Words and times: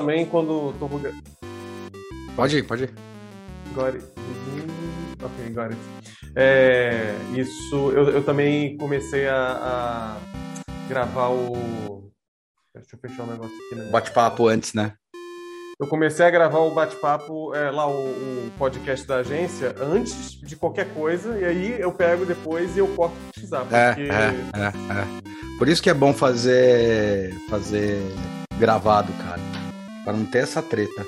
também 0.00 0.24
quando 0.24 0.72
tô... 0.78 0.88
Pode 2.34 2.56
ir, 2.56 2.62
pode 2.62 2.84
ir. 2.84 2.94
Got 3.74 3.94
it. 3.94 4.04
Ok, 5.22 5.50
got 5.50 5.70
it. 5.70 5.78
É, 6.34 7.14
isso, 7.36 7.90
eu, 7.90 8.08
eu 8.08 8.24
também 8.24 8.78
comecei 8.78 9.28
a, 9.28 10.16
a 10.16 10.16
gravar 10.88 11.28
o... 11.28 12.10
Deixa 12.74 12.96
eu 12.96 12.98
fechar 12.98 13.24
o 13.24 13.26
um 13.26 13.30
negócio 13.32 13.54
aqui. 13.54 13.74
Né? 13.74 13.90
Bate-papo 13.90 14.48
antes, 14.48 14.72
né? 14.72 14.94
eu 15.78 15.86
comecei 15.86 16.26
a 16.26 16.30
gravar 16.30 16.58
o 16.58 16.74
bate-papo 16.74 17.54
é, 17.54 17.70
lá, 17.70 17.88
o, 17.88 18.10
o, 18.10 18.52
podcast 18.58 19.06
da 19.06 19.16
agência, 19.16 19.74
antes 19.80 20.32
de 20.32 20.54
qualquer 20.54 20.92
coisa, 20.92 21.38
e 21.38 21.44
aí 21.44 21.80
eu 21.80 21.90
pego 21.90 22.26
depois 22.26 22.76
e 22.76 22.80
eu 22.80 22.88
corto 22.88 23.16
o 23.16 23.26
que 23.28 23.32
precisar. 23.32 23.66
É, 23.72 23.94
porque... 23.94 24.02
É, 24.02 24.60
é, 24.60 24.66
é, 24.66 25.56
Por 25.58 25.68
isso 25.68 25.82
que 25.82 25.88
é 25.88 25.94
bom 25.94 26.12
fazer, 26.12 27.34
fazer 27.48 27.98
gravado, 28.58 29.10
cara, 29.14 29.40
para 30.04 30.12
não 30.12 30.24
ter 30.24 30.38
essa 30.38 30.62
treta. 30.62 31.04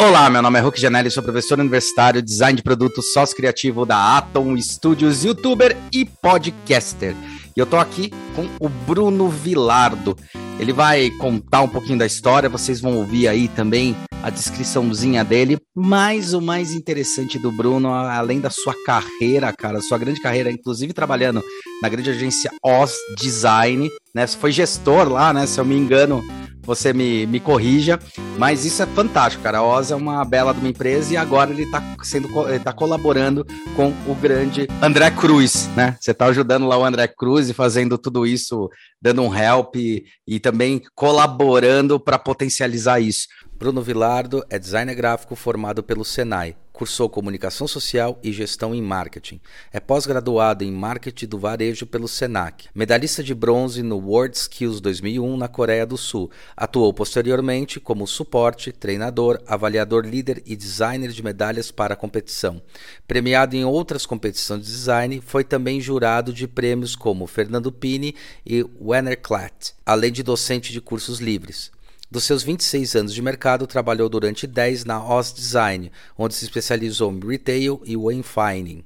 Olá, 0.00 0.30
meu 0.30 0.40
nome 0.40 0.58
é 0.58 0.62
Hulk 0.62 0.80
Janelli, 0.80 1.10
sou 1.10 1.22
professor 1.22 1.58
universitário, 1.58 2.22
design 2.22 2.56
de 2.56 2.62
produtos, 2.62 3.12
sócio 3.12 3.36
criativo 3.36 3.84
da 3.84 4.18
Atom 4.18 4.56
Studios, 4.56 5.24
youtuber 5.24 5.76
e 5.92 6.04
podcaster. 6.04 7.16
E 7.56 7.60
eu 7.60 7.66
tô 7.66 7.76
aqui 7.76 8.12
com 8.36 8.48
o 8.60 8.68
Bruno 8.68 9.28
Vilardo. 9.28 10.16
Ele 10.60 10.72
vai 10.72 11.10
contar 11.18 11.62
um 11.62 11.68
pouquinho 11.68 11.98
da 11.98 12.06
história, 12.06 12.48
vocês 12.48 12.80
vão 12.80 12.96
ouvir 12.96 13.26
aí 13.26 13.48
também 13.48 13.96
a 14.22 14.30
descriçãozinha 14.30 15.24
dele. 15.24 15.58
Mas 15.74 16.34
o 16.34 16.40
mais 16.40 16.72
interessante 16.72 17.38
do 17.38 17.50
Bruno, 17.50 17.92
além 17.92 18.40
da 18.40 18.50
sua 18.50 18.74
carreira, 18.84 19.52
cara, 19.52 19.80
sua 19.80 19.98
grande 19.98 20.20
carreira, 20.20 20.50
inclusive 20.50 20.92
trabalhando 20.92 21.42
na 21.82 21.88
grande 21.88 22.10
agência 22.10 22.50
Oz 22.62 22.94
Design, 23.16 23.90
né? 24.14 24.26
Você 24.26 24.36
foi 24.36 24.52
gestor 24.52 25.08
lá, 25.08 25.32
né? 25.32 25.46
Se 25.46 25.60
eu 25.60 25.64
me 25.64 25.76
engano, 25.76 26.24
você 26.68 26.92
me, 26.92 27.26
me 27.26 27.40
corrija, 27.40 27.98
mas 28.36 28.66
isso 28.66 28.82
é 28.82 28.86
fantástico, 28.86 29.42
cara. 29.42 29.58
A 29.58 29.62
Oz 29.62 29.90
é 29.90 29.96
uma 29.96 30.22
bela 30.22 30.52
de 30.52 30.60
uma 30.60 30.68
empresa 30.68 31.14
e 31.14 31.16
agora 31.16 31.50
ele 31.50 31.62
está 31.62 31.82
sendo 32.02 32.28
ele 32.46 32.58
tá 32.58 32.74
colaborando 32.74 33.46
com 33.74 33.88
o 34.06 34.14
grande 34.14 34.68
André 34.82 35.10
Cruz, 35.10 35.66
né? 35.74 35.96
Você 35.98 36.10
está 36.10 36.26
ajudando 36.26 36.66
lá 36.66 36.76
o 36.76 36.84
André 36.84 37.08
Cruz 37.08 37.48
e 37.48 37.54
fazendo 37.54 37.96
tudo 37.96 38.26
isso, 38.26 38.68
dando 39.00 39.22
um 39.22 39.34
help 39.34 39.76
e, 39.76 40.04
e 40.26 40.38
também 40.38 40.82
colaborando 40.94 41.98
para 41.98 42.18
potencializar 42.18 43.00
isso. 43.00 43.28
Bruno 43.58 43.80
Vilardo 43.80 44.44
é 44.50 44.58
designer 44.58 44.94
gráfico 44.94 45.34
formado 45.34 45.82
pelo 45.82 46.04
Senai. 46.04 46.54
Cursou 46.78 47.10
Comunicação 47.10 47.66
Social 47.66 48.20
e 48.22 48.32
Gestão 48.32 48.72
em 48.72 48.80
Marketing. 48.80 49.40
É 49.72 49.80
pós-graduado 49.80 50.62
em 50.62 50.70
Marketing 50.70 51.26
do 51.26 51.36
Varejo 51.36 51.84
pelo 51.84 52.06
SENAC. 52.06 52.68
Medalhista 52.72 53.20
de 53.20 53.34
bronze 53.34 53.82
no 53.82 53.96
World 53.96 54.36
Skills 54.36 54.80
2001 54.80 55.36
na 55.36 55.48
Coreia 55.48 55.84
do 55.84 55.96
Sul. 55.96 56.30
Atuou 56.56 56.94
posteriormente 56.94 57.80
como 57.80 58.06
suporte, 58.06 58.70
treinador, 58.70 59.42
avaliador 59.44 60.06
líder 60.06 60.40
e 60.46 60.54
designer 60.54 61.10
de 61.10 61.20
medalhas 61.20 61.72
para 61.72 61.94
a 61.94 61.96
competição. 61.96 62.62
Premiado 63.08 63.56
em 63.56 63.64
outras 63.64 64.06
competições 64.06 64.64
de 64.64 64.70
design, 64.70 65.20
foi 65.20 65.42
também 65.42 65.80
jurado 65.80 66.32
de 66.32 66.46
prêmios 66.46 66.94
como 66.94 67.26
Fernando 67.26 67.72
Pini 67.72 68.14
e 68.46 68.64
Wennerklatt, 68.80 69.74
além 69.84 70.12
de 70.12 70.22
docente 70.22 70.72
de 70.72 70.80
cursos 70.80 71.18
livres. 71.18 71.72
Dos 72.10 72.24
seus 72.24 72.42
26 72.42 72.96
anos 72.96 73.12
de 73.12 73.20
mercado, 73.20 73.66
trabalhou 73.66 74.08
durante 74.08 74.46
10 74.46 74.86
na 74.86 75.04
Oz 75.04 75.30
Design, 75.30 75.92
onde 76.16 76.34
se 76.34 76.44
especializou 76.46 77.12
em 77.12 77.20
retail 77.20 77.82
e 77.84 77.98
wayfinding. 77.98 78.82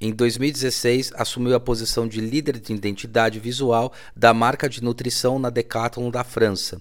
Em 0.00 0.10
2016, 0.10 1.12
assumiu 1.14 1.54
a 1.54 1.60
posição 1.60 2.08
de 2.08 2.18
líder 2.18 2.58
de 2.58 2.72
identidade 2.72 3.38
visual 3.38 3.92
da 4.16 4.32
marca 4.32 4.70
de 4.70 4.82
nutrição 4.82 5.38
na 5.38 5.50
Decathlon 5.50 6.10
da 6.10 6.24
França, 6.24 6.80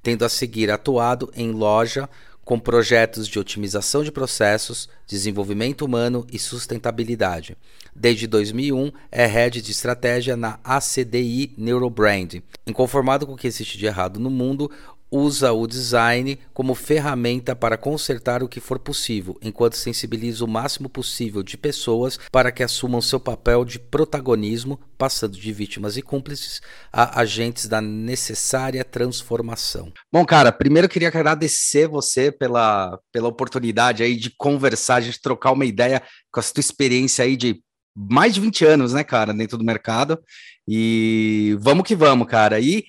tendo 0.00 0.24
a 0.24 0.28
seguir 0.28 0.70
atuado 0.70 1.28
em 1.34 1.50
loja 1.50 2.08
com 2.44 2.58
projetos 2.58 3.28
de 3.28 3.38
otimização 3.38 4.02
de 4.02 4.10
processos, 4.10 4.88
desenvolvimento 5.06 5.84
humano 5.84 6.26
e 6.32 6.38
sustentabilidade. 6.38 7.56
Desde 7.94 8.26
2001, 8.26 8.90
é 9.10 9.26
head 9.26 9.62
de 9.62 9.70
estratégia 9.70 10.36
na 10.36 10.58
ACDI 10.64 11.54
Neurobrand. 11.56 12.42
Inconformado 12.66 13.26
com 13.26 13.34
o 13.34 13.36
que 13.36 13.46
existe 13.46 13.78
de 13.78 13.86
errado 13.86 14.18
no 14.18 14.30
mundo, 14.30 14.70
usa 15.12 15.52
o 15.52 15.66
design 15.66 16.38
como 16.54 16.74
ferramenta 16.74 17.54
para 17.54 17.76
consertar 17.76 18.42
o 18.42 18.48
que 18.48 18.60
for 18.60 18.78
possível, 18.78 19.38
enquanto 19.42 19.76
sensibiliza 19.76 20.42
o 20.42 20.48
máximo 20.48 20.88
possível 20.88 21.42
de 21.42 21.58
pessoas 21.58 22.18
para 22.32 22.50
que 22.50 22.62
assumam 22.62 23.02
seu 23.02 23.20
papel 23.20 23.62
de 23.62 23.78
protagonismo, 23.78 24.80
passando 24.96 25.36
de 25.36 25.52
vítimas 25.52 25.98
e 25.98 26.02
cúmplices 26.02 26.62
a 26.90 27.20
agentes 27.20 27.68
da 27.68 27.82
necessária 27.82 28.82
transformação. 28.82 29.92
Bom, 30.10 30.24
cara, 30.24 30.50
primeiro 30.50 30.86
eu 30.86 30.90
queria 30.90 31.08
agradecer 31.08 31.86
você 31.86 32.32
pela, 32.32 32.98
pela 33.12 33.28
oportunidade 33.28 34.02
aí 34.02 34.16
de 34.16 34.30
conversar, 34.30 35.02
de 35.02 35.20
trocar 35.20 35.52
uma 35.52 35.66
ideia 35.66 36.02
com 36.32 36.40
a 36.40 36.42
sua 36.42 36.60
experiência 36.60 37.24
aí 37.24 37.36
de 37.36 37.60
mais 37.94 38.34
de 38.34 38.40
20 38.40 38.64
anos, 38.64 38.92
né, 38.94 39.04
cara, 39.04 39.34
dentro 39.34 39.58
do 39.58 39.64
mercado. 39.64 40.18
E 40.66 41.56
vamos 41.60 41.84
que 41.84 41.94
vamos, 41.94 42.26
cara. 42.26 42.58
E 42.60 42.84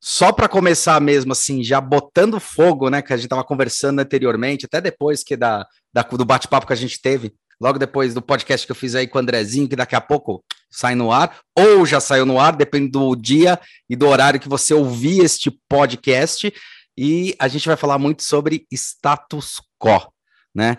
só 0.00 0.32
para 0.32 0.48
começar 0.48 0.98
mesmo, 0.98 1.32
assim, 1.32 1.62
já 1.62 1.78
botando 1.80 2.40
fogo, 2.40 2.88
né, 2.88 3.02
que 3.02 3.12
a 3.12 3.16
gente 3.16 3.26
estava 3.26 3.44
conversando 3.44 4.00
anteriormente, 4.00 4.64
até 4.64 4.80
depois 4.80 5.22
que 5.22 5.36
da, 5.36 5.66
da 5.92 6.02
do 6.02 6.24
bate-papo 6.24 6.66
que 6.66 6.72
a 6.72 6.76
gente 6.76 7.00
teve, 7.00 7.34
logo 7.60 7.78
depois 7.78 8.14
do 8.14 8.22
podcast 8.22 8.66
que 8.66 8.72
eu 8.72 8.76
fiz 8.76 8.94
aí 8.94 9.06
com 9.06 9.18
o 9.18 9.20
Andrezinho, 9.20 9.68
que 9.68 9.76
daqui 9.76 9.94
a 9.94 10.00
pouco 10.00 10.42
sai 10.70 10.94
no 10.94 11.12
ar, 11.12 11.38
ou 11.54 11.84
já 11.84 12.00
saiu 12.00 12.24
no 12.24 12.40
ar, 12.40 12.56
depende 12.56 12.90
do 12.90 13.14
dia 13.14 13.60
e 13.90 13.94
do 13.94 14.08
horário 14.08 14.40
que 14.40 14.48
você 14.48 14.72
ouvir 14.72 15.22
este 15.22 15.50
podcast, 15.68 16.50
e 16.96 17.34
a 17.38 17.46
gente 17.46 17.68
vai 17.68 17.76
falar 17.76 17.98
muito 17.98 18.22
sobre 18.22 18.66
status 18.72 19.60
quo, 19.78 20.10
né? 20.54 20.78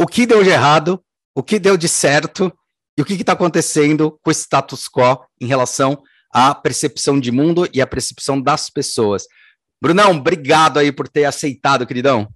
O 0.00 0.06
que 0.06 0.26
deu 0.26 0.44
de 0.44 0.50
errado, 0.50 1.02
o 1.34 1.42
que 1.42 1.58
deu 1.58 1.76
de 1.76 1.88
certo 1.88 2.52
e 2.96 3.02
o 3.02 3.04
que 3.04 3.14
está 3.14 3.32
acontecendo 3.32 4.18
com 4.22 4.30
o 4.30 4.32
status 4.32 4.88
quo 4.88 5.24
em 5.40 5.46
relação 5.46 6.02
a 6.32 6.54
percepção 6.54 7.18
de 7.18 7.30
mundo 7.30 7.68
e 7.72 7.80
a 7.80 7.86
percepção 7.86 8.40
das 8.40 8.70
pessoas. 8.70 9.24
Brunão, 9.82 10.12
obrigado 10.12 10.78
aí 10.78 10.92
por 10.92 11.08
ter 11.08 11.24
aceitado, 11.24 11.86
queridão. 11.86 12.28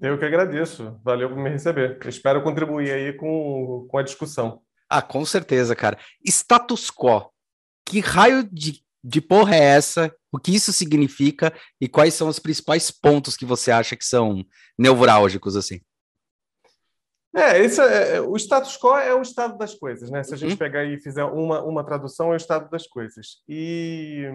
Eu 0.00 0.18
que 0.18 0.24
agradeço. 0.24 0.98
Valeu 1.04 1.28
por 1.28 1.36
me 1.36 1.50
receber. 1.50 1.98
Eu 2.02 2.08
espero 2.08 2.42
contribuir 2.42 2.90
aí 2.90 3.12
com, 3.12 3.86
com 3.88 3.98
a 3.98 4.02
discussão. 4.02 4.62
Ah, 4.88 5.02
com 5.02 5.24
certeza, 5.24 5.76
cara. 5.76 5.98
Status 6.26 6.90
quo. 6.90 7.30
Que 7.86 8.00
raio 8.00 8.48
de, 8.50 8.82
de 9.04 9.20
porra 9.20 9.56
é 9.56 9.62
essa? 9.62 10.14
O 10.32 10.38
que 10.38 10.54
isso 10.54 10.72
significa? 10.72 11.52
E 11.80 11.88
quais 11.88 12.14
são 12.14 12.28
os 12.28 12.38
principais 12.38 12.90
pontos 12.90 13.36
que 13.36 13.44
você 13.44 13.70
acha 13.70 13.96
que 13.96 14.04
são 14.04 14.44
neurálgicos, 14.78 15.54
assim? 15.54 15.80
É, 17.34 17.58
esse 17.60 17.80
é, 17.80 18.16
é, 18.16 18.20
o 18.20 18.36
status 18.36 18.76
quo 18.76 18.96
é 18.96 19.14
o 19.14 19.22
estado 19.22 19.56
das 19.56 19.74
coisas, 19.74 20.10
né? 20.10 20.22
Se 20.22 20.34
a 20.34 20.36
gente 20.36 20.52
uhum. 20.52 20.56
pegar 20.56 20.84
e 20.84 21.00
fizer 21.00 21.24
uma, 21.24 21.62
uma 21.62 21.84
tradução, 21.84 22.30
é 22.30 22.34
o 22.34 22.36
estado 22.36 22.68
das 22.68 22.86
coisas. 22.86 23.42
E 23.48 24.26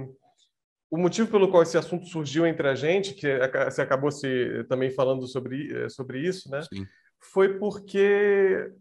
o 0.89 0.97
motivo 0.97 1.29
pelo 1.29 1.49
qual 1.49 1.63
esse 1.63 1.77
assunto 1.77 2.05
surgiu 2.05 2.47
entre 2.47 2.67
a 2.67 2.75
gente, 2.75 3.13
que 3.13 3.27
você 3.65 3.81
acabou 3.81 4.11
se 4.11 4.63
também 4.69 4.89
falando 4.89 5.27
sobre, 5.27 5.73
eh, 5.75 5.89
sobre 5.89 6.19
isso, 6.19 6.49
né? 6.49 6.61
Sim. 6.61 6.85
Foi 7.33 7.57
porque 7.57 8.71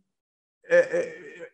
é, 0.67 0.79
é, 0.79 1.45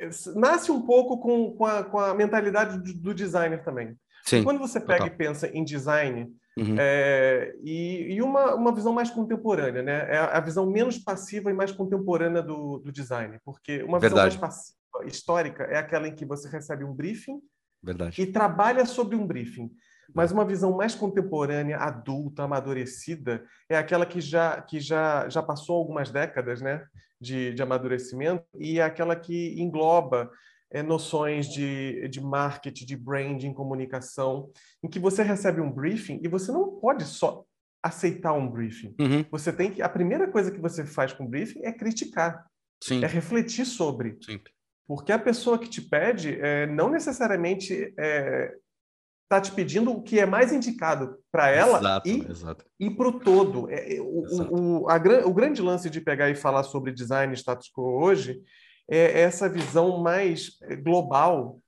é, 0.00 0.10
nasce 0.34 0.72
um 0.72 0.82
pouco 0.86 1.18
com, 1.20 1.54
com, 1.54 1.66
a, 1.66 1.84
com 1.84 1.98
a 1.98 2.14
mentalidade 2.14 2.78
do, 2.78 2.94
do 2.94 3.14
designer 3.14 3.62
também. 3.62 3.94
Sim, 4.24 4.42
quando 4.42 4.58
você 4.58 4.80
pega 4.80 5.04
total. 5.04 5.14
e 5.14 5.18
pensa 5.18 5.48
em 5.48 5.64
design, 5.64 6.32
Uhum. 6.58 6.76
É, 6.78 7.54
e, 7.62 8.14
e 8.14 8.22
uma, 8.22 8.54
uma 8.54 8.74
visão 8.74 8.92
mais 8.92 9.10
contemporânea, 9.10 9.82
né? 9.82 10.06
É 10.10 10.18
a 10.18 10.40
visão 10.40 10.64
menos 10.64 10.98
passiva 10.98 11.50
e 11.50 11.54
mais 11.54 11.70
contemporânea 11.70 12.42
do, 12.42 12.78
do 12.78 12.90
design, 12.90 13.38
porque 13.44 13.82
uma 13.82 13.98
Verdade. 13.98 14.30
visão 14.30 14.40
mais 14.40 14.54
passiva, 14.54 14.76
histórica, 15.04 15.64
é 15.64 15.76
aquela 15.76 16.08
em 16.08 16.14
que 16.14 16.24
você 16.24 16.48
recebe 16.48 16.82
um 16.82 16.94
briefing 16.94 17.40
Verdade. 17.82 18.20
e 18.20 18.26
trabalha 18.26 18.86
sobre 18.86 19.16
um 19.16 19.26
briefing. 19.26 19.70
Mas 20.14 20.32
uma 20.32 20.44
visão 20.44 20.74
mais 20.74 20.94
contemporânea, 20.94 21.78
adulta, 21.78 22.44
amadurecida, 22.44 23.44
é 23.68 23.76
aquela 23.76 24.06
que 24.06 24.20
já, 24.20 24.62
que 24.62 24.80
já, 24.80 25.28
já 25.28 25.42
passou 25.42 25.76
algumas 25.76 26.10
décadas 26.10 26.62
né, 26.62 26.86
de, 27.20 27.52
de 27.52 27.62
amadurecimento 27.62 28.44
e 28.54 28.78
é 28.78 28.84
aquela 28.84 29.16
que 29.16 29.60
engloba 29.60 30.30
é, 30.76 30.82
noções 30.82 31.48
de, 31.48 32.06
de 32.08 32.20
marketing, 32.20 32.84
de 32.84 32.96
branding, 32.96 33.54
comunicação, 33.54 34.50
em 34.82 34.88
que 34.88 34.98
você 34.98 35.22
recebe 35.22 35.58
um 35.58 35.72
briefing 35.72 36.20
e 36.22 36.28
você 36.28 36.52
não 36.52 36.78
pode 36.78 37.04
só 37.04 37.44
aceitar 37.82 38.34
um 38.34 38.46
briefing. 38.46 38.94
Uhum. 39.00 39.24
Você 39.30 39.52
tem 39.52 39.70
que 39.70 39.80
a 39.80 39.88
primeira 39.88 40.30
coisa 40.30 40.50
que 40.50 40.60
você 40.60 40.84
faz 40.84 41.14
com 41.14 41.24
o 41.24 41.28
briefing 41.28 41.64
é 41.64 41.72
criticar, 41.72 42.44
Sim. 42.82 43.02
é 43.02 43.06
refletir 43.06 43.64
sobre, 43.64 44.18
Sim. 44.20 44.38
porque 44.86 45.12
a 45.12 45.18
pessoa 45.18 45.58
que 45.58 45.68
te 45.68 45.80
pede 45.80 46.38
é, 46.38 46.66
não 46.66 46.90
necessariamente 46.90 47.72
está 47.72 49.38
é, 49.38 49.40
te 49.40 49.52
pedindo 49.52 49.90
o 49.92 50.02
que 50.02 50.20
é 50.20 50.26
mais 50.26 50.52
indicado 50.52 51.16
para 51.32 51.48
ela 51.48 51.78
exato, 52.04 52.66
e, 52.78 52.86
e 52.86 52.90
para 52.90 53.08
o 53.08 53.18
todo. 53.18 53.70
É, 53.70 53.96
o, 53.98 54.82
o, 54.82 54.90
a, 54.90 54.96
o 55.24 55.32
grande 55.32 55.62
lance 55.62 55.88
de 55.88 56.02
pegar 56.02 56.28
e 56.28 56.34
falar 56.34 56.64
sobre 56.64 56.92
design 56.92 57.32
status 57.34 57.70
quo 57.74 57.82
hoje 58.02 58.42
é 58.88 59.20
essa 59.20 59.48
visão 59.48 60.02
mais 60.02 60.58
eh, 60.62 60.76
global 60.76 61.60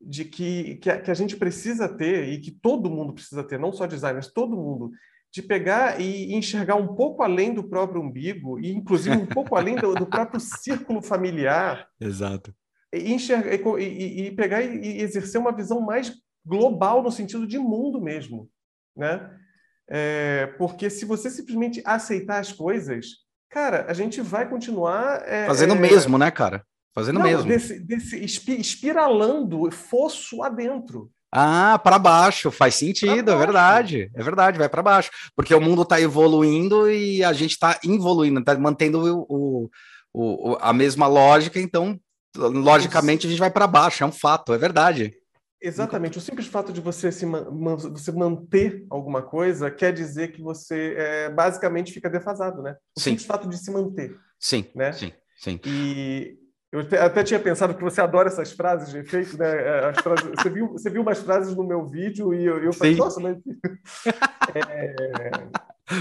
de 0.00 0.24
que, 0.24 0.76
que 0.76 0.90
a, 0.90 1.00
que, 1.00 1.10
a, 1.10 1.14
gente 1.14 1.36
precisa 1.36 1.88
ter, 1.88 2.28
e 2.28 2.40
que 2.40 2.50
todo 2.50 2.90
mundo 2.90 3.14
precisa 3.14 3.42
ter, 3.42 3.58
não 3.58 3.72
só 3.72 3.86
designers, 3.86 4.32
todo 4.32 4.56
mundo, 4.56 4.90
de 5.32 5.42
pegar 5.42 6.00
e 6.00 6.34
enxergar 6.34 6.76
um 6.76 6.94
pouco 6.94 7.22
além 7.22 7.52
do 7.52 7.64
próprio 7.64 8.00
umbigo, 8.00 8.58
e 8.58 8.72
inclusive 8.72 9.16
um 9.16 9.26
pouco 9.26 9.56
além 9.56 9.76
do, 9.76 9.94
do 9.94 10.06
próprio 10.06 10.40
círculo 10.40 11.02
familiar. 11.02 11.88
Exato. 12.00 12.54
E, 12.92 13.12
enxergar, 13.12 13.52
e, 13.80 14.26
e 14.26 14.30
pegar 14.32 14.62
e 14.62 15.00
exercer 15.00 15.40
uma 15.40 15.54
visão 15.54 15.80
mais 15.80 16.12
global 16.44 17.02
no 17.02 17.10
sentido 17.10 17.46
de 17.46 17.58
mundo 17.58 18.00
mesmo, 18.00 18.48
né? 18.96 19.30
É, 19.88 20.46
porque 20.58 20.90
se 20.90 21.04
você 21.04 21.30
simplesmente 21.30 21.82
aceitar 21.84 22.40
as 22.40 22.52
coisas, 22.52 23.25
cara, 23.50 23.86
a 23.88 23.92
gente 23.92 24.20
vai 24.20 24.48
continuar 24.48 25.22
é, 25.26 25.46
fazendo 25.46 25.74
o 25.74 25.76
é, 25.76 25.80
mesmo, 25.80 26.18
né, 26.18 26.30
cara? 26.30 26.64
Fazendo 26.94 27.18
não, 27.18 27.26
mesmo. 27.26 27.46
Desse, 27.46 27.78
desse 27.78 28.24
espiralando 28.58 29.70
fosso 29.70 30.42
adentro. 30.42 31.10
Ah, 31.30 31.78
para 31.82 31.98
baixo, 31.98 32.50
faz 32.50 32.76
sentido, 32.76 33.30
é 33.30 33.36
verdade, 33.36 34.10
é 34.14 34.22
verdade, 34.22 34.56
vai 34.56 34.68
para 34.68 34.82
baixo, 34.82 35.10
porque 35.34 35.54
o 35.54 35.60
mundo 35.60 35.82
está 35.82 36.00
evoluindo 36.00 36.90
e 36.90 37.22
a 37.22 37.32
gente 37.34 37.50
está 37.50 37.78
evoluindo, 37.84 38.40
está 38.40 38.56
mantendo 38.58 39.26
o, 39.28 39.68
o, 40.14 40.52
o, 40.52 40.56
a 40.60 40.72
mesma 40.72 41.06
lógica, 41.06 41.60
então, 41.60 42.00
logicamente, 42.34 43.26
a 43.26 43.30
gente 43.30 43.38
vai 43.38 43.50
para 43.50 43.66
baixo, 43.66 44.02
é 44.02 44.06
um 44.06 44.12
fato, 44.12 44.54
é 44.54 44.58
verdade. 44.58 45.12
Exatamente. 45.60 46.18
O 46.18 46.20
simples 46.20 46.46
fato 46.46 46.72
de 46.72 46.80
você 46.80 47.10
se 47.10 47.24
você 47.24 48.12
manter 48.12 48.84
alguma 48.90 49.22
coisa 49.22 49.70
quer 49.70 49.92
dizer 49.92 50.32
que 50.32 50.42
você 50.42 50.94
é, 50.96 51.30
basicamente 51.30 51.92
fica 51.92 52.10
defasado, 52.10 52.62
né? 52.62 52.76
O 52.96 53.00
sim. 53.00 53.10
simples 53.10 53.26
fato 53.26 53.48
de 53.48 53.56
se 53.56 53.70
manter. 53.70 54.16
Sim. 54.38 54.66
Né? 54.74 54.92
Sim. 54.92 55.12
Sim. 55.36 55.60
E 55.64 56.38
eu 56.72 56.80
até 57.00 57.22
tinha 57.22 57.40
pensado 57.40 57.74
que 57.74 57.82
você 57.82 58.00
adora 58.00 58.28
essas 58.28 58.52
frases 58.52 58.90
de 58.90 58.98
efeito, 58.98 59.38
né? 59.38 59.46
É, 59.46 59.84
as 59.86 59.98
frases, 59.98 60.26
você, 60.26 60.50
viu, 60.50 60.72
você 60.72 60.90
viu 60.90 61.02
umas 61.02 61.18
frases 61.18 61.54
no 61.54 61.64
meu 61.64 61.86
vídeo 61.86 62.34
e 62.34 62.44
eu, 62.44 62.62
eu 62.62 62.72
falei, 62.72 62.94
sim. 62.94 62.98
nossa, 62.98 63.20
mas. 63.20 63.38
é... 64.54 64.94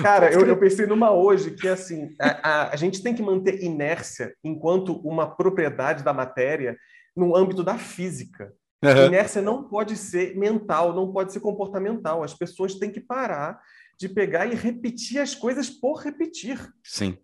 Cara, 0.02 0.34
eu, 0.34 0.46
eu, 0.48 0.57
pensei 0.57 0.88
numa 0.88 1.12
hoje 1.12 1.52
que 1.52 1.68
é 1.68 1.72
assim: 1.72 2.16
a, 2.19 2.50
a, 2.50 2.69
a 2.72 2.75
gente 2.75 3.04
tem 3.04 3.13
que 3.13 3.22
manter 3.22 3.63
inércia 3.63 4.34
enquanto 4.44 4.94
uma 5.07 5.36
propriedade 5.36 6.04
da 6.04 6.12
matéria 6.12 6.75
no 7.16 7.36
âmbito 7.36 7.63
da 7.63 7.78
física. 7.78 8.52
Uhum. 8.93 9.05
Inércia 9.07 9.41
não 9.41 9.63
pode 9.63 9.95
ser 9.95 10.35
mental, 10.35 10.93
não 10.93 11.11
pode 11.11 11.33
ser 11.33 11.39
comportamental. 11.39 12.23
As 12.23 12.33
pessoas 12.33 12.75
têm 12.75 12.91
que 12.91 12.99
parar 12.99 13.59
de 13.97 14.09
pegar 14.09 14.45
e 14.45 14.55
repetir 14.55 15.19
as 15.19 15.33
coisas 15.33 15.69
por 15.69 16.01
repetir. 16.01 16.59
Sim, 16.83 17.17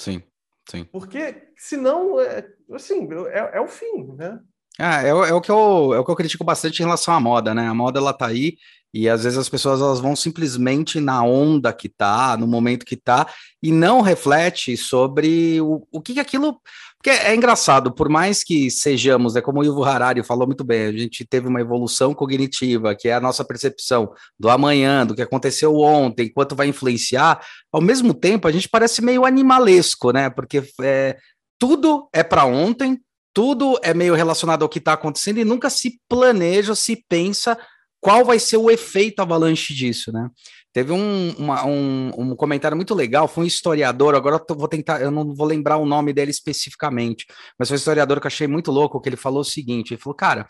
sim, 0.00 0.22
sim. 0.70 0.84
Porque 0.84 1.48
senão, 1.56 2.20
é, 2.20 2.48
assim, 2.72 3.08
é, 3.28 3.58
é 3.58 3.60
o 3.60 3.68
fim, 3.68 4.14
né? 4.16 4.40
Ah, 4.78 5.02
é, 5.02 5.08
é, 5.08 5.34
o 5.34 5.40
que 5.40 5.50
eu, 5.50 5.94
é 5.94 6.00
o 6.00 6.04
que 6.04 6.10
eu 6.10 6.16
critico 6.16 6.42
bastante 6.42 6.80
em 6.80 6.84
relação 6.84 7.14
à 7.14 7.20
moda, 7.20 7.54
né? 7.54 7.68
A 7.68 7.74
moda, 7.74 8.00
ela 8.00 8.12
tá 8.12 8.26
aí 8.26 8.56
e 8.94 9.08
às 9.08 9.24
vezes 9.24 9.36
as 9.36 9.48
pessoas 9.48 9.80
elas 9.80 9.98
vão 9.98 10.14
simplesmente 10.14 11.00
na 11.00 11.22
onda 11.24 11.72
que 11.72 11.88
tá, 11.88 12.36
no 12.36 12.46
momento 12.46 12.86
que 12.86 12.96
tá, 12.96 13.26
e 13.60 13.72
não 13.72 14.00
reflete 14.00 14.76
sobre 14.76 15.60
o, 15.60 15.84
o 15.90 16.00
que, 16.00 16.14
que 16.14 16.20
aquilo 16.20 16.60
porque 17.04 17.18
é 17.22 17.34
engraçado, 17.34 17.92
por 17.92 18.08
mais 18.08 18.42
que 18.42 18.70
sejamos, 18.70 19.36
é 19.36 19.42
como 19.42 19.60
o 19.60 19.64
Ivo 19.64 19.84
Harari 19.84 20.22
falou 20.22 20.46
muito 20.46 20.64
bem, 20.64 20.86
a 20.86 20.92
gente 20.92 21.22
teve 21.22 21.46
uma 21.46 21.60
evolução 21.60 22.14
cognitiva, 22.14 22.94
que 22.94 23.08
é 23.08 23.12
a 23.12 23.20
nossa 23.20 23.44
percepção 23.44 24.10
do 24.40 24.48
amanhã, 24.48 25.04
do 25.04 25.14
que 25.14 25.20
aconteceu 25.20 25.76
ontem, 25.76 26.32
quanto 26.32 26.56
vai 26.56 26.66
influenciar, 26.66 27.44
ao 27.70 27.82
mesmo 27.82 28.14
tempo 28.14 28.48
a 28.48 28.50
gente 28.50 28.70
parece 28.70 29.02
meio 29.02 29.26
animalesco, 29.26 30.12
né? 30.12 30.30
Porque 30.30 30.62
é, 30.80 31.18
tudo 31.58 32.08
é 32.10 32.22
para 32.22 32.46
ontem, 32.46 32.98
tudo 33.34 33.78
é 33.82 33.92
meio 33.92 34.14
relacionado 34.14 34.62
ao 34.62 34.68
que 34.70 34.78
está 34.78 34.94
acontecendo 34.94 35.38
e 35.38 35.44
nunca 35.44 35.68
se 35.68 36.00
planeja, 36.08 36.74
se 36.74 37.04
pensa 37.06 37.58
qual 38.00 38.24
vai 38.24 38.38
ser 38.38 38.56
o 38.56 38.70
efeito 38.70 39.20
avalanche 39.20 39.74
disso, 39.74 40.10
né? 40.10 40.30
Teve 40.74 40.92
um, 40.92 41.30
uma, 41.38 41.64
um, 41.64 42.10
um, 42.18 42.34
comentário 42.34 42.76
muito 42.76 42.96
legal, 42.96 43.28
foi 43.28 43.44
um 43.44 43.46
historiador, 43.46 44.16
agora 44.16 44.44
eu 44.50 44.56
vou 44.56 44.66
tentar, 44.66 45.00
eu 45.00 45.08
não 45.08 45.32
vou 45.32 45.46
lembrar 45.46 45.76
o 45.76 45.86
nome 45.86 46.12
dele 46.12 46.32
especificamente, 46.32 47.26
mas 47.56 47.68
foi 47.68 47.76
um 47.76 47.78
historiador 47.78 48.20
que 48.20 48.26
eu 48.26 48.28
achei 48.28 48.48
muito 48.48 48.72
louco, 48.72 49.00
que 49.00 49.08
ele 49.08 49.16
falou 49.16 49.42
o 49.42 49.44
seguinte, 49.44 49.94
ele 49.94 50.00
falou, 50.00 50.16
cara, 50.16 50.44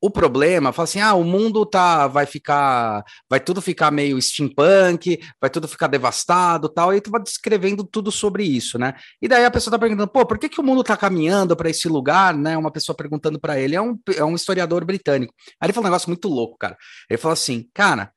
o 0.00 0.10
problema, 0.10 0.72
fala 0.72 0.84
assim, 0.84 1.00
ah, 1.00 1.14
o 1.14 1.24
mundo 1.24 1.66
tá, 1.66 2.06
vai 2.06 2.24
ficar, 2.24 3.02
vai 3.28 3.40
tudo 3.40 3.60
ficar 3.60 3.90
meio 3.90 4.20
steampunk, 4.22 5.18
vai 5.40 5.50
tudo 5.50 5.66
ficar 5.66 5.88
devastado, 5.88 6.68
tal, 6.68 6.94
e 6.94 7.00
tu 7.00 7.10
vai 7.10 7.20
descrevendo 7.20 7.82
tudo 7.82 8.12
sobre 8.12 8.44
isso, 8.44 8.78
né? 8.78 8.94
E 9.20 9.26
daí 9.26 9.44
a 9.44 9.50
pessoa 9.50 9.72
tá 9.72 9.78
perguntando, 9.78 10.06
pô, 10.06 10.24
por 10.24 10.38
que 10.38 10.48
que 10.48 10.60
o 10.60 10.62
mundo 10.62 10.84
tá 10.84 10.96
caminhando 10.96 11.56
para 11.56 11.68
esse 11.68 11.88
lugar, 11.88 12.36
né? 12.36 12.56
Uma 12.56 12.70
pessoa 12.70 12.94
perguntando 12.94 13.40
para 13.40 13.58
ele, 13.58 13.74
é 13.74 13.82
um, 13.82 13.98
é 14.14 14.24
um 14.24 14.36
historiador 14.36 14.84
britânico. 14.84 15.34
Aí 15.58 15.66
ele 15.66 15.72
falou 15.72 15.86
um 15.86 15.90
negócio 15.90 16.10
muito 16.10 16.28
louco, 16.28 16.58
cara. 16.58 16.76
Ele 17.10 17.18
falou 17.18 17.32
assim, 17.32 17.66
cara, 17.72 18.12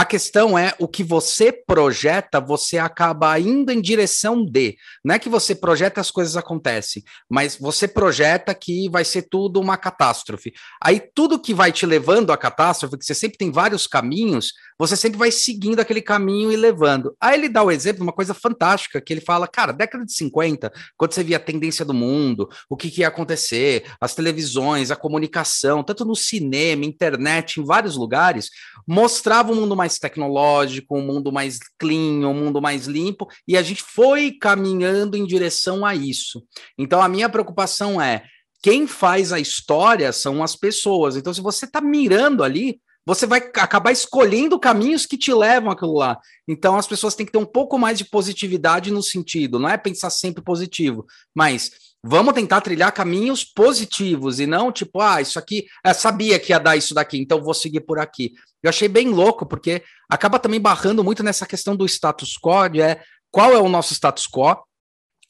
a 0.00 0.04
questão 0.06 0.58
é 0.58 0.72
o 0.78 0.88
que 0.88 1.04
você 1.04 1.52
projeta, 1.52 2.40
você 2.40 2.78
acaba 2.78 3.38
indo 3.38 3.70
em 3.70 3.82
direção 3.82 4.42
de. 4.42 4.78
Não 5.04 5.14
é 5.14 5.18
que 5.18 5.28
você 5.28 5.54
projeta 5.54 6.00
as 6.00 6.10
coisas 6.10 6.38
acontecem, 6.38 7.04
mas 7.28 7.54
você 7.54 7.86
projeta 7.86 8.54
que 8.54 8.88
vai 8.88 9.04
ser 9.04 9.28
tudo 9.28 9.60
uma 9.60 9.76
catástrofe. 9.76 10.54
Aí 10.82 10.98
tudo 11.14 11.38
que 11.38 11.52
vai 11.52 11.70
te 11.70 11.84
levando 11.84 12.32
à 12.32 12.38
catástrofe, 12.38 12.96
que 12.96 13.04
você 13.04 13.14
sempre 13.14 13.36
tem 13.36 13.52
vários 13.52 13.86
caminhos, 13.86 14.54
você 14.80 14.96
sempre 14.96 15.18
vai 15.18 15.30
seguindo 15.30 15.78
aquele 15.78 16.00
caminho 16.00 16.50
e 16.50 16.56
levando. 16.56 17.14
Aí 17.20 17.38
ele 17.38 17.50
dá 17.50 17.62
o 17.62 17.70
exemplo 17.70 17.98
de 17.98 18.02
uma 18.02 18.14
coisa 18.14 18.32
fantástica, 18.32 18.98
que 18.98 19.12
ele 19.12 19.20
fala, 19.20 19.46
cara, 19.46 19.72
década 19.72 20.06
de 20.06 20.12
50, 20.14 20.72
quando 20.96 21.12
você 21.12 21.22
via 21.22 21.36
a 21.36 21.40
tendência 21.40 21.84
do 21.84 21.92
mundo, 21.92 22.48
o 22.66 22.74
que, 22.78 22.90
que 22.90 23.02
ia 23.02 23.08
acontecer, 23.08 23.84
as 24.00 24.14
televisões, 24.14 24.90
a 24.90 24.96
comunicação, 24.96 25.84
tanto 25.84 26.02
no 26.06 26.16
cinema, 26.16 26.86
internet, 26.86 27.60
em 27.60 27.64
vários 27.64 27.94
lugares, 27.94 28.48
mostrava 28.88 29.52
um 29.52 29.56
mundo 29.56 29.76
mais 29.76 29.98
tecnológico, 29.98 30.96
um 30.96 31.04
mundo 31.04 31.30
mais 31.30 31.58
clean, 31.78 32.26
um 32.26 32.32
mundo 32.32 32.62
mais 32.62 32.86
limpo, 32.86 33.28
e 33.46 33.58
a 33.58 33.62
gente 33.62 33.82
foi 33.82 34.32
caminhando 34.32 35.14
em 35.14 35.26
direção 35.26 35.84
a 35.84 35.94
isso. 35.94 36.42
Então 36.78 37.02
a 37.02 37.08
minha 37.08 37.28
preocupação 37.28 38.00
é 38.00 38.22
quem 38.62 38.86
faz 38.86 39.30
a 39.30 39.38
história 39.38 40.10
são 40.10 40.42
as 40.42 40.56
pessoas. 40.56 41.16
Então, 41.16 41.32
se 41.32 41.40
você 41.40 41.64
está 41.64 41.80
mirando 41.80 42.42
ali, 42.42 42.80
você 43.14 43.26
vai 43.26 43.40
acabar 43.40 43.90
escolhendo 43.90 44.56
caminhos 44.56 45.04
que 45.04 45.18
te 45.18 45.34
levam 45.34 45.72
aquilo 45.72 45.94
lá. 45.94 46.16
Então, 46.46 46.76
as 46.76 46.86
pessoas 46.86 47.16
têm 47.16 47.26
que 47.26 47.32
ter 47.32 47.38
um 47.38 47.44
pouco 47.44 47.76
mais 47.76 47.98
de 47.98 48.04
positividade 48.04 48.92
no 48.92 49.02
sentido, 49.02 49.58
não 49.58 49.68
é 49.68 49.76
pensar 49.76 50.10
sempre 50.10 50.44
positivo, 50.44 51.04
mas 51.34 51.72
vamos 52.04 52.34
tentar 52.34 52.60
trilhar 52.60 52.92
caminhos 52.92 53.42
positivos 53.42 54.38
e 54.38 54.46
não 54.46 54.70
tipo, 54.70 55.00
ah, 55.00 55.20
isso 55.20 55.40
aqui, 55.40 55.66
eu 55.84 55.92
sabia 55.92 56.38
que 56.38 56.52
ia 56.52 56.60
dar 56.60 56.76
isso 56.76 56.94
daqui, 56.94 57.18
então 57.18 57.42
vou 57.42 57.52
seguir 57.52 57.80
por 57.80 57.98
aqui. 57.98 58.32
Eu 58.62 58.68
achei 58.68 58.86
bem 58.86 59.08
louco, 59.08 59.44
porque 59.44 59.82
acaba 60.08 60.38
também 60.38 60.60
barrando 60.60 61.02
muito 61.02 61.24
nessa 61.24 61.44
questão 61.44 61.74
do 61.74 61.86
status 61.86 62.38
quo, 62.38 62.68
de 62.68 62.80
é 62.80 63.02
qual 63.28 63.52
é 63.52 63.58
o 63.58 63.68
nosso 63.68 63.92
status 63.92 64.28
quo, 64.28 64.56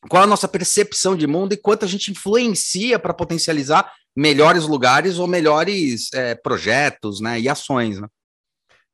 qual 0.07 0.23
é 0.23 0.25
a 0.25 0.29
nossa 0.29 0.47
percepção 0.47 1.17
de 1.17 1.27
mundo 1.27 1.55
e 1.55 1.57
quanto 1.57 1.87
a 1.87 1.89
gente 1.89 2.11
influencia 2.11 2.99
para 2.99 3.15
potencializar 3.15 3.91
melhores 4.17 4.65
lugares 4.65 5.19
ou 5.19 5.27
melhores 5.27 6.13
é, 6.13 6.35
projetos 6.35 7.21
né, 7.21 7.41
e 7.41 7.49
ações. 7.49 8.01
Né? 8.01 8.09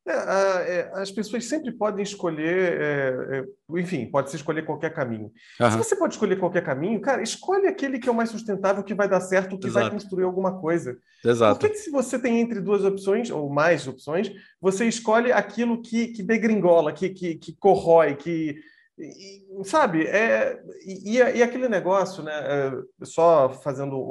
É, 0.07 0.13
é, 0.13 0.91
as 0.93 1.11
pessoas 1.11 1.43
sempre 1.45 1.69
podem 1.69 2.01
escolher, 2.01 2.81
é, 2.81 3.39
é, 3.39 3.43
enfim, 3.77 4.05
pode 4.09 4.29
se 4.29 4.37
escolher 4.37 4.63
qualquer 4.63 4.93
caminho. 4.93 5.29
Uhum. 5.59 5.71
Se 5.71 5.77
você 5.77 5.95
pode 5.97 6.13
escolher 6.13 6.39
qualquer 6.39 6.63
caminho, 6.63 7.01
cara, 7.01 7.21
escolhe 7.21 7.67
aquele 7.67 7.99
que 7.99 8.07
é 8.07 8.11
o 8.11 8.15
mais 8.15 8.29
sustentável, 8.29 8.83
que 8.83 8.93
vai 8.93 9.09
dar 9.09 9.19
certo, 9.19 9.59
que 9.59 9.67
Exato. 9.67 9.85
vai 9.85 9.91
construir 9.91 10.23
alguma 10.23 10.61
coisa. 10.61 10.97
Exato. 11.25 11.59
Por 11.59 11.67
que, 11.67 11.75
que, 11.75 11.81
se 11.81 11.91
você 11.91 12.17
tem 12.17 12.39
entre 12.39 12.61
duas 12.61 12.85
opções, 12.85 13.29
ou 13.29 13.49
mais 13.49 13.85
opções, 13.85 14.31
você 14.61 14.85
escolhe 14.85 15.33
aquilo 15.33 15.81
que, 15.81 16.07
que 16.07 16.23
degringola, 16.23 16.93
que, 16.93 17.09
que, 17.09 17.35
que 17.35 17.53
corrói, 17.57 18.15
que. 18.15 18.55
E, 18.99 19.45
sabe, 19.63 20.07
é, 20.07 20.59
e, 20.83 21.17
e, 21.17 21.43
aquele 21.43 21.69
negócio, 21.69 22.23
né? 22.23 22.33
É, 22.33 23.05
só 23.05 23.49
fazendo 23.49 24.09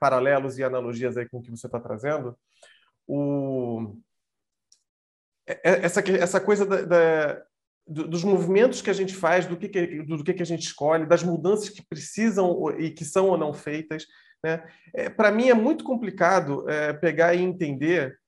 paralelos 0.00 0.58
e 0.58 0.64
analogias 0.64 1.16
aí 1.16 1.28
com 1.28 1.38
o 1.38 1.42
que 1.42 1.50
você 1.50 1.66
está 1.66 1.78
trazendo, 1.78 2.36
o 3.06 3.94
é, 5.46 5.60
é, 5.62 5.84
essa, 5.84 6.00
essa 6.12 6.40
coisa 6.40 6.66
da, 6.66 6.82
da, 6.82 7.42
dos 7.86 8.24
movimentos 8.24 8.82
que 8.82 8.90
a 8.90 8.94
gente 8.94 9.14
faz, 9.14 9.46
do 9.46 9.56
que, 9.56 9.68
que, 9.68 10.02
do 10.02 10.24
que, 10.24 10.34
que 10.34 10.42
a 10.42 10.46
gente 10.46 10.66
escolhe, 10.66 11.06
das 11.06 11.22
mudanças 11.22 11.68
que 11.68 11.86
precisam 11.86 12.68
e 12.78 12.90
que 12.90 13.04
são 13.04 13.28
ou 13.28 13.38
não 13.38 13.54
feitas. 13.54 14.06
Né? 14.42 14.62
É, 14.92 15.08
Para 15.08 15.30
mim 15.30 15.48
é 15.48 15.54
muito 15.54 15.84
complicado 15.84 16.68
é, 16.68 16.92
pegar 16.92 17.34
e 17.34 17.42
entender 17.42 18.18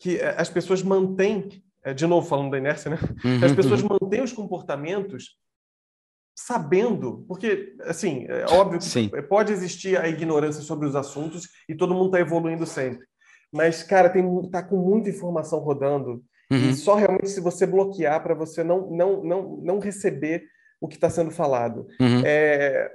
que 0.00 0.16
é, 0.16 0.34
as 0.40 0.48
pessoas 0.48 0.82
mantêm, 0.82 1.62
de 1.94 2.06
novo 2.06 2.26
falando 2.26 2.52
da 2.52 2.58
inércia, 2.58 2.92
né? 2.92 2.98
As 3.44 3.52
pessoas 3.52 3.82
uhum. 3.82 3.98
mantêm 4.00 4.22
os 4.22 4.32
comportamentos 4.32 5.36
sabendo, 6.46 7.24
porque, 7.28 7.74
assim, 7.82 8.26
é 8.28 8.46
óbvio 8.52 8.78
que 8.78 8.84
Sim. 8.84 9.10
pode 9.28 9.52
existir 9.52 9.98
a 9.98 10.08
ignorância 10.08 10.62
sobre 10.62 10.86
os 10.86 10.96
assuntos 10.96 11.48
e 11.68 11.74
todo 11.74 11.94
mundo 11.94 12.06
está 12.06 12.20
evoluindo 12.20 12.66
sempre. 12.66 13.06
Mas, 13.52 13.82
cara, 13.82 14.08
tem, 14.08 14.50
tá 14.50 14.62
com 14.62 14.76
muita 14.76 15.10
informação 15.10 15.58
rodando 15.60 16.22
Uhum. 16.52 16.70
E 16.70 16.74
só 16.74 16.94
realmente 16.94 17.30
se 17.30 17.40
você 17.40 17.66
bloquear 17.66 18.22
para 18.22 18.34
você 18.34 18.62
não, 18.62 18.90
não, 18.90 19.24
não, 19.24 19.56
não 19.56 19.78
receber 19.78 20.44
o 20.78 20.86
que 20.86 20.96
está 20.96 21.08
sendo 21.08 21.30
falado. 21.30 21.86
Uhum. 21.98 22.22
É... 22.24 22.94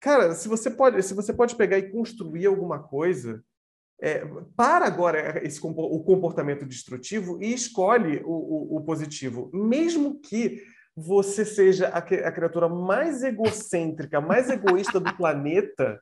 Cara, 0.00 0.34
se 0.34 0.48
você 0.48 0.70
pode, 0.70 1.02
se 1.02 1.12
você 1.12 1.32
pode 1.32 1.54
pegar 1.54 1.78
e 1.78 1.90
construir 1.90 2.46
alguma 2.46 2.78
coisa, 2.78 3.42
é, 4.00 4.24
para 4.56 4.86
agora 4.86 5.40
esse, 5.44 5.58
o 5.62 6.04
comportamento 6.04 6.66
destrutivo 6.66 7.42
e 7.42 7.52
escolhe 7.52 8.22
o, 8.24 8.32
o, 8.32 8.76
o 8.76 8.84
positivo, 8.84 9.50
mesmo 9.52 10.20
que 10.20 10.62
você 10.96 11.44
seja 11.44 11.88
a, 11.88 11.98
a 11.98 12.32
criatura 12.32 12.68
mais 12.68 13.22
egocêntrica, 13.22 14.20
mais 14.20 14.48
egoísta 14.50 15.00
do 15.00 15.14
planeta, 15.16 16.00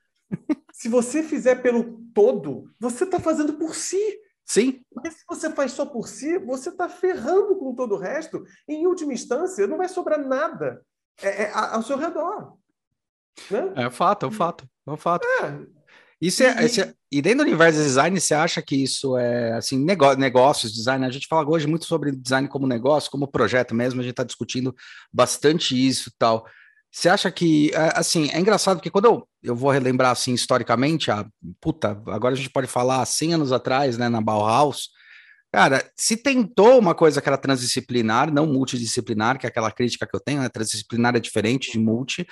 se 0.73 0.89
você 0.89 1.23
fizer 1.23 1.57
pelo 1.57 2.01
todo, 2.15 2.71
você 2.79 3.05
está 3.05 3.21
fazendo 3.21 3.55
por 3.55 3.75
si. 3.75 4.21
Sim. 4.45 4.83
Porque 4.93 5.11
se 5.11 5.25
você 5.29 5.51
faz 5.51 5.73
só 5.73 5.87
por 5.87 6.09
si, 6.09 6.39
você 6.39 6.69
está 6.69 6.89
ferrando 6.89 7.57
com 7.57 7.75
todo 7.75 7.95
o 7.95 7.99
resto. 7.99 8.45
E, 8.69 8.75
em 8.75 8.87
última 8.87 9.13
instância, 9.13 9.67
não 9.67 9.79
vai 9.79 9.89
sobrar 9.89 10.19
nada 10.19 10.83
é, 11.23 11.45
é, 11.45 11.53
ao 11.53 11.83
seu 11.83 11.97
redor. 11.97 12.57
Né? 13.51 13.73
É 13.77 13.91
fato, 13.91 14.27
é 14.27 14.29
um 14.29 14.33
fato. 14.33 14.69
É 14.87 14.91
um 14.91 14.97
fato. 14.97 15.27
É. 15.27 15.82
Isso 16.23 16.45
é, 16.45 16.65
e... 16.65 16.81
É, 16.81 16.95
e 17.11 17.21
dentro 17.21 17.39
do 17.39 17.49
universo 17.49 17.79
do 17.79 17.85
design, 17.85 18.19
você 18.19 18.33
acha 18.33 18.63
que 18.63 18.75
isso 18.77 19.19
é 19.19 19.53
assim, 19.53 19.77
negócio, 19.77 20.19
negócios, 20.19 20.73
design? 20.73 21.05
A 21.05 21.11
gente 21.11 21.27
fala 21.27 21.47
hoje 21.47 21.67
muito 21.67 21.85
sobre 21.85 22.13
design 22.13 22.49
como 22.49 22.67
negócio, 22.67 23.11
como 23.11 23.27
projeto 23.27 23.75
mesmo, 23.75 24.01
a 24.01 24.03
gente 24.03 24.13
está 24.13 24.25
discutindo 24.25 24.75
bastante 25.13 25.75
isso 25.75 26.09
e 26.09 26.13
tal. 26.17 26.47
Você 26.91 27.09
acha 27.09 27.31
que, 27.31 27.71
é, 27.75 27.99
assim, 27.99 28.31
é 28.33 28.39
engraçado 28.39 28.77
porque 28.77 28.91
quando 28.91 29.07
eu, 29.07 29.29
eu 29.43 29.57
vou 29.57 29.71
relembrar, 29.71 30.13
assim, 30.13 30.33
historicamente, 30.33 31.11
a 31.11 31.27
puta, 31.61 32.01
agora 32.07 32.35
a 32.35 32.37
gente 32.37 32.51
pode 32.51 32.67
falar 32.67 33.05
100 33.05 33.35
anos 33.35 33.53
atrás, 33.53 33.99
né, 33.99 34.09
na 34.09 34.21
Bauhaus, 34.21 34.91
cara, 35.53 35.85
se 35.97 36.17
tentou 36.17 36.79
uma 36.79 36.95
coisa 36.95 37.21
que 37.21 37.29
era 37.29 37.37
transdisciplinar, 37.37 38.33
não 38.33 38.47
multidisciplinar, 38.47 39.39
que 39.39 39.47
é 39.47 39.49
aquela 39.49 39.73
crítica 39.73 40.07
que 40.07 40.15
eu 40.15 40.21
tenho, 40.21 40.41
né, 40.41 40.49
transdisciplinar 40.49 41.17
é 41.17 41.21
diferente 41.21 41.73
de 41.73 41.79
multi, 41.79 42.27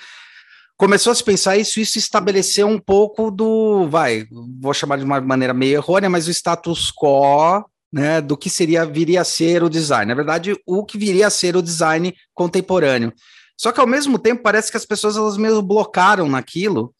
começou 0.81 1.11
a 1.11 1.15
se 1.15 1.23
pensar 1.23 1.57
isso, 1.57 1.79
isso 1.79 1.99
estabeleceu 1.99 2.65
um 2.67 2.79
pouco 2.79 3.29
do, 3.29 3.87
vai, 3.87 4.25
vou 4.59 4.73
chamar 4.73 4.97
de 4.97 5.03
uma 5.03 5.21
maneira 5.21 5.53
meio 5.53 5.75
errônea, 5.75 6.09
mas 6.09 6.27
o 6.27 6.31
status 6.31 6.91
quo, 6.91 7.63
né, 7.93 8.19
do 8.19 8.35
que 8.35 8.49
seria 8.49 8.83
viria 8.83 9.21
a 9.21 9.23
ser 9.23 9.61
o 9.61 9.69
design. 9.69 10.07
Na 10.07 10.15
verdade, 10.15 10.59
o 10.65 10.83
que 10.83 10.97
viria 10.97 11.27
a 11.27 11.29
ser 11.29 11.55
o 11.55 11.61
design 11.61 12.15
contemporâneo. 12.33 13.13
Só 13.55 13.71
que 13.71 13.79
ao 13.79 13.85
mesmo 13.85 14.17
tempo 14.17 14.41
parece 14.41 14.71
que 14.71 14.77
as 14.77 14.83
pessoas 14.83 15.15
elas 15.15 15.37
mesmo 15.37 15.61
blocaram 15.61 16.27
naquilo. 16.27 16.91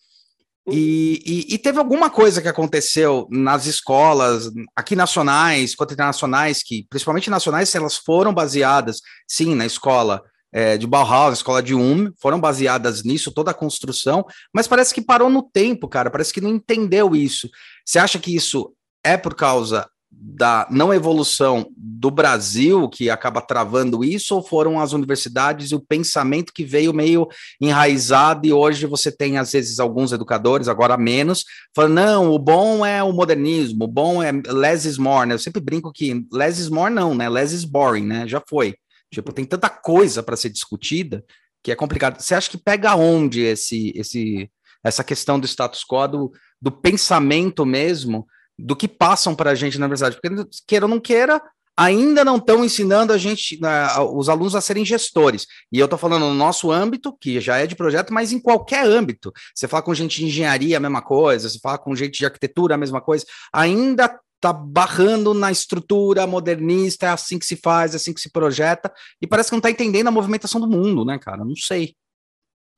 E, 0.69 1.19
e, 1.25 1.55
e, 1.55 1.57
teve 1.57 1.79
alguma 1.79 2.07
coisa 2.07 2.39
que 2.39 2.47
aconteceu 2.47 3.27
nas 3.31 3.65
escolas, 3.65 4.51
aqui 4.75 4.95
nacionais, 4.95 5.73
quanto 5.73 5.95
internacionais, 5.95 6.61
que, 6.61 6.85
principalmente 6.87 7.31
nacionais, 7.31 7.73
elas 7.73 7.97
foram 7.97 8.31
baseadas, 8.31 9.01
sim, 9.27 9.55
na 9.55 9.65
escola 9.65 10.21
é, 10.51 10.77
de 10.77 10.85
Bauhaus, 10.85 11.37
escola 11.37 11.61
de 11.63 11.73
Um, 11.73 12.11
foram 12.19 12.39
baseadas 12.39 13.03
nisso, 13.03 13.31
toda 13.31 13.51
a 13.51 13.55
construção, 13.55 14.25
mas 14.53 14.67
parece 14.67 14.93
que 14.93 15.01
parou 15.01 15.29
no 15.29 15.43
tempo, 15.43 15.87
cara, 15.87 16.09
parece 16.09 16.33
que 16.33 16.41
não 16.41 16.49
entendeu 16.49 17.15
isso. 17.15 17.49
Você 17.85 17.99
acha 17.99 18.19
que 18.19 18.35
isso 18.35 18.73
é 19.03 19.17
por 19.17 19.35
causa 19.35 19.87
da 20.13 20.67
não 20.69 20.93
evolução 20.93 21.65
do 21.75 22.11
Brasil 22.11 22.89
que 22.89 23.09
acaba 23.09 23.41
travando 23.41 24.03
isso, 24.03 24.35
ou 24.35 24.43
foram 24.43 24.79
as 24.79 24.91
universidades 24.91 25.71
e 25.71 25.75
o 25.75 25.79
pensamento 25.79 26.51
que 26.53 26.65
veio 26.65 26.93
meio 26.93 27.27
enraizado 27.61 28.45
e 28.45 28.51
hoje 28.51 28.85
você 28.85 29.09
tem, 29.09 29.37
às 29.37 29.53
vezes, 29.53 29.79
alguns 29.79 30.11
educadores, 30.11 30.67
agora 30.67 30.97
menos, 30.97 31.45
falando, 31.73 31.93
não, 31.93 32.31
o 32.31 32.37
bom 32.37 32.85
é 32.85 33.01
o 33.01 33.13
modernismo, 33.13 33.85
o 33.85 33.87
bom 33.87 34.21
é 34.21 34.31
less 34.31 34.87
is 34.87 34.97
more, 34.97 35.25
né? 35.25 35.33
Eu 35.33 35.39
sempre 35.39 35.61
brinco 35.61 35.91
que 35.93 36.25
less 36.31 36.59
is 36.59 36.69
more 36.69 36.93
não, 36.93 37.15
né? 37.15 37.29
Less 37.29 37.55
is 37.55 37.63
boring, 37.63 38.05
né? 38.05 38.27
Já 38.27 38.43
foi. 38.47 38.75
Tipo, 39.11 39.33
tem 39.33 39.45
tanta 39.45 39.69
coisa 39.69 40.23
para 40.23 40.37
ser 40.37 40.49
discutida 40.49 41.23
que 41.63 41.71
é 41.71 41.75
complicado. 41.75 42.19
Você 42.19 42.33
acha 42.33 42.49
que 42.49 42.57
pega 42.57 42.95
onde 42.95 43.41
esse, 43.41 43.91
esse, 43.95 44.49
essa 44.83 45.03
questão 45.03 45.39
do 45.39 45.45
status 45.45 45.83
quo, 45.83 46.07
do, 46.07 46.31
do 46.61 46.71
pensamento 46.71 47.65
mesmo, 47.65 48.25
do 48.57 48.75
que 48.75 48.87
passam 48.87 49.35
para 49.35 49.51
a 49.51 49.55
gente 49.55 49.77
na 49.77 49.87
verdade? 49.87 50.17
Porque, 50.19 50.49
queira 50.67 50.85
ou 50.85 50.89
não 50.89 50.99
queira, 50.99 51.41
ainda 51.77 52.23
não 52.23 52.37
estão 52.37 52.65
ensinando 52.65 53.13
a 53.13 53.17
gente, 53.17 53.59
uh, 53.63 54.17
os 54.17 54.29
alunos 54.29 54.55
a 54.55 54.61
serem 54.61 54.85
gestores. 54.85 55.45
E 55.71 55.79
eu 55.79 55.85
estou 55.85 55.99
falando 55.99 56.27
no 56.27 56.33
nosso 56.33 56.71
âmbito, 56.71 57.15
que 57.19 57.39
já 57.39 57.57
é 57.57 57.67
de 57.67 57.75
projeto, 57.75 58.13
mas 58.13 58.31
em 58.31 58.39
qualquer 58.39 58.85
âmbito. 58.85 59.31
Você 59.53 59.67
fala 59.67 59.83
com 59.83 59.93
gente 59.93 60.19
de 60.19 60.25
engenharia, 60.25 60.77
a 60.77 60.79
mesma 60.79 61.01
coisa, 61.01 61.49
você 61.49 61.59
fala 61.59 61.77
com 61.77 61.95
gente 61.95 62.17
de 62.17 62.25
arquitetura, 62.25 62.75
a 62.75 62.77
mesma 62.77 63.01
coisa. 63.01 63.25
Ainda 63.53 64.19
tá 64.41 64.51
barrando 64.51 65.33
na 65.35 65.51
estrutura 65.51 66.25
modernista, 66.25 67.05
é 67.05 67.09
assim 67.09 67.37
que 67.37 67.45
se 67.45 67.55
faz, 67.55 67.93
é 67.93 67.97
assim 67.97 68.11
que 68.11 68.19
se 68.19 68.31
projeta, 68.31 68.91
e 69.21 69.27
parece 69.27 69.49
que 69.49 69.53
não 69.53 69.59
está 69.59 69.69
entendendo 69.69 70.07
a 70.07 70.11
movimentação 70.11 70.59
do 70.59 70.67
mundo, 70.67 71.05
né, 71.05 71.19
cara? 71.19 71.45
Não 71.45 71.55
sei. 71.55 71.95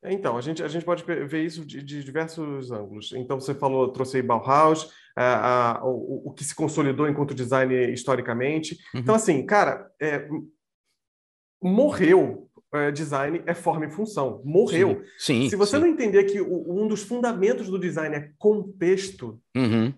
É, 0.03 0.12
então, 0.12 0.38
a 0.38 0.41
gente, 0.41 0.62
a 0.62 0.67
gente 0.67 0.84
pode 0.84 1.03
ver 1.03 1.46
isso 1.46 1.65
de, 1.65 1.82
de 1.82 2.03
diversos 2.03 2.70
ângulos. 2.72 3.13
Então, 3.13 3.39
você 3.39 3.55
falou, 3.55 3.88
trouxe 3.88 4.17
aí 4.17 4.24
Bauhaus, 4.24 4.91
a, 5.15 5.77
a, 5.77 5.86
o, 5.86 6.24
o, 6.27 6.34
que 6.34 6.43
se 6.43 6.53
consolidou 6.53 7.08
enquanto 7.08 7.34
design 7.34 7.74
historicamente. 7.93 8.77
Uhum. 8.93 9.00
Então, 9.00 9.15
assim, 9.15 9.46
cara, 9.46 9.89
é, 10.01 10.27
morreu 11.62 12.50
é, 12.74 12.91
design 12.91 13.41
é 13.46 13.53
forma 13.53 13.86
e 13.86 13.91
função. 13.91 14.41
Morreu. 14.43 15.01
Sim, 15.17 15.43
sim 15.43 15.50
Se 15.50 15.55
você 15.55 15.77
sim. 15.77 15.82
não 15.82 15.88
entender 15.88 16.25
que 16.25 16.41
o, 16.41 16.84
um 16.84 16.86
dos 16.86 17.03
fundamentos 17.03 17.70
do 17.70 17.79
design 17.79 18.13
é 18.13 18.32
contexto, 18.38 19.39
uhum 19.55 19.93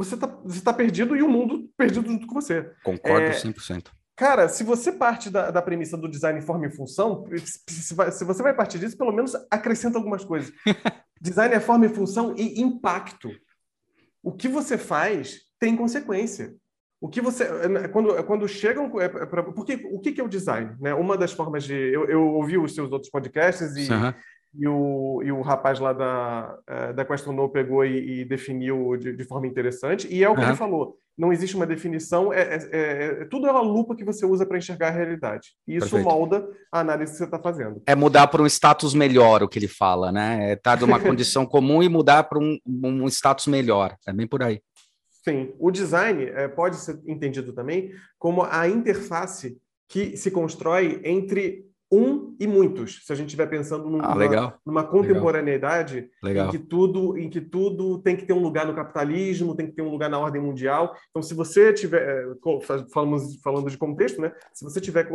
você 0.00 0.14
está 0.14 0.26
você 0.26 0.62
tá 0.62 0.72
perdido 0.72 1.14
e 1.14 1.22
o 1.22 1.28
mundo 1.28 1.68
perdido 1.76 2.08
junto 2.08 2.26
com 2.26 2.34
você. 2.34 2.72
Concordo 2.82 3.26
é, 3.26 3.32
100%. 3.32 3.88
Cara, 4.16 4.48
se 4.48 4.64
você 4.64 4.90
parte 4.90 5.28
da, 5.28 5.50
da 5.50 5.60
premissa 5.60 5.96
do 5.96 6.08
design 6.08 6.40
forma 6.40 6.66
e 6.66 6.70
função, 6.70 7.24
se, 7.68 7.94
vai, 7.94 8.10
se, 8.10 8.24
você 8.24 8.42
vai 8.42 8.54
partir 8.54 8.78
disso, 8.78 8.96
pelo 8.96 9.12
menos 9.12 9.34
acrescenta 9.50 9.98
algumas 9.98 10.24
coisas. 10.24 10.52
design 11.20 11.54
é 11.54 11.60
forma 11.60 11.84
e 11.84 11.90
função 11.90 12.34
e 12.34 12.62
impacto. 12.62 13.30
O 14.22 14.32
que 14.32 14.48
você 14.48 14.78
faz 14.78 15.40
tem 15.58 15.76
consequência. 15.76 16.54
O 16.98 17.08
que 17.08 17.20
você 17.20 17.46
quando 17.92 18.24
quando 18.24 18.48
chegam 18.48 18.90
é, 19.00 19.04
é 19.04 19.08
pra, 19.08 19.42
porque 19.42 19.86
o 19.90 20.00
que 20.00 20.18
é 20.18 20.24
o 20.24 20.28
design, 20.28 20.76
né? 20.80 20.94
Uma 20.94 21.16
das 21.16 21.32
formas 21.32 21.64
de 21.64 21.74
eu, 21.74 22.08
eu 22.08 22.22
ouvi 22.22 22.56
os 22.56 22.74
seus 22.74 22.90
outros 22.90 23.10
podcasts 23.10 23.76
e 23.76 23.92
uhum 23.92 24.14
e 24.54 24.66
o, 24.66 25.22
e 25.24 25.30
o 25.30 25.42
rapaz 25.42 25.78
lá 25.78 25.92
da, 25.92 26.58
é, 26.66 26.92
da 26.92 27.04
Question 27.04 27.32
No 27.32 27.48
pegou 27.48 27.84
e, 27.84 28.20
e 28.20 28.24
definiu 28.24 28.96
de, 28.96 29.16
de, 29.16 29.24
forma 29.24 29.46
interessante. 29.46 30.08
E 30.10 30.24
é 30.24 30.28
o 30.28 30.34
que 30.34 30.40
uhum. 30.40 30.48
ele 30.48 30.56
falou: 30.56 30.96
não 31.16 31.32
existe 31.32 31.54
uma 31.54 31.66
definição, 31.66 32.32
é, 32.32 32.40
é, 32.40 32.68
é, 32.72 33.22
é 33.22 33.24
tudo 33.26 33.46
é 33.46 33.52
uma 33.52 33.60
lupa 33.60 33.94
que 33.94 34.04
você 34.04 34.26
usa 34.26 34.44
para 34.44 34.58
enxergar 34.58 34.88
a 34.88 34.90
realidade. 34.90 35.50
E 35.68 35.76
isso 35.76 35.90
Perfeito. 35.90 36.08
molda 36.08 36.48
a 36.72 36.80
análise 36.80 37.12
que 37.12 37.18
você 37.18 37.24
está 37.24 37.38
fazendo. 37.38 37.80
É 37.86 37.94
mudar 37.94 38.26
para 38.26 38.42
um 38.42 38.46
status 38.46 38.92
melhor, 38.92 39.42
o 39.42 39.48
que 39.48 39.58
ele 39.58 39.68
fala, 39.68 40.10
né? 40.10 40.50
É 40.50 40.52
estar 40.54 40.76
tá 40.76 40.80
numa 40.84 40.98
condição 41.00 41.46
comum 41.46 41.82
e 41.82 41.88
mudar 41.88 42.24
para 42.24 42.38
um, 42.38 42.58
um 42.66 43.06
status 43.06 43.46
melhor. 43.46 43.94
É 44.06 44.12
bem 44.12 44.26
por 44.26 44.42
aí. 44.42 44.60
Sim. 45.22 45.52
O 45.58 45.70
design 45.70 46.24
é, 46.24 46.48
pode 46.48 46.76
ser 46.76 46.98
entendido 47.06 47.52
também 47.52 47.92
como 48.18 48.42
a 48.42 48.66
interface 48.66 49.58
que 49.88 50.16
se 50.16 50.30
constrói 50.30 51.00
entre 51.04 51.69
um 51.92 52.36
e 52.38 52.46
muitos. 52.46 53.04
Se 53.04 53.12
a 53.12 53.16
gente 53.16 53.26
estiver 53.26 53.46
pensando 53.46 53.90
numa, 53.90 54.04
ah, 54.04 54.54
numa 54.64 54.84
contemporaneidade 54.84 56.08
legal. 56.22 56.46
em 56.46 56.50
que 56.50 56.58
tudo 56.58 57.18
em 57.18 57.28
que 57.28 57.40
tudo 57.40 57.98
tem 57.98 58.16
que 58.16 58.24
ter 58.24 58.32
um 58.32 58.42
lugar 58.42 58.66
no 58.66 58.74
capitalismo, 58.74 59.56
tem 59.56 59.66
que 59.66 59.72
ter 59.72 59.82
um 59.82 59.90
lugar 59.90 60.08
na 60.08 60.18
ordem 60.18 60.40
mundial. 60.40 60.94
Então, 61.10 61.22
se 61.22 61.34
você 61.34 61.72
tiver 61.72 62.00
eh, 62.00 62.26
falamos 62.92 63.40
falando 63.42 63.68
de 63.68 63.76
contexto, 63.76 64.20
né? 64.20 64.32
Se 64.52 64.64
você 64.64 64.78
estiver 64.78 65.08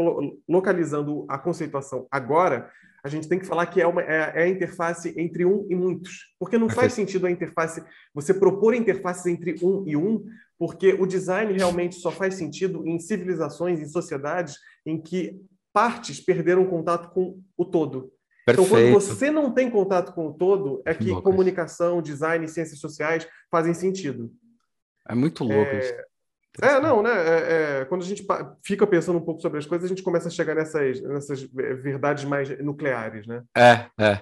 localizando 0.47 1.25
a 1.29 1.37
conceituação 1.37 2.07
agora, 2.11 2.69
a 3.05 3.07
gente 3.07 3.29
tem 3.29 3.37
que 3.37 3.45
falar 3.45 3.67
que 3.67 3.79
é, 3.79 3.85
uma, 3.85 4.01
é, 4.01 4.33
é 4.35 4.43
a 4.43 4.47
interface 4.49 5.13
entre 5.15 5.45
um 5.45 5.65
e 5.69 5.75
muitos, 5.75 6.33
porque 6.39 6.57
não 6.57 6.67
faz 6.67 6.91
sentido 6.91 7.27
a 7.27 7.31
interface 7.31 7.83
você 8.13 8.33
propor 8.33 8.73
interfaces 8.73 9.27
entre 9.27 9.55
um 9.63 9.83
e 9.85 9.95
um, 9.95 10.25
porque 10.57 10.93
o 10.93 11.05
design 11.05 11.53
realmente 11.53 11.95
só 11.95 12.09
faz 12.09 12.33
sentido 12.33 12.85
em 12.87 12.99
civilizações, 12.99 13.79
em 13.79 13.85
sociedades 13.85 14.57
em 14.85 14.99
que 14.99 15.39
partes 15.75 16.21
perderam 16.21 16.65
contato 16.65 17.13
com 17.13 17.43
o 17.57 17.65
todo. 17.65 18.13
Perfeito. 18.45 18.69
Então, 18.69 18.91
quando 18.91 18.93
você 18.93 19.29
não 19.29 19.51
tem 19.51 19.69
contato 19.69 20.13
com 20.13 20.27
o 20.27 20.33
todo, 20.33 20.81
é 20.85 20.93
que 20.93 21.09
comunicação, 21.21 22.01
design 22.01 22.47
ciências 22.47 22.79
sociais 22.79 23.27
fazem 23.51 23.73
sentido. 23.73 24.31
É 25.09 25.13
muito 25.13 25.43
louco 25.43 25.71
é... 25.71 25.79
isso. 25.79 25.93
É, 26.61 26.79
não, 26.79 27.03
né? 27.03 27.11
É, 27.11 27.81
é, 27.81 27.85
quando 27.85 28.03
a 28.03 28.05
gente 28.05 28.25
fica 28.63 28.87
pensando 28.87 29.17
um 29.17 29.21
pouco 29.21 29.41
sobre 29.41 29.59
as 29.59 29.65
coisas, 29.65 29.83
a 29.83 29.89
gente 29.89 30.01
começa 30.01 30.29
a 30.29 30.31
chegar 30.31 30.55
nessas, 30.55 31.01
nessas 31.01 31.41
verdades 31.43 32.23
mais 32.23 32.57
nucleares, 32.63 33.27
né? 33.27 33.43
É, 33.57 33.87
é. 33.99 34.21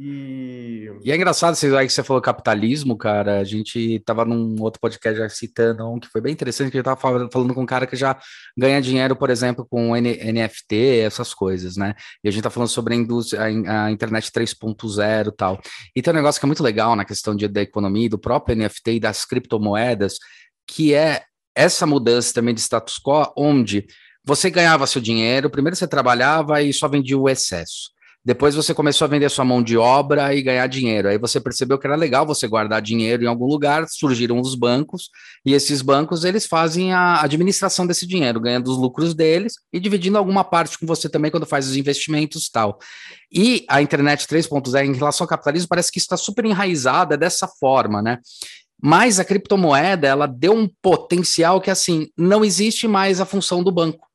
E... 0.00 0.88
e 1.02 1.10
é 1.10 1.16
engraçado 1.16 1.56
você, 1.56 1.74
aí 1.76 1.84
que 1.84 1.92
você 1.92 2.04
falou 2.04 2.22
capitalismo, 2.22 2.96
cara. 2.96 3.40
A 3.40 3.44
gente 3.44 3.98
tava 4.06 4.24
num 4.24 4.54
outro 4.62 4.80
podcast 4.80 5.18
já 5.18 5.28
citando 5.28 5.88
um 5.90 5.98
que 5.98 6.06
foi 6.08 6.20
bem 6.20 6.32
interessante, 6.32 6.70
que 6.70 6.76
gente 6.76 6.84
tava 6.84 7.00
falando, 7.00 7.28
falando 7.32 7.52
com 7.52 7.62
um 7.62 7.66
cara 7.66 7.84
que 7.84 7.96
já 7.96 8.16
ganha 8.56 8.80
dinheiro, 8.80 9.16
por 9.16 9.28
exemplo, 9.28 9.66
com 9.68 9.96
NFT, 9.96 11.00
essas 11.00 11.34
coisas, 11.34 11.76
né? 11.76 11.94
E 12.22 12.28
a 12.28 12.30
gente 12.30 12.44
tá 12.44 12.50
falando 12.50 12.68
sobre 12.68 12.94
a 12.94 12.96
indústria, 12.96 13.42
a, 13.42 13.86
a 13.86 13.90
internet 13.90 14.30
3.0 14.30 15.28
e 15.28 15.32
tal. 15.32 15.60
E 15.96 16.00
tem 16.00 16.12
um 16.12 16.16
negócio 16.16 16.40
que 16.40 16.46
é 16.46 16.48
muito 16.48 16.62
legal 16.62 16.94
na 16.94 17.04
questão 17.04 17.34
de, 17.34 17.48
da 17.48 17.62
economia, 17.62 18.08
do 18.08 18.18
próprio 18.18 18.56
NFT 18.56 18.92
e 18.92 19.00
das 19.00 19.24
criptomoedas, 19.24 20.18
que 20.64 20.94
é 20.94 21.24
essa 21.56 21.86
mudança 21.86 22.32
também 22.32 22.54
de 22.54 22.60
status 22.60 23.00
quo, 23.04 23.32
onde 23.36 23.84
você 24.24 24.48
ganhava 24.48 24.86
seu 24.86 25.00
dinheiro, 25.00 25.50
primeiro 25.50 25.74
você 25.74 25.88
trabalhava 25.88 26.62
e 26.62 26.72
só 26.72 26.86
vendia 26.86 27.18
o 27.18 27.28
excesso. 27.28 27.97
Depois 28.28 28.54
você 28.54 28.74
começou 28.74 29.06
a 29.06 29.08
vender 29.08 29.30
sua 29.30 29.42
mão 29.42 29.62
de 29.62 29.78
obra 29.78 30.34
e 30.34 30.42
ganhar 30.42 30.66
dinheiro. 30.66 31.08
Aí 31.08 31.16
você 31.16 31.40
percebeu 31.40 31.78
que 31.78 31.86
era 31.86 31.96
legal 31.96 32.26
você 32.26 32.46
guardar 32.46 32.82
dinheiro 32.82 33.24
em 33.24 33.26
algum 33.26 33.46
lugar, 33.46 33.88
surgiram 33.88 34.38
os 34.38 34.54
bancos, 34.54 35.08
e 35.46 35.54
esses 35.54 35.80
bancos 35.80 36.24
eles 36.24 36.44
fazem 36.44 36.92
a 36.92 37.22
administração 37.22 37.86
desse 37.86 38.06
dinheiro, 38.06 38.38
ganhando 38.38 38.70
os 38.70 38.76
lucros 38.76 39.14
deles 39.14 39.54
e 39.72 39.80
dividindo 39.80 40.18
alguma 40.18 40.44
parte 40.44 40.78
com 40.78 40.84
você 40.84 41.08
também 41.08 41.30
quando 41.30 41.46
faz 41.46 41.68
os 41.68 41.74
investimentos 41.74 42.50
tal. 42.50 42.78
E 43.32 43.64
a 43.66 43.80
internet 43.80 44.26
3.0 44.26 44.84
em 44.84 44.92
relação 44.92 45.24
ao 45.24 45.28
capitalismo 45.28 45.68
parece 45.70 45.90
que 45.90 45.98
está 45.98 46.18
super 46.18 46.44
enraizada 46.44 47.16
dessa 47.16 47.48
forma, 47.48 48.02
né? 48.02 48.18
Mas 48.78 49.18
a 49.18 49.24
criptomoeda, 49.24 50.06
ela 50.06 50.26
deu 50.26 50.52
um 50.52 50.68
potencial 50.82 51.62
que 51.62 51.70
assim, 51.70 52.08
não 52.14 52.44
existe 52.44 52.86
mais 52.86 53.22
a 53.22 53.24
função 53.24 53.64
do 53.64 53.72
banco. 53.72 54.07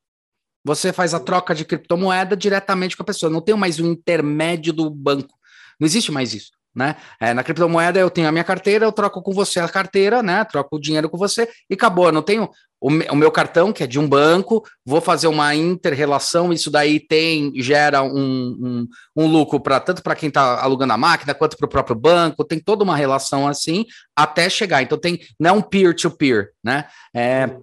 Você 0.64 0.94
faz 0.94 1.14
a 1.14 1.20
troca 1.20 1.54
de 1.54 1.66
criptomoeda 1.66 2.38
diretamente 2.38 2.96
com 2.96 3.04
a 3.04 3.06
pessoa, 3.06 3.30
não 3.30 3.42
tem 3.42 3.56
mais 3.56 3.80
um 3.80 3.92
intermédio 3.92 4.72
do 4.72 4.90
banco. 4.90 5.36
Não 5.80 5.86
existe 5.86 6.12
mais 6.12 6.34
isso. 6.34 6.52
Né? 6.76 6.96
É, 7.20 7.36
na 7.36 7.44
criptomoeda 7.44 8.00
eu 8.00 8.10
tenho 8.10 8.28
a 8.28 8.32
minha 8.32 8.44
carteira, 8.44 8.86
eu 8.86 8.92
troco 8.92 9.22
com 9.22 9.32
você 9.32 9.60
a 9.60 9.70
carteira, 9.70 10.24
né? 10.24 10.44
Troco 10.44 10.76
o 10.76 10.80
dinheiro 10.80 11.08
com 11.08 11.18
você 11.18 11.48
e 11.70 11.76
acabou. 11.76 12.08
Eu 12.08 12.12
não 12.12 12.24
tenho 12.24 12.50
o, 12.82 12.90
o 12.90 13.16
meu 13.16 13.32
cartão, 13.32 13.72
que 13.72 13.84
é 13.84 13.88
de 13.88 14.00
um 14.00 14.08
banco, 14.08 14.64
vou 14.84 15.00
fazer 15.00 15.28
uma 15.28 15.54
inter-relação, 15.54 16.52
isso 16.52 16.72
daí 16.72 17.00
tem, 17.00 17.54
gera 17.62 18.02
um, 18.02 18.10
um, 18.16 18.88
um 19.16 19.28
lucro 19.28 19.60
para 19.60 19.80
tanto 19.80 20.02
para 20.02 20.16
quem 20.16 20.30
está 20.30 20.62
alugando 20.62 20.94
a 20.94 20.98
máquina 20.98 21.36
quanto 21.36 21.56
para 21.56 21.66
o 21.66 21.70
próprio 21.70 21.96
banco, 21.96 22.44
tem 22.44 22.60
toda 22.60 22.84
uma 22.84 22.98
relação 22.98 23.48
assim 23.48 23.86
até 24.16 24.50
chegar. 24.50 24.82
Então 24.82 24.98
tem, 24.98 25.20
não 25.40 25.50
é 25.52 25.54
um 25.54 25.62
peer-to-peer, 25.62 26.46
-peer, 26.46 26.50
né? 26.64 26.86
É, 27.16 27.56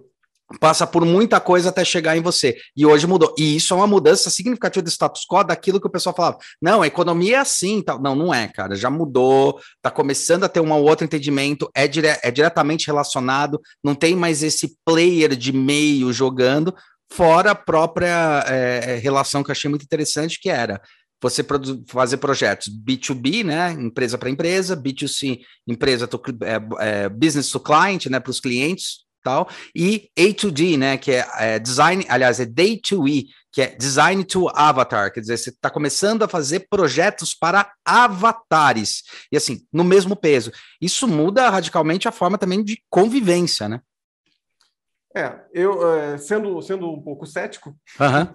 passa 0.59 0.85
por 0.85 1.05
muita 1.05 1.39
coisa 1.39 1.69
até 1.69 1.83
chegar 1.83 2.17
em 2.17 2.21
você. 2.21 2.57
E 2.75 2.85
hoje 2.85 3.07
mudou. 3.07 3.33
E 3.37 3.55
isso 3.55 3.73
é 3.73 3.77
uma 3.77 3.87
mudança 3.87 4.29
significativa 4.29 4.83
do 4.83 4.89
status 4.89 5.25
quo 5.29 5.43
daquilo 5.43 5.79
que 5.79 5.87
o 5.87 5.91
pessoal 5.91 6.15
falava. 6.15 6.37
Não, 6.61 6.81
a 6.81 6.87
economia 6.87 7.37
é 7.37 7.39
assim, 7.39 7.81
tal. 7.81 8.01
Não, 8.01 8.15
não 8.15 8.33
é, 8.33 8.47
cara. 8.47 8.75
Já 8.75 8.89
mudou, 8.89 9.59
tá 9.81 9.89
começando 9.89 10.43
a 10.43 10.49
ter 10.49 10.59
um 10.59 10.71
outro 10.71 11.05
entendimento, 11.05 11.69
é, 11.75 11.87
dire 11.87 12.07
é 12.23 12.31
diretamente 12.31 12.87
relacionado, 12.87 13.61
não 13.83 13.95
tem 13.95 14.15
mais 14.15 14.43
esse 14.43 14.75
player 14.85 15.35
de 15.35 15.53
meio 15.53 16.11
jogando, 16.11 16.75
fora 17.11 17.51
a 17.51 17.55
própria 17.55 18.43
é, 18.47 18.97
relação 18.97 19.43
que 19.43 19.51
eu 19.51 19.53
achei 19.53 19.69
muito 19.69 19.83
interessante, 19.83 20.39
que 20.39 20.49
era 20.49 20.81
você 21.21 21.45
fazer 21.87 22.17
projetos 22.17 22.67
B2B, 22.67 23.43
né, 23.45 23.71
empresa 23.73 24.17
para 24.17 24.29
empresa, 24.29 24.75
B2C, 24.75 25.41
empresa 25.67 26.07
to, 26.07 26.19
é, 26.41 27.03
é, 27.03 27.09
business 27.09 27.49
to 27.49 27.59
client, 27.59 28.07
né, 28.07 28.19
para 28.19 28.31
os 28.31 28.39
clientes, 28.39 29.01
tal, 29.23 29.49
e 29.75 30.09
A2D, 30.17 30.77
né, 30.77 30.97
que 30.97 31.11
é, 31.11 31.27
é 31.37 31.59
design, 31.59 32.05
aliás, 32.09 32.39
é 32.39 32.45
Day 32.45 32.77
to 32.77 33.07
E, 33.07 33.27
que 33.51 33.61
é 33.61 33.67
design 33.75 34.23
to 34.23 34.47
avatar, 34.49 35.11
quer 35.11 35.19
dizer, 35.19 35.37
você 35.37 35.49
está 35.49 35.69
começando 35.69 36.23
a 36.23 36.27
fazer 36.27 36.67
projetos 36.69 37.33
para 37.33 37.71
avatares, 37.85 39.03
e 39.31 39.37
assim, 39.37 39.65
no 39.71 39.83
mesmo 39.83 40.15
peso. 40.15 40.51
Isso 40.79 41.07
muda 41.07 41.49
radicalmente 41.49 42.07
a 42.07 42.11
forma 42.11 42.37
também 42.37 42.63
de 42.63 42.81
convivência, 42.89 43.67
né? 43.67 43.81
É, 45.15 45.35
eu, 45.53 45.93
é, 45.93 46.17
sendo, 46.17 46.61
sendo 46.61 46.89
um 46.89 47.01
pouco 47.01 47.25
cético, 47.25 47.75
uhum. 47.99 48.33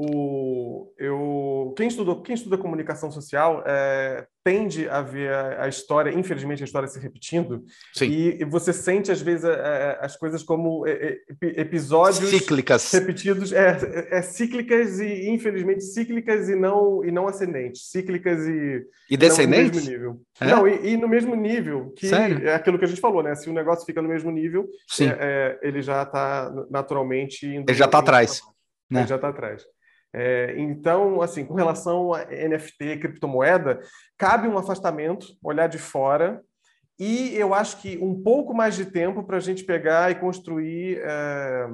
O, 0.00 0.92
eu, 0.96 1.74
quem, 1.76 1.88
estudou, 1.88 2.22
quem 2.22 2.32
estuda 2.32 2.56
comunicação 2.56 3.10
social 3.10 3.64
é, 3.66 4.24
tende 4.44 4.88
a 4.88 5.02
ver 5.02 5.32
a, 5.32 5.64
a, 5.64 5.68
história, 5.68 6.12
infelizmente, 6.16 6.62
a 6.62 6.66
história 6.66 6.86
se 6.86 7.00
repetindo, 7.00 7.64
e, 8.00 8.38
e, 8.40 8.44
você 8.44 8.72
sente, 8.72 9.10
às 9.10 9.20
vezes, 9.20 9.44
a, 9.44 9.50
a, 9.50 9.92
as 10.06 10.16
coisas 10.16 10.44
como 10.44 10.84
episódios 11.42 12.30
cíclicas. 12.30 12.92
repetidos, 12.92 13.52
é, 13.52 13.76
é, 14.12 14.18
é, 14.18 14.22
cíclicas 14.22 15.00
e, 15.00 15.28
infelizmente, 15.30 15.82
cíclicas 15.82 16.48
e 16.48 16.54
não, 16.54 17.04
e 17.04 17.10
não 17.10 17.26
ascendentes, 17.26 17.90
cíclicas 17.90 18.46
e... 18.46 18.86
E 19.10 19.16
descendentes? 19.16 19.84
No 19.84 19.90
mesmo 19.90 19.90
nível. 19.90 20.20
É? 20.40 20.46
Não, 20.46 20.68
e, 20.68 20.96
no 20.96 21.08
mesmo 21.08 21.34
nível, 21.34 21.92
que 21.96 22.06
Sério? 22.06 22.46
é 22.46 22.54
aquilo 22.54 22.78
que 22.78 22.84
a 22.84 22.88
gente 22.88 23.00
falou, 23.00 23.20
né? 23.20 23.34
Se 23.34 23.50
o 23.50 23.52
negócio 23.52 23.84
fica 23.84 24.00
no 24.00 24.08
mesmo 24.08 24.30
nível, 24.30 24.68
é, 25.00 25.04
é, 25.04 25.58
ele 25.60 25.82
já 25.82 26.04
está 26.04 26.52
naturalmente... 26.70 27.44
Indo, 27.44 27.68
ele 27.68 27.76
já 27.76 27.86
está 27.86 27.98
atrás. 27.98 28.40
Né? 28.88 29.00
Ele 29.00 29.08
já 29.08 29.16
está 29.16 29.30
atrás. 29.30 29.66
É, 30.14 30.54
então, 30.58 31.20
assim, 31.20 31.44
com 31.44 31.54
relação 31.54 32.14
a 32.14 32.24
NFT, 32.24 32.98
criptomoeda, 32.98 33.80
cabe 34.16 34.48
um 34.48 34.58
afastamento, 34.58 35.26
olhar 35.42 35.68
de 35.68 35.78
fora, 35.78 36.42
e 36.98 37.36
eu 37.36 37.54
acho 37.54 37.80
que 37.80 37.96
um 37.98 38.22
pouco 38.22 38.52
mais 38.52 38.74
de 38.74 38.86
tempo 38.86 39.22
para 39.22 39.36
a 39.36 39.40
gente 39.40 39.62
pegar 39.64 40.10
e 40.10 40.16
construir 40.16 41.00
é, 41.00 41.68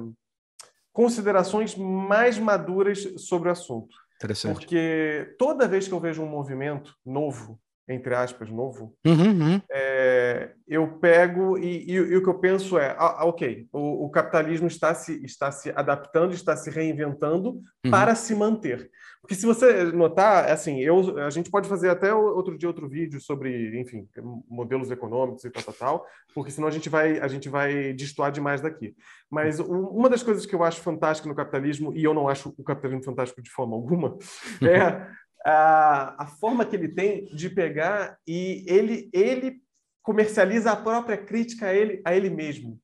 considerações 0.93 1.75
mais 1.75 2.37
maduras 2.37 3.07
sobre 3.17 3.49
o 3.49 3.51
assunto. 3.51 3.95
Interessante. 4.17 4.53
Porque 4.53 5.35
toda 5.37 5.67
vez 5.67 5.87
que 5.87 5.93
eu 5.93 5.99
vejo 5.99 6.21
um 6.21 6.29
movimento 6.29 6.95
novo, 7.05 7.59
entre 7.87 8.15
aspas, 8.15 8.49
novo, 8.49 8.95
uhum, 9.05 9.39
uhum. 9.39 9.61
É, 9.71 10.51
eu 10.67 10.87
pego 10.99 11.57
e, 11.57 11.85
e, 11.87 11.93
e, 11.93 12.17
o 12.17 12.23
que 12.23 12.29
eu 12.29 12.39
penso 12.39 12.79
é, 12.79 12.95
ah, 12.97 13.17
ah, 13.19 13.25
ok, 13.25 13.67
o, 13.71 14.05
o, 14.05 14.09
capitalismo 14.09 14.67
está 14.67 14.93
se, 14.95 15.23
está 15.23 15.51
se 15.51 15.69
adaptando, 15.75 16.33
está 16.33 16.57
se 16.57 16.71
reinventando 16.71 17.61
uhum. 17.85 17.91
para 17.91 18.15
se 18.15 18.33
manter. 18.33 18.89
Porque 19.21 19.35
se 19.35 19.45
você 19.45 19.83
notar, 19.85 20.51
assim, 20.51 20.79
eu, 20.81 21.17
a 21.19 21.29
gente 21.29 21.49
pode 21.49 21.67
fazer 21.67 21.89
até 21.89 22.13
outro 22.13 22.57
dia 22.57 22.69
outro 22.69 22.87
vídeo 22.87 23.19
sobre, 23.19 23.79
enfim, 23.79 24.07
modelos 24.47 24.89
econômicos 24.91 25.43
e 25.45 25.49
tal, 25.49 25.63
tal, 25.63 25.73
tal, 25.73 26.05
porque 26.33 26.51
senão 26.51 26.67
a 26.67 26.71
gente 26.71 26.89
vai, 26.89 27.19
a 27.19 27.27
gente 27.27 27.49
vai 27.49 27.93
destoar 27.93 28.31
demais 28.31 28.61
daqui. 28.61 28.95
Mas 29.29 29.59
uma 29.59 30.09
das 30.09 30.21
coisas 30.21 30.45
que 30.45 30.53
eu 30.53 30.63
acho 30.63 30.81
fantástica 30.81 31.27
no 31.27 31.35
capitalismo, 31.35 31.91
e 31.95 32.03
eu 32.03 32.13
não 32.13 32.27
acho 32.27 32.53
o 32.57 32.63
capitalismo 32.63 33.03
fantástico 33.03 33.41
de 33.41 33.49
forma 33.49 33.75
alguma, 33.75 34.17
é 34.61 35.07
a, 35.45 36.23
a 36.23 36.27
forma 36.27 36.65
que 36.65 36.75
ele 36.75 36.89
tem 36.89 37.25
de 37.25 37.49
pegar 37.49 38.17
e 38.27 38.65
ele, 38.67 39.09
ele 39.13 39.61
comercializa 40.01 40.71
a 40.71 40.75
própria 40.75 41.17
crítica 41.17 41.67
a 41.67 41.73
ele, 41.73 42.01
a 42.03 42.15
ele 42.15 42.29
mesmo. 42.29 42.79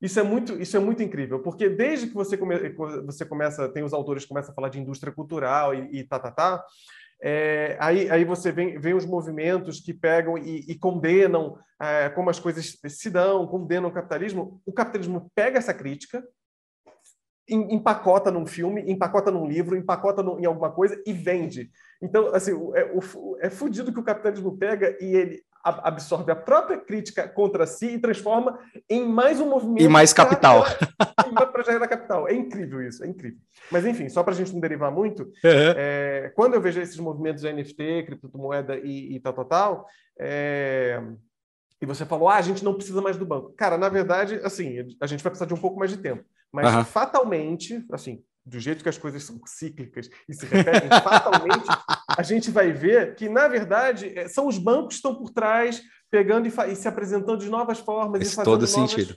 Isso 0.00 0.20
é 0.20 0.22
muito, 0.22 0.60
isso 0.62 0.76
é 0.76 0.80
muito 0.80 1.02
incrível, 1.02 1.42
porque 1.42 1.68
desde 1.68 2.06
que 2.06 2.14
você, 2.14 2.36
come, 2.36 2.56
você 3.04 3.24
começa, 3.24 3.68
tem 3.68 3.82
os 3.82 3.92
autores 3.92 4.22
que 4.22 4.28
começam 4.28 4.52
a 4.52 4.54
falar 4.54 4.68
de 4.68 4.78
indústria 4.78 5.12
cultural 5.12 5.74
e, 5.74 5.98
e 5.98 6.04
tá, 6.04 6.20
tá, 6.20 6.30
tá, 6.30 6.64
é, 7.20 7.76
aí, 7.80 8.08
aí 8.08 8.24
você 8.24 8.52
vem, 8.52 8.78
vem 8.78 8.94
os 8.94 9.04
movimentos 9.04 9.80
que 9.80 9.92
pegam 9.92 10.38
e, 10.38 10.60
e 10.68 10.78
condenam 10.78 11.58
é, 11.80 12.08
como 12.10 12.30
as 12.30 12.38
coisas 12.38 12.78
se 12.86 13.10
dão, 13.10 13.46
condenam 13.46 13.88
o 13.88 13.92
capitalismo. 13.92 14.62
O 14.64 14.72
capitalismo 14.72 15.30
pega 15.34 15.58
essa 15.58 15.74
crítica, 15.74 16.22
empacota 17.48 18.30
num 18.30 18.46
filme, 18.46 18.82
empacota 18.90 19.30
num 19.30 19.46
livro, 19.46 19.76
empacota 19.76 20.22
num, 20.22 20.38
em 20.38 20.44
alguma 20.44 20.70
coisa 20.70 21.00
e 21.06 21.12
vende. 21.12 21.70
Então, 22.02 22.34
assim, 22.34 22.52
é, 22.74 23.46
é 23.46 23.50
fudido 23.50 23.92
que 23.92 24.00
o 24.00 24.04
capitalismo 24.04 24.56
pega 24.56 24.96
e 25.00 25.14
ele 25.14 25.42
absorve 25.64 26.30
a 26.30 26.36
própria 26.36 26.78
crítica 26.78 27.28
contra 27.28 27.66
si 27.66 27.94
e 27.94 27.98
transforma 27.98 28.58
em 28.88 29.06
mais 29.06 29.40
um 29.40 29.48
movimento. 29.48 29.82
E 29.82 29.88
mais 29.88 30.12
capital. 30.12 30.64
Para 31.52 31.62
gerar 31.64 31.88
capital. 31.88 32.28
É 32.28 32.34
incrível 32.34 32.80
isso, 32.82 33.04
é 33.04 33.06
incrível. 33.06 33.38
Mas, 33.70 33.84
enfim, 33.84 34.08
só 34.08 34.22
para 34.22 34.32
a 34.32 34.36
gente 34.36 34.52
não 34.52 34.60
derivar 34.60 34.90
muito, 34.90 35.24
uhum. 35.24 35.30
é, 35.76 36.32
quando 36.34 36.54
eu 36.54 36.60
vejo 36.60 36.80
esses 36.80 36.98
movimentos 36.98 37.42
de 37.42 37.52
NFT, 37.52 38.04
criptomoeda 38.06 38.76
e, 38.76 39.16
e 39.16 39.20
tal, 39.20 39.32
tal, 39.32 39.44
tal, 39.44 39.86
é, 40.18 41.02
e 41.80 41.86
você 41.86 42.04
falou, 42.04 42.28
ah, 42.28 42.36
a 42.36 42.42
gente 42.42 42.64
não 42.64 42.74
precisa 42.74 43.00
mais 43.00 43.16
do 43.16 43.26
banco. 43.26 43.52
Cara, 43.56 43.78
na 43.78 43.88
verdade, 43.88 44.40
assim, 44.42 44.78
a 45.00 45.06
gente 45.06 45.22
vai 45.22 45.30
precisar 45.30 45.46
de 45.46 45.54
um 45.54 45.60
pouco 45.60 45.78
mais 45.78 45.90
de 45.90 45.98
tempo. 45.98 46.24
Mas 46.52 46.74
uhum. 46.74 46.84
fatalmente, 46.84 47.84
assim, 47.92 48.22
do 48.44 48.58
jeito 48.58 48.82
que 48.82 48.88
as 48.88 48.98
coisas 48.98 49.22
são 49.22 49.38
cíclicas 49.46 50.08
e 50.28 50.34
se 50.34 50.46
repetem, 50.46 50.88
fatalmente, 50.88 51.66
a 52.16 52.22
gente 52.22 52.50
vai 52.50 52.72
ver 52.72 53.14
que, 53.14 53.28
na 53.28 53.46
verdade, 53.46 54.18
é, 54.18 54.28
são 54.28 54.46
os 54.46 54.58
bancos 54.58 54.88
que 54.88 54.94
estão 54.94 55.14
por 55.14 55.30
trás, 55.30 55.82
pegando 56.10 56.48
e, 56.48 56.52
e 56.72 56.76
se 56.76 56.88
apresentando 56.88 57.38
de 57.38 57.50
novas 57.50 57.78
formas. 57.78 58.20
Faz 58.20 58.32
e 58.32 58.36
fazendo 58.36 58.52
todo 58.52 58.60
novas... 58.60 58.70
sentido. 58.70 59.14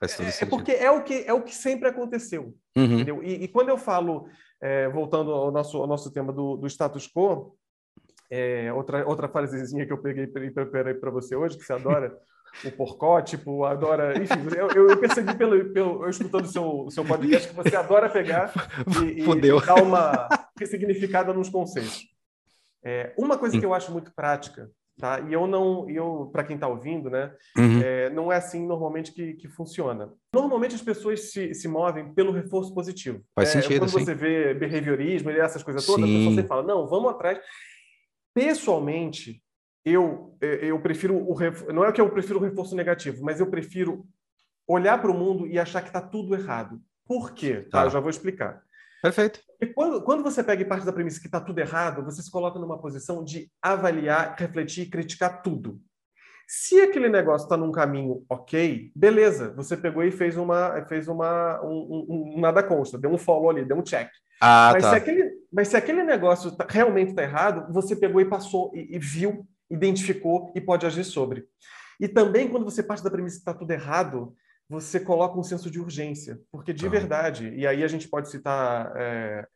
Faz 0.00 0.16
todo 0.16 0.26
é, 0.26 0.28
é 0.28 0.32
sentido. 0.32 0.48
É 0.48 0.50
porque 0.50 0.72
é 0.72 0.90
o 0.90 1.02
que, 1.04 1.24
é 1.26 1.32
o 1.32 1.42
que 1.42 1.54
sempre 1.54 1.88
aconteceu. 1.88 2.54
Uhum. 2.76 3.22
E, 3.22 3.44
e, 3.44 3.48
quando 3.48 3.68
eu 3.68 3.78
falo, 3.78 4.28
é, 4.60 4.88
voltando 4.88 5.30
ao 5.30 5.52
nosso, 5.52 5.78
ao 5.78 5.86
nosso 5.86 6.12
tema 6.12 6.32
do, 6.32 6.56
do 6.56 6.66
status 6.66 7.08
quo, 7.08 7.56
é, 8.30 8.72
outra, 8.72 9.06
outra 9.06 9.28
frasezinha 9.28 9.86
que 9.86 9.92
eu 9.92 10.02
peguei 10.02 10.24
e 10.24 10.50
preparei 10.50 10.94
para 10.94 11.10
você 11.10 11.36
hoje, 11.36 11.56
que 11.56 11.64
você 11.64 11.72
adora, 11.72 12.18
o 12.64 12.70
porcó, 12.72 13.20
tipo, 13.20 13.64
adora. 13.64 14.16
Enfim, 14.16 14.56
eu, 14.56 14.88
eu 14.88 14.96
percebi 14.98 15.34
pelo, 15.36 15.72
pelo 15.72 16.04
eu 16.04 16.10
escutando 16.10 16.44
o 16.44 16.48
seu, 16.48 16.88
seu 16.90 17.04
podcast 17.04 17.48
que 17.48 17.54
você 17.54 17.74
adora 17.74 18.08
pegar 18.08 18.52
e, 19.02 19.22
e 19.22 19.66
dar 19.66 19.82
uma 19.82 20.28
ressignificada 20.58 21.32
nos 21.32 21.48
conceitos. 21.48 22.06
É, 22.84 23.14
uma 23.16 23.38
coisa 23.38 23.58
que 23.58 23.64
eu 23.64 23.72
acho 23.72 23.90
muito 23.90 24.12
prática, 24.14 24.70
tá? 24.98 25.20
E 25.20 25.32
eu 25.32 25.46
não, 25.46 25.88
eu 25.88 26.28
para 26.30 26.44
quem 26.44 26.54
está 26.54 26.68
ouvindo, 26.68 27.08
né? 27.08 27.34
Uhum. 27.56 27.80
É, 27.82 28.10
não 28.10 28.30
é 28.30 28.36
assim 28.36 28.66
normalmente 28.66 29.12
que, 29.12 29.34
que 29.34 29.48
funciona. 29.48 30.12
Normalmente 30.34 30.74
as 30.74 30.82
pessoas 30.82 31.32
se, 31.32 31.54
se 31.54 31.66
movem 31.66 32.12
pelo 32.12 32.30
reforço 32.30 32.74
positivo. 32.74 33.22
Faz 33.34 33.48
é, 33.48 33.62
sentido. 33.62 33.80
Quando 33.80 33.90
sim. 33.90 34.04
você 34.04 34.14
vê 34.14 34.52
behaviorismo 34.52 35.30
e 35.30 35.38
essas 35.38 35.62
coisas 35.62 35.86
todas, 35.86 36.04
sim. 36.04 36.14
a 36.14 36.18
pessoa 36.18 36.34
sempre 36.34 36.48
fala: 36.48 36.62
não, 36.62 36.86
vamos 36.86 37.10
atrás. 37.10 37.38
Pessoalmente, 38.34 39.42
eu, 39.84 40.36
é, 40.40 40.66
eu 40.66 40.80
prefiro 40.80 41.16
o 41.16 41.36
não 41.72 41.84
é 41.84 41.92
que 41.92 42.00
eu 42.00 42.10
prefiro 42.10 42.38
o 42.38 42.42
reforço 42.42 42.74
negativo, 42.74 43.22
mas 43.22 43.40
eu 43.40 43.46
prefiro 43.46 44.06
olhar 44.66 45.00
para 45.00 45.10
o 45.10 45.14
mundo 45.14 45.46
e 45.46 45.58
achar 45.58 45.82
que 45.82 45.88
está 45.88 46.00
tudo 46.00 46.34
errado. 46.34 46.80
Por 47.06 47.32
quê? 47.32 47.62
Tá. 47.70 47.80
tá. 47.80 47.84
Eu 47.84 47.90
já 47.90 48.00
vou 48.00 48.10
explicar. 48.10 48.62
Perfeito. 49.02 49.40
E 49.60 49.66
quando, 49.66 50.02
quando 50.02 50.22
você 50.22 50.42
pega 50.42 50.62
e 50.62 50.64
parte 50.64 50.86
da 50.86 50.92
premissa 50.92 51.20
que 51.20 51.26
está 51.26 51.38
tudo 51.38 51.58
errado, 51.58 52.02
você 52.02 52.22
se 52.22 52.30
coloca 52.30 52.58
numa 52.58 52.80
posição 52.80 53.22
de 53.22 53.50
avaliar, 53.60 54.34
refletir 54.38 54.84
e 54.84 54.90
criticar 54.90 55.42
tudo. 55.42 55.78
Se 56.46 56.80
aquele 56.80 57.08
negócio 57.08 57.44
está 57.44 57.56
num 57.56 57.72
caminho 57.72 58.24
ok, 58.28 58.92
beleza, 58.94 59.52
você 59.54 59.76
pegou 59.76 60.02
e 60.02 60.10
fez 60.10 60.36
uma, 60.36 60.82
fez 60.86 61.08
uma 61.08 61.62
um, 61.62 62.06
um, 62.08 62.34
um 62.36 62.40
nada 62.40 62.62
consta, 62.62 62.98
deu 62.98 63.10
um 63.10 63.18
follow 63.18 63.50
ali, 63.50 63.64
deu 63.64 63.76
um 63.76 63.82
check. 63.82 64.08
Ah, 64.40 64.70
mas, 64.72 64.82
tá. 64.82 64.90
se 64.90 64.96
aquele, 64.96 65.32
mas 65.52 65.68
se 65.68 65.76
aquele 65.76 66.02
negócio 66.02 66.52
tá, 66.52 66.66
realmente 66.68 67.10
está 67.10 67.22
errado, 67.22 67.72
você 67.72 67.94
pegou 67.96 68.20
e 68.20 68.26
passou 68.26 68.70
e, 68.74 68.96
e, 68.96 68.98
viu, 68.98 69.46
identificou 69.74 70.52
e 70.54 70.60
pode 70.60 70.86
agir 70.86 71.04
sobre. 71.04 71.46
E 72.00 72.08
também, 72.08 72.48
quando 72.48 72.64
você 72.64 72.82
parte 72.82 73.04
da 73.04 73.10
premissa 73.10 73.36
que 73.36 73.42
está 73.42 73.54
tudo 73.54 73.70
errado, 73.70 74.34
você 74.68 74.98
coloca 74.98 75.38
um 75.38 75.42
senso 75.42 75.70
de 75.70 75.80
urgência. 75.80 76.40
Porque, 76.50 76.72
de 76.72 76.84
tá. 76.84 76.90
verdade, 76.90 77.52
e 77.54 77.66
aí 77.66 77.84
a 77.84 77.88
gente 77.88 78.08
pode 78.08 78.30
citar 78.30 78.92
é, 78.96 79.46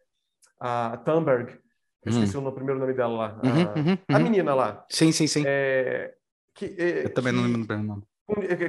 a 0.60 0.96
Thunberg, 0.98 1.58
eu 2.04 2.10
esqueci 2.10 2.36
hum. 2.36 2.46
o 2.46 2.52
primeiro 2.52 2.80
nome 2.80 2.94
dela 2.94 3.16
lá, 3.16 3.40
uhum, 3.44 3.50
a, 3.50 3.78
uhum, 3.78 3.98
a, 4.08 4.18
menina 4.18 4.54
lá. 4.54 4.84
Sim, 4.88 5.10
sim, 5.10 5.26
sim. 5.26 5.42
É, 5.46 6.14
que, 6.54 6.74
é, 6.78 7.04
eu 7.06 7.14
também 7.14 7.32
que, 7.32 7.38
não 7.38 7.46
lembro 7.46 7.62
o 7.62 7.66
primeiro 7.66 7.88
nome. 7.88 8.02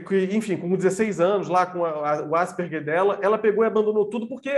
Que, 0.07 0.35
enfim, 0.35 0.57
com 0.57 0.75
16 0.75 1.19
anos, 1.19 1.47
lá 1.47 1.65
com 1.65 1.85
a, 1.85 2.13
a, 2.13 2.23
o 2.23 2.35
Asperger 2.35 2.83
dela, 2.83 3.19
ela 3.21 3.37
pegou 3.37 3.63
e 3.63 3.67
abandonou 3.67 4.09
tudo 4.09 4.27
porque 4.27 4.49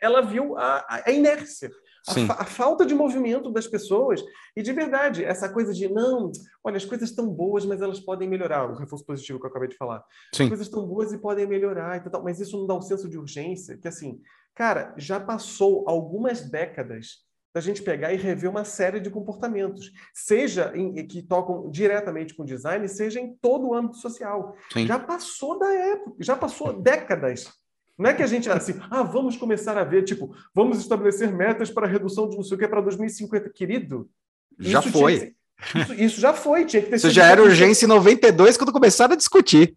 ela 0.00 0.20
viu 0.20 0.56
a, 0.56 1.02
a 1.06 1.10
inércia. 1.10 1.70
A, 2.08 2.14
fa 2.14 2.32
a, 2.34 2.44
falta 2.44 2.86
de 2.86 2.94
movimento 2.94 3.50
das 3.50 3.66
pessoas. 3.66 4.22
E 4.56 4.62
de 4.62 4.72
verdade, 4.72 5.24
essa 5.24 5.48
coisa 5.48 5.72
de 5.72 5.88
não, 5.88 6.32
olha, 6.64 6.76
as 6.76 6.84
coisas 6.84 7.10
estão 7.10 7.26
boas, 7.28 7.64
mas 7.64 7.80
elas 7.80 8.00
podem 8.00 8.28
melhorar. 8.28 8.70
O 8.70 8.74
reforço 8.74 9.04
positivo 9.04 9.38
que 9.38 9.46
eu 9.46 9.50
acabei 9.50 9.68
de 9.68 9.76
falar. 9.76 10.04
Sim. 10.34 10.44
As 10.44 10.48
coisas 10.48 10.66
estão 10.66 10.86
boas 10.86 11.12
e 11.12 11.18
podem 11.18 11.46
melhorar, 11.46 11.96
e 11.96 12.10
tal, 12.10 12.22
mas 12.22 12.40
isso 12.40 12.56
não 12.56 12.66
dá 12.66 12.74
um 12.74 12.82
senso 12.82 13.08
de 13.08 13.18
urgência, 13.18 13.76
que 13.76 13.88
assim, 13.88 14.20
cara, 14.54 14.94
já 14.96 15.20
passou 15.20 15.84
algumas 15.86 16.42
décadas 16.48 17.28
da 17.52 17.60
gente 17.60 17.82
pegar 17.82 18.12
e 18.12 18.16
rever 18.16 18.48
uma 18.48 18.64
série 18.64 19.00
de 19.00 19.10
comportamentos, 19.10 19.90
seja 20.14 20.72
em, 20.74 21.06
que 21.06 21.20
tocam 21.20 21.68
diretamente 21.68 22.34
com 22.34 22.44
design, 22.44 22.86
seja 22.88 23.20
em 23.20 23.34
todo 23.34 23.68
o 23.68 23.74
âmbito 23.74 23.96
social. 23.96 24.54
Sim. 24.72 24.86
Já 24.86 24.98
passou 24.98 25.58
da 25.58 25.72
época, 25.72 26.16
já 26.20 26.36
passou 26.36 26.80
décadas 26.80 27.52
não 28.00 28.10
é 28.10 28.14
que 28.14 28.22
a 28.22 28.26
gente 28.26 28.48
assim, 28.48 28.80
ah, 28.90 29.02
vamos 29.02 29.36
começar 29.36 29.76
a 29.76 29.84
ver, 29.84 30.02
tipo, 30.02 30.34
vamos 30.54 30.78
estabelecer 30.78 31.30
metas 31.30 31.70
para 31.70 31.86
redução 31.86 32.28
de 32.28 32.36
não 32.36 32.42
sei 32.42 32.56
o 32.56 32.58
que 32.58 32.66
para 32.66 32.80
2050. 32.80 33.50
Querido, 33.50 34.08
já 34.58 34.80
foi. 34.80 35.34
Isso, 35.74 35.94
isso, 35.94 36.20
já 36.20 36.32
foi, 36.32 36.64
tinha 36.64 36.82
que 36.82 36.88
ter 36.88 36.96
Isso 36.96 37.10
já 37.10 37.26
era 37.26 37.42
urgência 37.42 37.84
em 37.84 37.88
92 37.88 38.56
quando 38.56 38.72
começaram 38.72 39.12
a 39.12 39.16
discutir. 39.16 39.76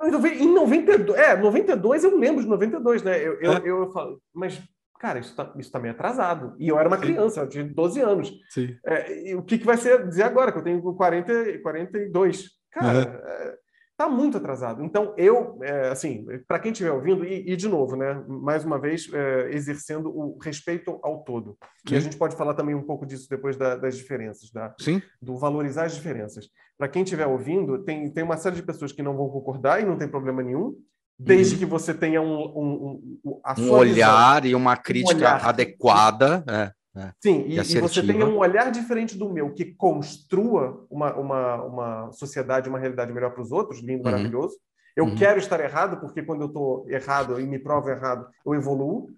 Em 0.00 0.52
92, 0.52 1.18
é, 1.18 1.36
92 1.36 2.04
eu 2.04 2.16
lembro 2.16 2.42
de 2.42 2.48
92, 2.48 3.02
né? 3.02 3.18
Eu, 3.18 3.40
eu, 3.40 3.52
é. 3.52 3.58
eu, 3.64 3.78
eu 3.80 3.90
falo, 3.90 4.20
mas, 4.32 4.62
cara, 5.00 5.18
isso 5.18 5.30
está 5.30 5.52
isso 5.58 5.72
tá 5.72 5.80
meio 5.80 5.92
atrasado. 5.92 6.54
E 6.56 6.68
eu 6.68 6.78
era 6.78 6.88
uma 6.88 6.98
Sim. 6.98 7.02
criança, 7.02 7.40
eu 7.40 7.48
tinha 7.48 7.64
12 7.64 8.00
anos. 8.00 8.32
Sim. 8.50 8.76
É, 8.86 9.34
o 9.34 9.42
que, 9.42 9.58
que 9.58 9.66
vai 9.66 9.76
ser 9.76 10.06
dizer 10.06 10.22
agora, 10.22 10.52
que 10.52 10.58
eu 10.58 10.62
tenho 10.62 10.80
40, 10.80 11.58
42? 11.60 12.50
Cara, 12.70 12.98
uhum. 12.98 13.28
é, 13.28 13.58
Está 13.94 14.10
muito 14.10 14.38
atrasado. 14.38 14.82
Então, 14.82 15.14
eu, 15.16 15.56
é, 15.62 15.88
assim, 15.88 16.26
para 16.48 16.58
quem 16.58 16.72
estiver 16.72 16.90
ouvindo, 16.90 17.24
e, 17.24 17.52
e, 17.52 17.56
de 17.56 17.68
novo, 17.68 17.94
né, 17.94 18.24
mais 18.26 18.64
uma 18.64 18.76
vez, 18.76 19.08
é, 19.12 19.50
exercendo 19.52 20.10
o 20.10 20.36
respeito 20.42 20.98
ao 21.00 21.22
todo. 21.22 21.56
Sim. 21.86 21.94
E 21.94 21.96
a 21.96 22.00
gente 22.00 22.16
pode 22.16 22.34
falar 22.34 22.54
também 22.54 22.74
um 22.74 22.82
pouco 22.82 23.06
disso 23.06 23.28
depois 23.30 23.56
da, 23.56 23.76
das 23.76 23.96
diferenças, 23.96 24.50
da, 24.50 24.74
Sim. 24.80 25.00
do 25.22 25.38
valorizar 25.38 25.84
as 25.84 25.94
diferenças. 25.94 26.48
Para 26.76 26.88
quem 26.88 27.04
estiver 27.04 27.26
ouvindo, 27.28 27.84
tem, 27.84 28.10
tem 28.10 28.24
uma 28.24 28.36
série 28.36 28.56
de 28.56 28.64
pessoas 28.64 28.90
que 28.90 29.02
não 29.02 29.16
vão 29.16 29.28
concordar 29.28 29.80
e 29.80 29.84
não 29.84 29.96
tem 29.96 30.08
problema 30.08 30.42
nenhum, 30.42 30.74
desde 31.16 31.54
uhum. 31.54 31.60
que 31.60 31.66
você 31.66 31.94
tenha 31.94 32.20
um, 32.20 32.34
um, 32.34 33.20
um, 33.24 33.38
um 33.58 33.70
olhar 33.70 34.42
visão, 34.42 34.50
e 34.50 34.54
uma 34.56 34.76
crítica 34.76 35.36
um 35.36 35.48
adequada. 35.48 36.44
É. 36.48 36.72
É. 36.96 37.12
Sim, 37.20 37.44
e, 37.48 37.58
e, 37.58 37.80
você 37.80 38.06
tenha 38.06 38.24
um 38.24 38.38
olhar 38.38 38.70
diferente 38.70 39.18
do 39.18 39.28
meu 39.28 39.52
que 39.52 39.64
construa 39.64 40.86
uma, 40.88 41.12
uma, 41.16 41.62
uma 41.64 42.12
sociedade, 42.12 42.68
uma 42.68 42.78
realidade 42.78 43.12
melhor 43.12 43.32
para 43.32 43.42
os 43.42 43.50
outros, 43.50 43.80
lindo, 43.80 44.04
uhum. 44.04 44.12
maravilhoso. 44.12 44.56
Eu 44.96 45.06
uhum. 45.06 45.16
quero 45.16 45.38
estar 45.38 45.58
errado, 45.58 45.98
porque 45.98 46.22
quando 46.22 46.42
eu 46.42 46.46
estou 46.46 46.88
errado 46.88 47.40
e 47.40 47.46
me 47.46 47.58
provo 47.58 47.90
errado, 47.90 48.28
eu 48.46 48.54
evoluo. 48.54 49.10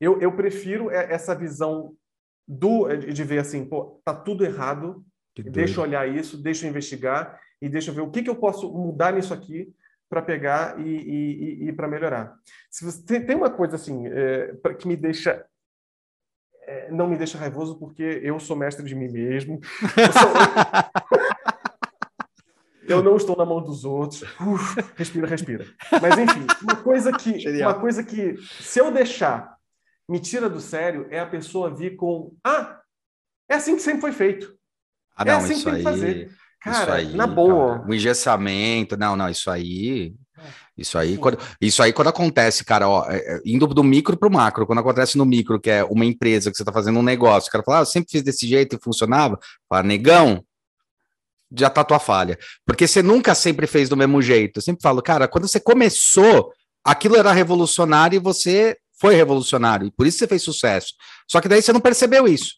Eu, 0.00 0.18
eu 0.20 0.32
prefiro 0.32 0.90
essa 0.90 1.34
visão 1.34 1.94
do 2.48 2.88
de 2.96 3.22
ver 3.22 3.38
assim, 3.38 3.64
pô, 3.64 4.00
tá 4.04 4.14
tudo 4.14 4.44
errado, 4.44 5.04
deixa 5.36 5.78
eu 5.78 5.84
olhar 5.84 6.08
isso, 6.08 6.42
deixa 6.42 6.64
eu 6.64 6.70
investigar 6.70 7.38
e 7.60 7.68
deixa 7.68 7.90
eu 7.90 7.94
ver 7.94 8.00
o 8.00 8.10
que, 8.10 8.22
que 8.22 8.30
eu 8.30 8.36
posso 8.36 8.72
mudar 8.72 9.12
nisso 9.12 9.32
aqui 9.32 9.72
para 10.08 10.20
pegar 10.20 10.80
e, 10.80 10.88
e, 10.88 11.68
e 11.68 11.72
para 11.72 11.86
melhorar. 11.86 12.34
Se 12.68 12.84
você 12.84 13.04
tem, 13.04 13.24
tem 13.24 13.36
uma 13.36 13.50
coisa 13.50 13.76
assim 13.76 14.06
é, 14.08 14.52
que 14.78 14.88
me 14.88 14.96
deixa 14.96 15.46
é, 16.70 16.88
não 16.88 17.08
me 17.08 17.16
deixa 17.16 17.36
raivoso 17.36 17.76
porque 17.76 18.20
eu 18.22 18.38
sou 18.38 18.56
mestre 18.56 18.86
de 18.86 18.94
mim 18.94 19.08
mesmo. 19.08 19.60
Eu, 19.96 20.12
sou... 20.12 20.30
eu 22.86 23.02
não 23.02 23.16
estou 23.16 23.36
na 23.36 23.44
mão 23.44 23.60
dos 23.60 23.84
outros. 23.84 24.22
Uf, 24.40 24.76
respira, 24.96 25.26
respira. 25.26 25.66
Mas 26.00 26.16
enfim, 26.16 26.46
uma 26.62 26.76
coisa 26.76 27.12
que, 27.12 27.48
uma 27.60 27.74
coisa 27.74 28.04
que 28.04 28.36
se 28.60 28.78
eu 28.78 28.92
deixar 28.92 29.56
me 30.08 30.20
tira 30.20 30.48
do 30.48 30.60
sério 30.60 31.08
é 31.10 31.18
a 31.18 31.26
pessoa 31.26 31.74
vir 31.74 31.96
com 31.96 32.36
ah, 32.44 32.80
é 33.48 33.56
assim 33.56 33.74
que 33.74 33.82
sempre 33.82 34.02
foi 34.02 34.12
feito. 34.12 34.56
Ah, 35.16 35.24
não, 35.24 35.32
é 35.32 35.36
assim 35.38 35.54
que 35.54 35.64
tem 35.64 35.72
aí, 35.72 35.78
que 35.78 35.84
fazer. 35.84 36.30
Cara, 36.62 36.94
aí, 36.94 37.16
na 37.16 37.26
boa. 37.26 37.78
Cara, 37.78 37.90
o 37.90 37.94
engessamento, 37.94 38.96
não, 38.96 39.16
não, 39.16 39.28
isso 39.28 39.50
aí 39.50 40.14
isso 40.80 40.96
aí, 40.96 41.18
quando, 41.18 41.38
isso 41.60 41.82
aí, 41.82 41.92
quando 41.92 42.08
acontece, 42.08 42.64
cara, 42.64 42.88
ó, 42.88 43.04
é, 43.10 43.18
é, 43.18 43.40
indo 43.44 43.66
do 43.66 43.84
micro 43.84 44.16
para 44.16 44.28
o 44.28 44.32
macro, 44.32 44.66
quando 44.66 44.78
acontece 44.78 45.18
no 45.18 45.26
micro, 45.26 45.60
que 45.60 45.70
é 45.70 45.84
uma 45.84 46.06
empresa 46.06 46.50
que 46.50 46.56
você 46.56 46.62
está 46.62 46.72
fazendo 46.72 46.98
um 46.98 47.02
negócio, 47.02 47.48
o 47.48 47.52
cara 47.52 47.62
fala, 47.62 47.78
ah, 47.78 47.82
eu 47.82 47.86
sempre 47.86 48.10
fiz 48.10 48.22
desse 48.22 48.48
jeito 48.48 48.76
e 48.76 48.80
funcionava, 48.82 49.38
fala, 49.68 49.82
negão, 49.82 50.42
já 51.54 51.68
tá 51.68 51.84
tua 51.84 51.98
falha. 51.98 52.38
Porque 52.64 52.86
você 52.86 53.02
nunca 53.02 53.34
sempre 53.34 53.66
fez 53.66 53.88
do 53.88 53.96
mesmo 53.96 54.22
jeito. 54.22 54.58
Eu 54.58 54.62
sempre 54.62 54.80
falo, 54.82 55.02
cara, 55.02 55.28
quando 55.28 55.46
você 55.46 55.60
começou, 55.60 56.52
aquilo 56.82 57.16
era 57.16 57.32
revolucionário 57.32 58.16
e 58.16 58.20
você 58.20 58.76
foi 58.98 59.14
revolucionário, 59.14 59.86
e 59.86 59.90
por 59.90 60.06
isso 60.06 60.18
você 60.18 60.26
fez 60.26 60.42
sucesso. 60.42 60.94
Só 61.28 61.40
que 61.40 61.48
daí 61.48 61.62
você 61.62 61.72
não 61.72 61.80
percebeu 61.80 62.26
isso. 62.26 62.54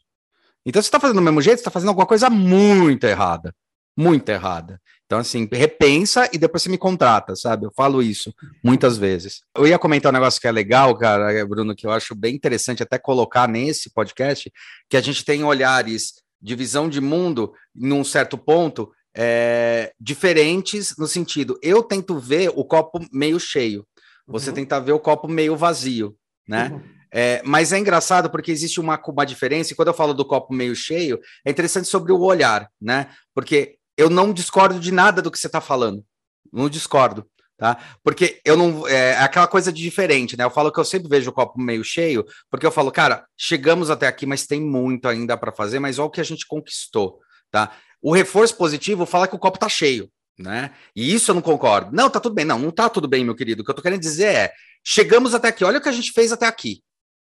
Então 0.65 0.81
você 0.81 0.89
está 0.89 1.01
fazendo 1.01 1.17
do 1.17 1.23
mesmo 1.23 1.41
jeito, 1.41 1.59
você 1.59 1.63
está 1.63 1.71
fazendo 1.71 1.89
alguma 1.89 2.07
coisa 2.07 2.31
muito 2.31 3.05
errada. 3.05 3.55
Muito 3.97 4.29
errada. 4.29 4.81
Então, 5.13 5.21
assim, 5.21 5.47
repensa 5.53 6.27
e 6.33 6.39
depois 6.39 6.63
você 6.63 6.71
me 6.71 6.79
contrata, 6.79 7.37
sabe? 7.37 7.67
Eu 7.67 7.73
falo 7.77 8.03
isso 8.03 8.33
muitas 8.65 8.97
vezes. 8.97 9.43
Eu 9.55 9.67
ia 9.67 9.79
comentar 9.79 10.11
um 10.11 10.15
negócio 10.15 10.41
que 10.41 10.49
é 10.49 10.51
legal, 10.51 10.97
cara, 10.97 11.45
Bruno, 11.45 11.77
que 11.77 11.87
eu 11.87 11.91
acho 11.91 12.15
bem 12.15 12.35
interessante 12.35 12.83
até 12.83 12.99
colocar 12.99 13.47
nesse 13.47 13.93
podcast, 13.93 14.51
que 14.89 14.97
a 14.97 15.03
gente 15.03 15.23
tem 15.23 15.45
olhares 15.45 16.15
de 16.41 16.57
visão 16.57 16.89
de 16.89 16.99
mundo, 16.99 17.53
num 17.75 18.03
certo 18.03 18.39
ponto, 18.39 18.91
é, 19.15 19.93
diferentes 20.01 20.97
no 20.97 21.07
sentido, 21.07 21.59
eu 21.63 21.83
tento 21.83 22.19
ver 22.19 22.51
o 22.55 22.65
copo 22.65 22.99
meio 23.13 23.39
cheio, 23.39 23.87
você 24.27 24.49
uhum. 24.49 24.55
tenta 24.55 24.81
ver 24.81 24.93
o 24.93 24.99
copo 24.99 25.29
meio 25.29 25.55
vazio, 25.59 26.17
né? 26.49 26.71
Uhum. 26.73 26.83
É, 27.15 27.43
mas 27.45 27.71
é 27.75 27.79
engraçado 27.79 28.31
porque 28.31 28.51
existe 28.51 28.81
uma, 28.81 28.99
uma 29.07 29.27
diferença, 29.27 29.75
e 29.75 29.77
quando 29.77 29.89
eu 29.89 29.95
falo 29.95 30.15
do 30.15 30.25
copo 30.25 30.55
meio 30.55 30.75
cheio, 30.75 31.21
é 31.45 31.51
interessante 31.51 31.87
sobre 31.87 32.13
o 32.13 32.21
olhar, 32.23 32.67
né? 32.81 33.11
Porque 33.35 33.77
eu 33.97 34.09
não 34.11 34.33
discordo 34.33 34.79
de 34.79 34.93
nada 34.93 35.23
do 35.23 35.31
que 35.31 35.39
você 35.39 35.47
está 35.47 35.61
falando. 35.61 36.05
Não 36.53 36.69
discordo, 36.69 37.27
tá? 37.57 37.79
Porque 38.03 38.41
eu 38.45 38.57
não. 38.57 38.87
É, 38.87 39.13
é 39.13 39.19
aquela 39.19 39.47
coisa 39.47 39.73
de 39.73 39.83
diferente, 39.83 40.37
né? 40.37 40.45
Eu 40.45 40.51
falo 40.51 40.73
que 40.73 40.79
eu 40.79 40.85
sempre 40.85 41.09
vejo 41.09 41.31
o 41.31 41.33
copo 41.33 41.61
meio 41.61 41.85
cheio, 41.85 42.25
porque 42.51 42.67
eu 42.67 42.73
falo, 42.73 42.91
cara, 42.91 43.27
chegamos 43.37 43.91
até 43.91 44.07
aqui, 44.07 44.27
mas 44.27 44.47
tem 44.47 44.61
muito 44.61 45.09
ainda 45.09 45.37
para 45.37 45.53
fazer, 45.53 45.79
mas 45.79 45.99
olha 45.99 46.07
o 46.07 46.11
que 46.11 46.21
a 46.21 46.25
gente 46.25 46.47
conquistou, 46.47 47.21
tá? 47.51 47.73
O 48.01 48.13
reforço 48.13 48.57
positivo 48.57 49.07
fala 49.07 49.29
que 49.29 49.37
o 49.37 49.39
copo 49.39 49.59
tá 49.59 49.69
cheio, 49.69 50.11
né? 50.39 50.73
E 50.95 51.15
isso 51.15 51.31
eu 51.31 51.35
não 51.35 51.43
concordo. 51.43 51.95
Não, 51.95 52.11
tá 52.11 52.21
tudo 52.21 52.35
bem. 52.35 52.45
Não, 52.45 52.59
não 52.59 52.71
tá 52.71 52.89
tudo 52.89 53.09
bem, 53.09 53.25
meu 53.25 53.35
querido. 53.35 53.63
O 53.63 53.65
que 53.65 53.71
eu 53.71 53.75
tô 53.75 53.83
querendo 53.83 54.01
dizer 54.01 54.35
é: 54.35 54.53
chegamos 54.85 55.35
até 55.35 55.49
aqui, 55.49 55.65
olha 55.65 55.79
o 55.79 55.83
que 55.83 55.89
a 55.89 55.93
gente 55.93 56.13
fez 56.13 56.33
até 56.33 56.47
aqui 56.47 56.83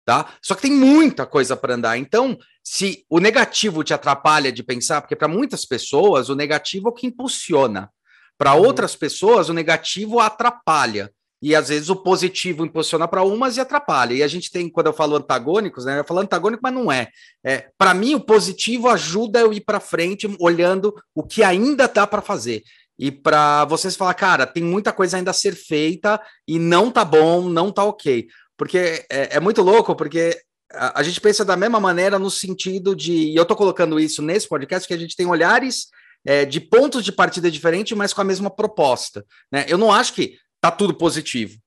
tá? 0.08 0.26
Só 0.42 0.56
que 0.56 0.62
tem 0.62 0.72
muita 0.72 1.26
coisa 1.26 1.58
para 1.58 1.76
andar. 1.76 1.98
Então, 1.98 2.40
se 2.64 3.06
o 3.10 3.20
negativo 3.20 3.84
te 3.84 3.94
atrapalha 3.94 4.54
de 4.54 4.64
pensar, 4.64 5.02
porque 5.02 5.18
para 5.18 5.28
muitas 5.28 5.66
pessoas 5.66 6.30
o 6.30 6.36
negativo 6.36 6.88
é 6.88 6.92
o 6.92 6.94
que 6.94 7.08
impulsiona. 7.08 7.90
Para 8.38 8.54
uhum. 8.54 8.66
outras 8.66 8.96
pessoas, 8.96 9.50
o 9.50 9.54
negativo 9.54 10.22
atrapalha. 10.22 11.12
E 11.42 11.54
às 11.54 11.68
vezes 11.68 11.90
o 11.90 11.96
positivo 11.98 12.66
impulsiona 12.66 13.06
para 13.06 13.22
umas 13.22 13.58
e 13.58 13.60
atrapalha. 13.60 14.14
E 14.14 14.24
a 14.24 14.30
gente 14.30 14.50
tem, 14.50 14.70
quando 14.70 14.88
eu 14.88 14.94
falo 14.94 15.18
antagônicos, 15.18 15.84
né? 15.84 16.00
Eu 16.00 16.06
falo 16.06 16.22
antagônico, 16.22 16.62
mas 16.64 16.74
não 16.74 16.90
é. 16.90 17.10
é 17.46 17.68
para 17.78 17.94
mim, 17.94 18.16
o 18.16 18.22
positivo 18.22 18.88
ajuda 18.88 19.42
eu 19.42 19.52
ir 19.52 19.60
para 19.60 19.82
frente, 19.82 20.34
olhando 20.40 20.96
o 21.14 21.22
que 21.22 21.44
ainda 21.44 21.86
dá 21.86 22.08
para 22.08 22.22
fazer. 22.22 22.64
E 22.98 23.12
para 23.12 23.66
vocês 23.66 23.96
falar, 23.98 24.14
cara, 24.14 24.48
tem 24.48 24.64
muita 24.64 24.94
coisa 24.94 25.18
ainda 25.18 25.32
a 25.32 25.34
ser 25.34 25.54
feita 25.54 26.20
e 26.48 26.58
não 26.58 26.90
tá 26.90 27.04
bom, 27.04 27.50
não 27.50 27.74
tá 27.74 27.84
ok. 27.84 28.26
Porque 28.58 29.06
é, 29.10 29.38
é 29.38 29.40
muito 29.40 29.62
louco, 29.62 29.96
porque 29.96 30.38
a, 30.72 31.00
a, 31.00 31.04
gente 31.04 31.22
pensa 31.22 31.46
da 31.46 31.56
mesma 31.56 31.80
maneira 31.80 32.18
no 32.18 32.30
sentido 32.30 32.96
de. 32.96 33.14
E 33.14 33.36
eu 33.36 33.44
estou 33.44 33.56
colocando 33.56 34.00
isso 34.00 34.22
nesse 34.22 34.48
podcast, 34.48 34.88
que 34.88 34.94
a 34.94 34.98
gente 34.98 35.16
tem 35.16 35.28
olhares 35.28 35.88
é, 36.26 36.44
de 36.44 36.60
pontos 36.60 37.06
de 37.06 37.12
partida 37.12 37.52
diferentes, 37.52 37.96
mas 37.96 38.14
com 38.14 38.22
a 38.22 38.26
mesma 38.26 38.50
proposta. 38.50 39.26
Né? 39.52 39.66
Eu 39.68 39.78
não 39.78 39.92
acho 39.92 40.14
que 40.14 40.38
tá 40.60 40.72
tudo 40.72 40.94
positivo. 40.94 41.58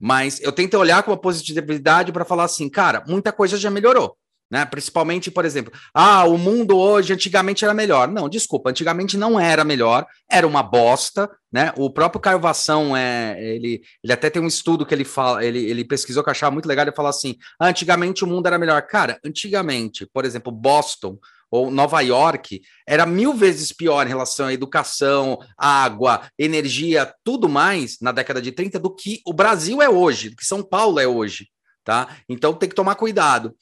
Mas 0.00 0.40
eu 0.40 0.52
tento 0.52 0.78
olhar 0.78 1.02
com 1.02 1.10
uma 1.10 1.20
positividade 1.20 2.12
para 2.12 2.24
falar 2.24 2.44
assim, 2.44 2.68
cara, 2.68 3.04
muita 3.06 3.32
coisa 3.32 3.56
já 3.56 3.70
melhorou. 3.70 4.16
Né? 4.50 4.64
Principalmente, 4.64 5.30
por 5.30 5.44
exemplo, 5.44 5.72
ah, 5.92 6.24
o 6.24 6.38
mundo 6.38 6.76
hoje 6.76 7.12
antigamente 7.12 7.64
era 7.64 7.74
melhor. 7.74 8.08
Não, 8.08 8.28
desculpa, 8.28 8.70
antigamente 8.70 9.16
não 9.16 9.38
era 9.38 9.62
melhor, 9.62 10.06
era 10.30 10.46
uma 10.46 10.62
bosta, 10.62 11.30
né? 11.52 11.72
O 11.76 11.90
próprio 11.90 12.20
Caio 12.20 12.40
Vação, 12.40 12.96
é, 12.96 13.36
ele, 13.42 13.82
ele 14.02 14.12
até 14.12 14.30
tem 14.30 14.40
um 14.40 14.46
estudo 14.46 14.86
que 14.86 14.94
ele 14.94 15.04
fala, 15.04 15.44
ele, 15.44 15.58
ele 15.58 15.84
pesquisou 15.84 16.22
que 16.22 16.30
eu 16.30 16.32
achava 16.32 16.50
muito 16.52 16.66
legal, 16.66 16.86
ele 16.86 16.96
fala 16.96 17.10
assim: 17.10 17.36
ah, 17.60 17.66
antigamente 17.66 18.24
o 18.24 18.26
mundo 18.26 18.46
era 18.46 18.58
melhor. 18.58 18.80
Cara, 18.82 19.18
antigamente, 19.22 20.06
por 20.12 20.24
exemplo, 20.24 20.50
Boston 20.50 21.18
ou 21.50 21.70
Nova 21.70 22.00
York 22.00 22.60
era 22.86 23.06
mil 23.06 23.34
vezes 23.34 23.72
pior 23.72 24.06
em 24.06 24.10
relação 24.10 24.46
à 24.46 24.52
educação, 24.52 25.38
água, 25.56 26.22
energia, 26.38 27.12
tudo 27.24 27.48
mais 27.48 27.98
na 28.00 28.12
década 28.12 28.40
de 28.40 28.52
30 28.52 28.78
do 28.78 28.94
que 28.94 29.20
o 29.26 29.32
Brasil 29.32 29.82
é 29.82 29.88
hoje, 29.88 30.30
do 30.30 30.36
que 30.36 30.44
São 30.44 30.62
Paulo 30.62 31.00
é 31.00 31.06
hoje, 31.06 31.48
tá? 31.84 32.16
Então 32.28 32.54
tem 32.54 32.68
que 32.68 32.74
tomar 32.74 32.94
cuidado. 32.94 33.54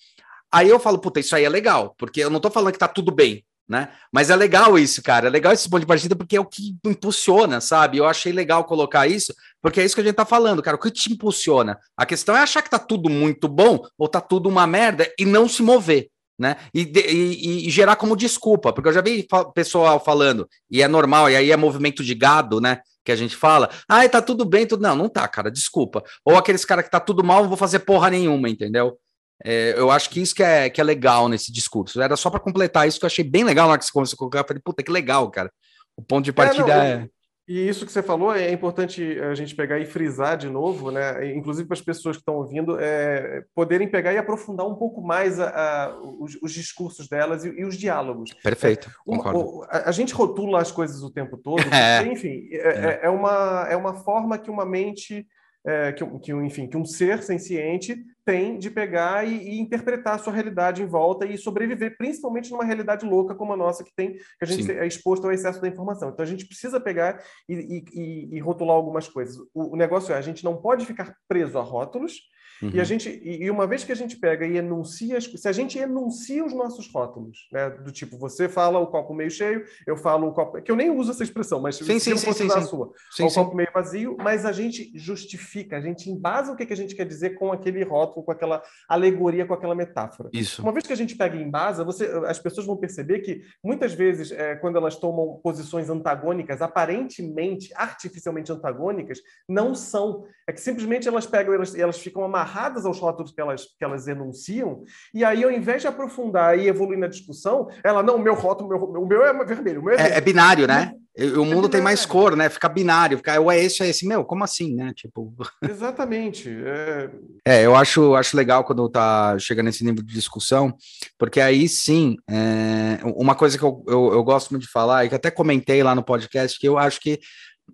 Aí 0.57 0.71
eu 0.71 0.81
falo, 0.81 0.99
puta, 0.99 1.21
isso 1.21 1.37
aí 1.37 1.45
é 1.45 1.51
legal, 1.51 1.95
porque 1.99 2.19
eu 2.19 2.31
não 2.31 2.41
tô 2.41 2.51
falando 2.51 2.73
que 2.73 2.79
tá 2.79 2.89
tudo 2.89 3.13
bem, 3.13 3.45
né? 3.69 3.91
Mas 4.11 4.31
é 4.31 4.37
legal 4.37 4.79
isso, 4.79 5.03
cara. 5.03 5.27
É 5.27 5.31
legal 5.31 5.53
esse 5.53 5.69
ponto 5.69 5.81
de 5.81 5.87
partida 5.87 6.17
porque 6.17 6.35
é 6.35 6.41
o 6.41 6.47
que 6.47 6.75
impulsiona, 6.83 7.61
sabe? 7.61 7.99
Eu 7.99 8.07
achei 8.07 8.33
legal 8.33 8.65
colocar 8.65 9.07
isso, 9.07 9.35
porque 9.61 9.83
é 9.83 9.85
isso 9.85 9.95
que 9.95 10.01
a 10.01 10.05
gente 10.05 10.15
tá 10.15 10.25
falando, 10.25 10.63
cara. 10.63 10.79
O 10.79 10.81
que 10.81 10.91
te 10.91 11.13
impulsiona? 11.13 11.79
A 11.95 12.07
questão 12.07 12.35
é 12.35 12.41
achar 12.41 12.63
que 12.63 12.71
tá 12.71 12.79
tudo 12.79 13.11
muito 13.11 13.49
bom 13.49 13.83
ou 13.99 14.09
tá 14.09 14.19
tudo 14.19 14.49
uma 14.49 14.67
merda 14.67 15.07
e 15.19 15.27
não 15.27 15.47
se 15.47 15.63
mover. 15.63 16.09
Né? 16.39 16.57
E, 16.73 16.91
e, 16.95 17.69
e 17.69 17.71
gerar 17.71 17.97
como 17.97 18.17
desculpa, 18.17 18.73
porque 18.73 18.89
eu 18.89 18.95
já 18.95 19.03
vi 19.03 19.27
pessoal 19.55 20.03
falando, 20.03 20.49
e 20.71 20.83
é 20.83 20.89
normal, 20.89 21.29
e 21.29 21.37
aí 21.37 21.51
é 21.51 21.57
movimento 21.57 22.03
de 22.03 22.15
gado, 22.15 22.63
né? 22.63 22.81
Que 23.05 23.13
a 23.13 23.17
gente 23.17 23.37
fala, 23.37 23.69
ai, 23.87 24.09
tá 24.09 24.23
tudo 24.23 24.47
bem, 24.47 24.67
tudo. 24.67 24.83
Não, 24.83 24.97
não 24.97 25.09
tá, 25.09 25.29
cara, 25.29 25.51
desculpa. 25.51 26.03
Ou 26.25 26.39
aqueles 26.39 26.65
caras 26.65 26.85
que 26.87 26.91
tá 26.91 27.01
tudo 27.01 27.23
mal, 27.23 27.43
não 27.43 27.49
vou 27.49 27.59
fazer 27.59 27.81
porra 27.81 28.09
nenhuma, 28.09 28.49
entendeu? 28.49 28.99
É, 29.45 29.75
eu 29.77 29.91
acho 29.91 30.11
que 30.11 30.21
isso 30.21 30.35
que 30.35 30.43
é, 30.43 30.71
que 30.71 30.81
é 30.81 30.85
legal 30.85 31.29
nesse 31.29 31.53
discurso. 31.53 32.01
Era 32.01 32.17
só 32.17 32.31
para 32.31 32.41
completar 32.41 32.89
isso 32.89 32.99
que 32.99 33.05
eu 33.05 33.09
achei 33.09 33.25
bem 33.25 33.45
legal 33.45 33.67
na 33.67 33.73
hora 33.73 33.79
que 33.79 33.85
você 33.85 33.93
começou 33.93 34.17
a 34.17 34.19
colocar. 34.19 34.41
Eu 34.41 34.47
falei, 34.47 34.63
puta, 34.65 34.83
que 34.83 34.91
legal, 34.91 35.31
cara. 35.31 35.53
O 35.97 36.03
ponto 36.03 36.25
de 36.25 36.33
partida 36.33 36.73
é. 36.73 36.97
Não, 36.97 37.05
é... 37.05 37.09
E 37.49 37.69
isso 37.69 37.87
que 37.87 37.93
você 37.93 38.03
falou 38.03 38.35
é 38.35 38.51
importante 38.51 39.21
a 39.21 39.33
gente 39.37 39.55
pegar 39.55 39.79
e 39.79 39.87
frisar 39.87 40.37
de 40.37 40.49
novo, 40.49 40.91
né? 40.91 41.33
Inclusive 41.33 41.69
para 41.69 41.77
as 41.77 41.81
pessoas 41.81 42.17
que 42.17 42.23
estão 42.23 42.35
ouvindo, 42.35 42.77
é, 42.81 43.45
poderem 43.55 43.89
pegar 43.89 44.13
e 44.13 44.19
aprofundar 44.19 44.67
um 44.67 44.75
pouco 44.75 45.01
mais 45.01 45.39
a, 45.39 45.51
a, 45.51 45.97
os, 45.97 46.37
os, 46.43 46.53
discursos 46.53 47.09
delas 47.09 47.45
e, 47.45 47.51
e, 47.51 47.65
os 47.65 47.77
diálogos. 47.77 48.33
Perfeito. 48.43 48.91
É, 49.09 49.77
a, 49.77 49.89
a, 49.91 49.93
gente 49.93 50.13
rotula 50.13 50.61
as 50.61 50.73
coisas 50.73 51.05
o 51.05 51.11
tempo 51.11 51.37
todo, 51.37 51.63
é. 51.73 52.03
porque, 52.03 52.13
enfim, 52.15 52.49
é, 52.51 52.57
é, 52.57 53.01
é, 53.05 53.09
uma, 53.09 53.69
é 53.71 53.77
uma 53.77 53.95
forma 53.95 54.39
que 54.39 54.51
uma 54.51 54.67
mente 54.67 55.25
é, 55.67 55.93
que, 55.93 56.07
que, 56.21 56.33
enfim, 56.33 56.69
que 56.69 56.77
um 56.77 56.85
ser 56.85 57.23
senciente 57.23 57.97
tem 58.25 58.59
de 58.59 58.71
pegar 58.71 59.27
e, 59.27 59.37
e, 59.37 59.61
interpretar 59.61 60.15
a 60.15 60.19
sua 60.19 60.33
realidade 60.33 60.83
em 60.83 60.87
volta 60.87 61.27
e 61.27 61.37
sobreviver, 61.37 61.97
principalmente 61.97 62.51
numa 62.51 62.65
realidade 62.65 63.05
louca 63.05 63.35
como 63.35 63.53
a 63.53 63.57
nossa, 63.57 63.85
que 63.85 63.95
tem 63.95 64.15
que 64.15 64.21
a 64.43 64.45
gente 64.47 64.65
Sim. 64.65 64.73
é 64.73 64.87
exposto 64.87 65.25
ao 65.25 65.33
excesso 65.33 65.61
da 65.61 65.69
informação. 65.69 66.11
Então 66.11 66.25
a 66.25 66.29
gente 66.29 66.47
precisa 66.47 66.81
pegar 66.81 67.23
e, 67.49 67.85
e, 67.93 68.37
e 68.37 68.41
rotular 68.41 68.77
algumas 68.77 69.09
coisas. 69.09 69.37
O, 69.53 69.75
o, 69.75 69.77
negócio 69.77 70.13
é 70.13 70.19
a 70.19 70.21
gente 70.21 70.45
não 70.45 70.57
pode 70.57 70.87
ficar 70.87 71.17
preso 71.29 71.59
a 71.59 71.63
rótulos 71.63 72.21
Uhum. 72.63 72.71
E 72.73 72.81
a 72.81 72.85
gente 72.85 73.21
e, 73.23 73.51
uma 73.51 73.67
vez 73.67 73.85
que 73.85 73.93
a 73.93 73.97
gente 73.97 74.17
pega 74.17 74.47
e 74.47 74.57
enuncia, 74.57 75.21
se 75.21 75.49
a 75.49 75.53
gente 75.53 75.79
enuncia 75.79 76.45
os 76.45 76.53
nossos 76.53 76.91
rótulos, 76.93 77.49
né, 77.53 77.71
do 77.71 77.93
tipo 77.93 78.17
você 78.19 78.49
fala 78.49 78.79
o 78.79 78.87
copo 78.87 79.15
meio 79.15 79.31
cheio, 79.31 79.65
eu 79.87 79.97
falo 79.97 80.29
o 80.29 80.33
copo 80.33 80.61
que 80.63 80.71
eu 80.71 80.77
nem 80.77 80.91
uso 80.91 81.11
essa 81.11 81.23
expressão, 81.23 81.61
mas 81.61 81.77
sim, 81.77 81.99
se 81.99 82.01
sim, 82.01 82.17
fosse 82.17 82.39
sim, 82.39 82.47
usar 82.47 82.61
sim. 82.61 82.67
a 82.67 82.69
sua, 82.69 82.93
sim, 83.11 83.25
o 83.25 83.31
copo 83.31 83.55
meio 83.55 83.69
vazio, 83.73 84.17
mas 84.19 84.45
a 84.45 84.53
gente 84.53 84.91
justifica, 84.95 85.77
a 85.77 85.81
gente 85.81 86.11
embasa 86.11 86.53
o 86.53 86.57
que, 86.57 86.67
que 86.67 86.73
a 86.73 86.77
gente 86.77 86.95
quer 86.95 87.07
dizer 87.07 87.31
com 87.31 87.53
aquele 87.53 87.83
rótulo, 87.85 88.25
com 88.25 88.33
aquela 88.33 88.63
alegoria, 88.89 89.47
com 89.47 89.55
aquela 89.55 89.75
metáfora. 89.75 90.31
Isso. 90.33 90.63
Uma 90.63 90.73
vez 90.73 90.87
que 90.87 90.93
a 90.93 90.97
gente 90.97 91.17
pega 91.17 91.37
e 91.37 91.43
embasa, 91.43 91.85
você, 91.85 92.07
as 92.27 92.39
pessoas 92.39 92.67
vão 92.67 92.77
perceber 92.77 93.21
que 93.21 93.43
muitas 93.63 93.93
vezes 93.93 94.33
é, 94.33 94.55
quando 94.57 94.77
elas 94.77 94.97
tomam 94.97 95.41
posições 95.43 95.91
antagônicas, 95.91 96.63
aparentemente, 96.63 97.73
artificialmente 97.75 98.51
antagônicas, 98.51 99.21
não 99.49 99.75
são. 99.75 100.25
É 100.47 100.53
que 100.53 100.61
simplesmente 100.61 101.09
elas 101.09 101.27
pegam, 101.27 101.53
elas, 101.55 101.75
elas 101.75 101.99
ficam 101.99 102.25
amarradas 102.25 102.46
aos 102.85 102.99
rótulos 102.99 103.33
que 103.33 103.41
elas, 103.41 103.65
que 103.65 103.85
elas 103.85 104.07
enunciam, 104.09 104.83
e 105.13 105.25
aí, 105.25 105.45
ao 105.45 105.51
invés 105.51 105.83
de 105.83 105.89
aprofundar 105.89 106.59
e 106.59 106.69
evoluir 106.69 106.99
na 106.99 107.07
discussão, 107.07 107.69
ela, 107.83 108.03
não, 108.03 108.19
meu 108.19 108.35
rótulo, 108.35 108.69
meu, 108.69 108.79
o 108.79 109.07
meu 109.07 109.25
é 109.25 109.45
vermelho, 109.45 109.83
meu 109.83 109.99
é, 109.99 110.13
é, 110.13 110.19
é 110.19 110.21
binário, 110.21 110.67
né? 110.67 110.93
O 111.19 111.43
é 111.43 111.47
mundo 111.47 111.67
tem 111.67 111.81
mais 111.81 112.05
cor, 112.05 112.37
né? 112.37 112.51
Fica 112.51 112.69
binário, 112.69 113.17
fica, 113.17 113.41
ou 113.41 113.51
é 113.51 113.59
esse, 113.59 113.83
ou 113.83 113.87
é 113.87 113.91
esse. 113.91 114.07
Meu, 114.07 114.23
como 114.23 114.45
assim, 114.45 114.75
né? 114.75 114.93
Tipo. 114.95 115.35
Exatamente. 115.67 116.47
É... 116.51 117.11
é, 117.47 117.65
eu 117.65 117.75
acho, 117.75 118.15
acho 118.15 118.37
legal 118.37 118.65
quando 118.65 118.87
tá 118.91 119.39
chegando 119.39 119.67
nesse 119.67 119.83
nível 119.83 120.03
de 120.03 120.13
discussão, 120.13 120.77
porque 121.19 121.41
aí 121.41 121.67
sim, 121.69 122.17
é, 122.29 122.99
uma 123.17 123.35
coisa 123.35 123.57
que 123.57 123.65
eu, 123.65 123.83
eu, 123.89 124.13
eu 124.13 124.23
gosto 124.23 124.51
muito 124.51 124.65
de 124.65 124.71
falar, 124.71 125.07
e 125.07 125.09
que 125.09 125.15
até 125.15 125.31
comentei 125.31 125.83
lá 125.83 125.95
no 125.95 126.05
podcast, 126.05 126.59
que 126.59 126.69
eu 126.69 126.77
acho 126.77 127.01
que 127.01 127.19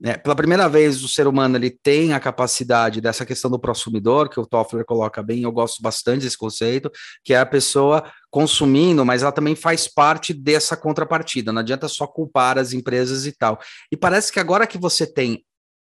é, 0.03 0.17
pela 0.17 0.35
primeira 0.35 0.69
vez 0.69 1.03
o 1.03 1.09
ser 1.09 1.27
humano 1.27 1.57
ele 1.57 1.71
tem 1.71 2.13
a 2.13 2.21
capacidade 2.21 3.01
dessa 3.01 3.27
questão 3.27 3.51
do 3.51 3.59
consumidor, 3.59 4.29
que 4.29 4.41
o 4.41 4.47
Toffler 4.47 4.85
coloca 4.85 5.23
bem, 5.23 5.43
eu 5.43 5.53
gosto 5.53 5.83
bastante 5.83 6.23
desse 6.23 6.37
conceito, 6.37 6.91
que 7.25 7.35
é 7.35 7.39
a 7.39 7.47
pessoa 7.47 8.05
consumindo, 8.31 9.05
mas 9.05 9.23
ela 9.23 9.33
também 9.33 9.55
faz 9.55 9.87
parte 9.87 10.33
dessa 10.33 10.77
contrapartida, 10.77 11.53
não 11.53 11.61
adianta 11.61 11.89
só 11.89 12.07
culpar 12.07 12.59
as 12.59 12.73
empresas 12.73 13.27
e 13.27 13.33
tal. 13.33 13.61
E 13.91 13.97
parece 13.97 14.33
que 14.33 14.41
agora 14.41 14.67
que 14.67 14.79
você 14.79 15.07
tem 15.07 15.45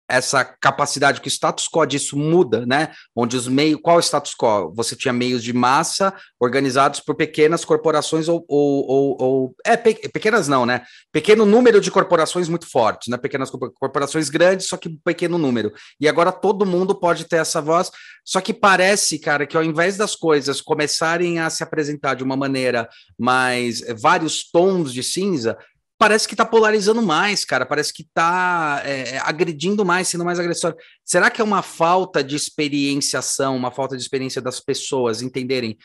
essa 0.09 0.45
capacidade 0.45 1.19
que 1.19 1.27
o 1.27 1.31
status 1.31 1.67
quo 1.67 1.85
disso 1.85 2.17
muda, 2.17 2.65
né? 2.65 2.91
Onde 3.15 3.35
os 3.35 3.47
meios, 3.47 3.79
qual 3.81 3.97
é 3.97 3.99
o 3.99 4.03
status 4.03 4.33
quo? 4.33 4.73
Você 4.75 4.95
tinha 4.95 5.13
meios 5.13 5.43
de 5.43 5.51
massa 5.51 6.13
organizados 6.39 6.99
por 6.99 7.15
pequenas 7.15 7.65
corporações 7.65 8.27
ou, 8.29 8.45
ou, 8.47 8.87
ou, 8.87 9.17
ou 9.19 9.55
é 9.65 9.75
pe, 9.75 9.95
pequenas 10.09 10.47
não, 10.47 10.65
né? 10.65 10.83
Pequeno 11.11 11.45
número 11.45 11.81
de 11.81 11.91
corporações 11.91 12.47
muito 12.47 12.69
fortes, 12.69 13.09
né? 13.09 13.17
Pequenas 13.17 13.49
corporações 13.49 14.29
grandes, 14.29 14.67
só 14.67 14.77
que 14.77 14.89
pequeno 15.03 15.37
número. 15.37 15.73
E 15.99 16.07
agora 16.07 16.31
todo 16.31 16.65
mundo 16.65 16.95
pode 16.95 17.25
ter 17.25 17.37
essa 17.37 17.61
voz. 17.61 17.91
Só 18.23 18.39
que 18.39 18.53
parece, 18.53 19.19
cara, 19.19 19.45
que 19.45 19.57
ao 19.57 19.63
invés 19.63 19.97
das 19.97 20.15
coisas 20.15 20.61
começarem 20.61 21.39
a 21.39 21.49
se 21.49 21.63
apresentar 21.63 22.15
de 22.15 22.23
uma 22.23 22.35
maneira 22.37 22.87
mais 23.17 23.81
vários 24.01 24.49
tons 24.49 24.93
de 24.93 25.03
cinza, 25.03 25.57
parece 25.97 26.27
que 26.27 26.33
está 26.33 26.45
polarizando 26.45 27.01
mais, 27.01 27.43
cara. 27.43 27.65
Parece 27.65 27.91
que 27.93 28.03
está 28.03 28.81
é, 28.85 29.15
é, 29.15 29.19
agredindo 29.19 29.83
mais, 29.83 30.07
sendo 30.07 30.23
mais 30.23 30.39
agressor. 30.39 30.75
Será 31.03 31.29
que 31.29 31.41
é 31.41 31.43
uma 31.43 31.61
falta 31.61 32.23
de 32.23 32.35
experienciação, 32.35 33.55
uma 33.55 33.71
falta 33.71 33.95
de 33.95 34.01
experiência 34.01 34.41
das 34.41 34.59
pessoas 34.59 35.21
entenderem 35.21 35.77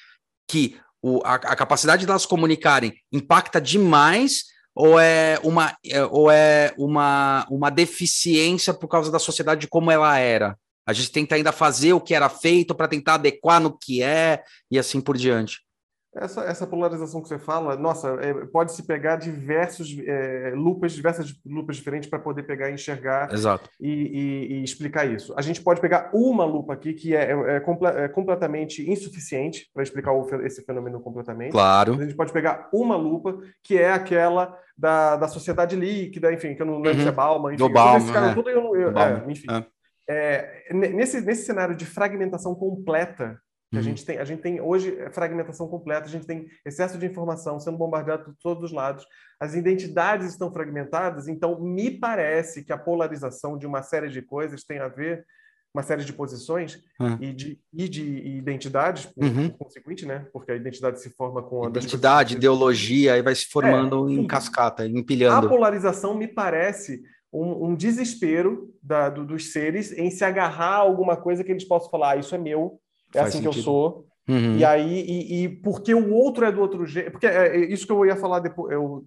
que 0.49 0.79
o, 1.03 1.21
a, 1.25 1.35
a, 1.35 1.57
capacidade 1.57 2.07
delas 2.07 2.27
comunicarem 2.27 2.95
impacta 3.13 3.61
demais? 3.61 4.45
Ou 4.75 4.99
é 4.99 5.39
uma, 5.43 5.77
é, 5.85 6.05
ou 6.07 6.31
é 6.31 6.73
uma, 6.79 7.47
uma 7.51 7.71
deficiência 7.71 8.73
por 8.73 8.89
causa 8.89 9.11
da 9.11 9.19
sociedade 9.19 9.63
de 9.63 9.69
como 9.69 9.91
ela 9.91 10.19
era? 10.19 10.57
A 10.87 10.93
gente 10.93 11.13
tenta 11.13 11.35
ainda 11.35 11.53
fazer 11.53 11.93
o 11.93 12.01
que 12.01 12.15
era 12.15 12.29
feito 12.29 12.75
para 12.75 12.89
tentar 12.89 13.15
adequar 13.15 13.61
no 13.61 13.77
que 13.77 14.03
é 14.03 14.43
e 14.71 14.79
assim 14.79 15.01
por 15.01 15.17
diante. 15.17 15.61
Essa, 16.15 16.43
essa 16.43 16.67
polarização 16.67 17.23
que 17.23 17.29
você 17.29 17.39
fala, 17.39 17.75
nossa, 17.75 18.09
é, 18.21 18.35
pode 18.47 18.73
se 18.73 18.83
pegar 18.83 19.17
diversos 19.17 19.97
é, 20.07 20.53
lupas, 20.55 20.93
diversas 20.93 21.35
lupas 21.45 21.77
diferentes 21.77 22.09
para 22.09 22.19
poder 22.19 22.43
pegar 22.43 22.69
e 22.69 22.75
enxergar 22.75 23.33
Exato. 23.33 23.71
E, 23.81 23.89
e, 23.89 24.53
e, 24.53 24.63
explicar 24.63 25.07
isso. 25.07 25.33
A 25.39 25.41
gente 25.41 25.63
pode 25.63 25.81
pegar 25.81 26.11
uma 26.13 26.45
lupa 26.45 26.75
aqui 26.75 26.93
que 26.93 27.17
é, 27.17 27.33
é, 27.33 27.57
é, 27.57 28.05
é 28.05 28.09
completamente 28.09 28.89
insuficiente 28.91 29.71
para 29.73 29.83
explicar 29.83 30.13
o, 30.13 30.29
esse 30.45 30.63
fenômeno 30.63 31.01
completamente. 31.01 31.53
Claro. 31.53 31.95
A 31.95 32.03
gente 32.03 32.15
pode 32.15 32.31
pegar 32.31 32.69
uma 32.75 32.95
lupa 32.95 33.39
que 33.63 33.79
é 33.79 33.91
aquela 33.91 34.55
da, 34.77 35.17
da 35.17 35.29
sociedade 35.29 35.75
líquida, 35.77 36.31
enfim, 36.31 36.55
que 36.55 36.61
eu 36.61 36.67
não 36.67 36.75
lembro 36.75 36.99
uhum. 36.99 37.05
se 37.05 37.09
é 37.09 37.13
Bauman, 37.13 37.55
enfim. 37.55 37.65
Do 37.65 37.71
Bauman, 37.71 38.13
cara, 38.13 38.27
é. 38.33 38.35
tudo 38.35 38.51
eu, 38.51 38.77
eu, 38.77 38.99
é, 38.99 39.25
enfim. 39.29 39.47
nesse, 40.95 41.23
nesse 41.23 41.47
cenário 41.47 41.75
de 41.75 41.87
fragmentação 41.87 42.55
completa 42.55 43.41
Uhum. 43.73 43.79
A, 43.79 43.83
gente 43.83 44.05
tem, 44.05 44.19
a 44.19 44.25
gente 44.25 44.43
tem 44.43 44.61
hoje 44.61 44.97
é, 44.99 45.11
fragmentação 45.11 45.67
completa, 45.67 46.07
a 46.07 46.11
gente 46.11 46.27
tem 46.27 46.47
excesso 46.65 46.99
de 46.99 47.07
informação 47.07 47.59
sendo 47.59 47.79
bombardeado 47.79 48.25
por 48.25 48.35
todos 48.43 48.65
os 48.65 48.73
lados, 48.73 49.07
as 49.41 49.55
identidades 49.55 50.29
estão 50.29 50.53
fragmentadas, 50.53 51.27
então 51.27 51.59
me 51.61 51.91
parece 51.91 52.65
que 52.65 52.73
a 52.73 52.79
polarização 52.79 53.57
de 53.57 53.67
uma 53.67 53.83
série 53.83 54.09
de 54.09 54.21
coisas 54.21 54.63
tem 54.63 54.79
a 54.79 54.89
ver 54.89 55.25
uma 55.75 55.83
série 55.83 56.05
de 56.05 56.13
posições 56.13 56.83
uhum. 57.01 57.17
e, 57.19 57.33
de, 57.33 57.59
e 57.73 57.89
de 57.89 58.05
identidades, 58.37 59.07
por, 59.07 59.25
uhum. 59.25 59.49
consequente, 59.49 60.05
né? 60.05 60.27
Porque 60.31 60.53
a 60.53 60.57
identidade 60.57 61.01
se 61.01 61.09
forma 61.09 61.43
com 61.43 61.65
a 61.65 61.69
identidade, 61.69 62.37
ideologia, 62.37 63.15
aí 63.15 63.23
vai 63.23 63.35
se 63.35 63.47
formando 63.47 64.07
é, 64.11 64.13
em 64.13 64.27
cascata, 64.27 64.87
empilhando. 64.87 65.47
A 65.47 65.49
polarização 65.49 66.15
me 66.15 66.29
parece 66.29 67.03
um, 67.33 67.69
um 67.69 67.75
desespero 67.75 68.71
da, 68.83 69.09
do, 69.09 69.25
dos 69.25 69.51
seres 69.51 69.93
em 69.93 70.11
se 70.11 70.23
agarrar 70.23 70.75
a 70.75 70.81
alguma 70.81 71.17
coisa 71.17 71.43
que 71.43 71.51
eles 71.51 71.65
possam 71.65 71.91
falar, 71.91 72.11
ah, 72.13 72.17
isso 72.17 72.35
é 72.35 72.39
meu, 72.39 72.79
é 73.15 73.21
Faz 73.21 73.29
assim 73.29 73.39
sentido. 73.39 73.53
que 73.53 73.59
eu 73.59 73.63
sou. 73.63 74.07
Uhum. 74.29 74.57
E 74.57 74.65
aí, 74.65 75.01
e, 75.01 75.45
e, 75.45 75.49
porque 75.49 75.95
o 75.95 76.13
outro 76.13 76.45
é 76.45 76.53
do 76.53 76.61
outro 76.61 76.87
jeito. 76.87 77.11
Porque 77.11 77.27
é, 77.27 77.57
é, 77.57 77.73
isso 77.73 77.87
que 77.87 77.93
eu 77.93 78.07
ia 78.07 78.17
falar 78.17 78.41
depois. 78.41 78.73
Eu, 78.73 79.05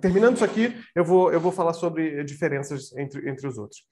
terminando 0.00 0.36
isso 0.36 0.44
aqui, 0.44 0.74
eu 0.94 1.04
vou, 1.04 1.32
eu 1.32 1.40
vou 1.40 1.52
falar 1.52 1.72
sobre 1.72 2.24
diferenças 2.24 2.96
entre, 2.96 3.28
entre 3.28 3.46
os 3.46 3.58
outros. 3.58 3.82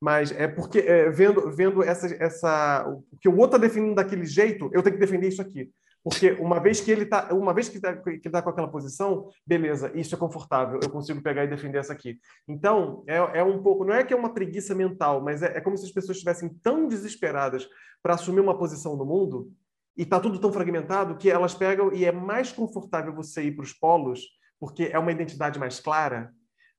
Mas 0.00 0.32
é 0.32 0.46
porque, 0.46 0.78
é, 0.80 1.10
vendo, 1.10 1.50
vendo 1.54 1.82
essa, 1.82 2.06
essa, 2.22 2.86
o 2.88 3.04
que 3.20 3.28
o 3.28 3.36
outro 3.36 3.56
está 3.56 3.58
definindo 3.58 3.94
daquele 3.94 4.24
jeito, 4.24 4.70
eu 4.72 4.82
tenho 4.82 4.96
que 4.96 5.00
defender 5.00 5.28
isso 5.28 5.42
aqui. 5.42 5.70
Porque 6.04 6.32
uma 6.32 6.60
vez 6.60 6.82
que 6.82 6.90
ele 6.90 7.04
está, 7.04 7.32
uma 7.32 7.54
vez 7.54 7.66
que 7.66 7.76
está 7.76 7.96
que 7.96 8.28
tá 8.28 8.42
com 8.42 8.50
aquela 8.50 8.70
posição, 8.70 9.30
beleza, 9.46 9.90
isso 9.94 10.14
é 10.14 10.18
confortável, 10.18 10.78
eu 10.82 10.90
consigo 10.90 11.22
pegar 11.22 11.44
e 11.44 11.48
defender 11.48 11.78
essa 11.78 11.94
aqui. 11.94 12.18
Então, 12.46 13.02
é, 13.06 13.16
é 13.38 13.42
um 13.42 13.62
pouco, 13.62 13.86
não 13.86 13.94
é 13.94 14.04
que 14.04 14.12
é 14.12 14.16
uma 14.16 14.34
preguiça 14.34 14.74
mental, 14.74 15.22
mas 15.22 15.42
é, 15.42 15.56
é 15.56 15.60
como 15.62 15.78
se 15.78 15.86
as 15.86 15.90
pessoas 15.90 16.18
estivessem 16.18 16.50
tão 16.62 16.86
desesperadas 16.86 17.66
para 18.02 18.14
assumir 18.14 18.40
uma 18.40 18.58
posição 18.58 18.96
no 18.96 19.06
mundo 19.06 19.50
e 19.96 20.02
está 20.02 20.20
tudo 20.20 20.38
tão 20.38 20.52
fragmentado 20.52 21.16
que 21.16 21.30
elas 21.30 21.54
pegam 21.54 21.90
e 21.90 22.04
é 22.04 22.12
mais 22.12 22.52
confortável 22.52 23.14
você 23.14 23.44
ir 23.44 23.52
para 23.52 23.62
os 23.62 23.72
polos, 23.72 24.20
porque 24.60 24.90
é 24.92 24.98
uma 24.98 25.10
identidade 25.10 25.58
mais 25.58 25.80
clara, 25.80 26.30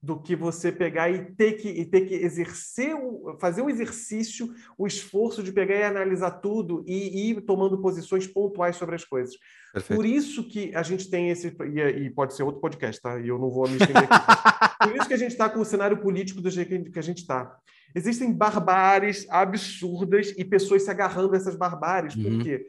do 0.06 0.20
que 0.20 0.36
você 0.36 0.72
pegar 0.72 1.10
e 1.10 1.34
ter 1.34 1.54
que, 1.54 1.68
e 1.68 1.84
ter 1.84 2.02
que 2.02 2.14
exercer, 2.14 2.96
fazer 3.40 3.64
o 3.64 3.70
exercício, 3.72 4.54
o 4.78 4.86
esforço 4.86 5.42
de 5.42 5.52
pegar 5.52 5.78
e 5.78 5.84
analisar 5.84 6.30
tudo 6.30 6.84
e 6.86 7.32
ir 7.32 7.42
tomando 7.42 7.82
posições 7.82 8.28
pontuais 8.28 8.76
sobre 8.76 8.94
as 8.94 9.04
coisas. 9.04 9.36
Perfeito. 9.74 9.98
Por 9.98 10.06
isso 10.06 10.48
que 10.48 10.76
a 10.76 10.84
gente 10.84 11.10
tem 11.10 11.32
esse. 11.32 11.48
E, 11.48 11.80
e, 12.06 12.10
pode 12.12 12.36
ser 12.36 12.44
outro 12.44 12.62
podcast, 12.62 13.02
tá? 13.02 13.20
E 13.20 13.28
eu 13.28 13.40
não 13.40 13.50
vou 13.50 13.68
me 13.68 13.78
estender 13.78 14.08
aqui. 14.08 14.76
Por 14.86 14.96
isso 14.96 15.08
que 15.08 15.14
a 15.16 15.18
gente 15.18 15.32
está 15.32 15.50
com 15.50 15.60
o 15.60 15.66
cenário 15.66 15.98
político 15.98 16.40
do 16.40 16.52
jeito 16.52 16.92
que 16.92 17.00
a 17.00 17.02
gente 17.02 17.22
está. 17.22 17.58
Existem 17.96 18.32
barbáries 18.32 19.26
absurdas 19.28 20.36
e 20.38 20.46
pessoas 20.46 20.84
se 20.84 20.92
agarrando 20.92 21.34
a 21.34 21.38
essas 21.38 21.56
barbáries. 21.56 22.16
Uhum. 22.16 22.38
Por 22.38 22.44
quê? 22.44 22.68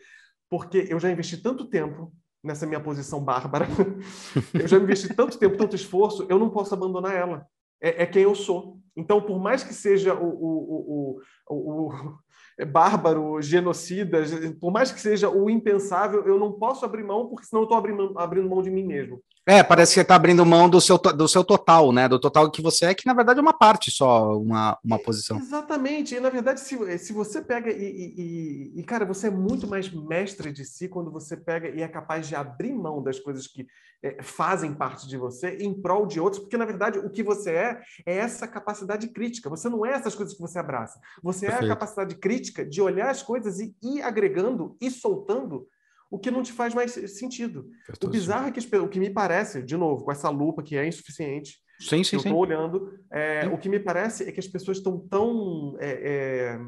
Porque 0.49 0.87
eu 0.89 0.99
já 0.99 1.11
investi 1.11 1.37
tanto 1.37 1.69
tempo 1.69 2.11
nessa 2.47 2.67
minha 2.67 2.81
posição 2.81 3.21
bárbara. 3.21 3.67
eu 4.55 4.67
já 4.67 4.79
investi 4.79 5.13
tanto 5.15 5.39
tempo, 5.39 5.57
tanto 5.57 5.77
esforço, 5.77 6.27
eu 6.29 6.39
não 6.39 6.49
posso 6.49 6.73
abandonar 6.73 7.15
ela. 7.15 7.47
É, 7.81 8.05
é 8.05 8.07
quem 8.07 8.23
eu 8.23 8.35
sou. 8.35 8.79
Então, 8.97 9.21
por 9.21 9.39
mais 9.39 9.63
que 9.63 9.75
seja 9.75 10.15
o, 10.15 10.27
o, 10.27 11.21
o, 11.51 11.89
o, 11.89 11.93
bárbaro, 12.73 13.43
genocida, 13.43 14.23
por 14.59 14.73
mais 14.73 14.91
que 14.91 15.01
seja 15.01 15.29
o 15.29 15.51
impensável, 15.51 16.25
eu 16.27 16.39
não 16.39 16.53
posso 16.53 16.85
abrir 16.85 17.05
mão, 17.05 17.29
porque 17.29 17.45
senão 17.45 17.63
eu 17.63 17.65
estou 17.65 17.77
abrindo, 17.77 18.15
abrindo 18.17 18.49
mão 18.49 18.63
de 18.63 18.71
mim 18.71 18.85
mesmo. 18.85 19.21
É, 19.49 19.63
parece 19.63 19.93
que 19.93 19.95
você 19.95 20.01
está 20.01 20.17
abrindo 20.17 20.45
mão 20.45 20.69
do 20.69 20.81
seu, 20.81 20.99
do 20.99 21.29
seu 21.29 21.45
total, 21.45 21.93
né? 21.93 22.09
Do 22.09 22.19
total 22.19 22.51
que 22.51 22.61
você 22.61 22.87
é, 22.87 22.95
que 22.95 23.07
na 23.07 23.15
verdade 23.15 23.39
é 23.39 23.43
uma 23.43 23.57
parte 23.57 23.93
só, 23.93 24.37
uma, 24.37 24.77
uma 24.83 24.99
posição. 24.99 25.39
Exatamente. 25.39 26.17
E 26.17 26.21
na 26.21 26.31
verdade, 26.31 26.59
se, 26.59 26.99
se 26.99 27.13
você 27.13 27.41
pega 27.41 27.71
e, 27.71 28.15
e, 28.17 28.73
e, 28.81 28.83
cara, 28.83 29.05
você 29.05 29.29
é 29.29 29.31
muito 29.31 29.69
mais 29.69 29.89
mestre 29.89 30.51
de 30.51 30.65
si 30.65 30.89
quando 30.89 31.13
você 31.13 31.37
pega 31.37 31.69
e 31.69 31.81
é 31.81 31.87
capaz 31.87 32.27
de 32.27 32.35
abrir 32.35 32.73
mão 32.73 33.01
das 33.01 33.21
coisas 33.21 33.47
que 33.47 33.69
é, 34.03 34.21
fazem 34.21 34.75
parte 34.75 35.07
de 35.07 35.17
você 35.17 35.57
em 35.59 35.73
prol 35.73 36.07
de 36.07 36.19
outros, 36.19 36.43
porque 36.43 36.57
na 36.57 36.65
verdade 36.65 36.99
o 36.99 37.09
que 37.09 37.23
você 37.23 37.51
é 37.53 37.81
é 38.05 38.17
essa 38.17 38.49
capacidade 38.49 39.07
crítica. 39.09 39.49
Você 39.49 39.69
não 39.69 39.87
é 39.87 39.93
essas 39.93 40.17
coisas 40.17 40.35
que 40.35 40.41
você 40.41 40.59
abraça. 40.59 40.99
Você 41.23 41.47
Perfeito. 41.47 41.63
é 41.63 41.67
a 41.67 41.75
capacidade 41.77 42.17
crítica 42.17 42.67
de 42.67 42.83
olhar 42.83 43.11
as 43.11 43.23
coisas 43.23 43.61
e 43.61 43.77
ir 43.81 44.03
agregando 44.03 44.77
e 44.81 44.91
soltando 44.91 45.69
o 46.17 46.19
que 46.19 46.31
não 46.31 46.43
te 46.43 46.53
faz 46.53 46.75
mais 46.75 46.93
sentido. 46.93 47.69
O 48.03 48.09
bizarro 48.09 48.49
é 48.49 48.51
que 48.51 48.77
o 48.79 48.89
que 48.89 48.99
me 48.99 49.11
parece, 49.11 49.63
de 49.63 49.77
novo, 49.77 50.05
com 50.05 50.11
essa 50.11 50.31
lupa 50.31 50.63
que 50.63 50.77
é 50.77 50.87
insuficiente, 50.87 51.59
sim, 51.79 52.03
sim, 52.03 52.17
eu 52.17 52.21
estou 52.21 52.39
olhando, 52.39 52.99
é, 53.13 53.47
o 53.49 53.59
que 53.59 53.69
me 53.69 53.79
parece 53.79 54.25
é 54.25 54.33
que 54.33 54.41
as 54.41 54.49
pessoas 54.49 54.79
estão 54.79 54.99
tão 54.99 55.77
é, 55.79 56.59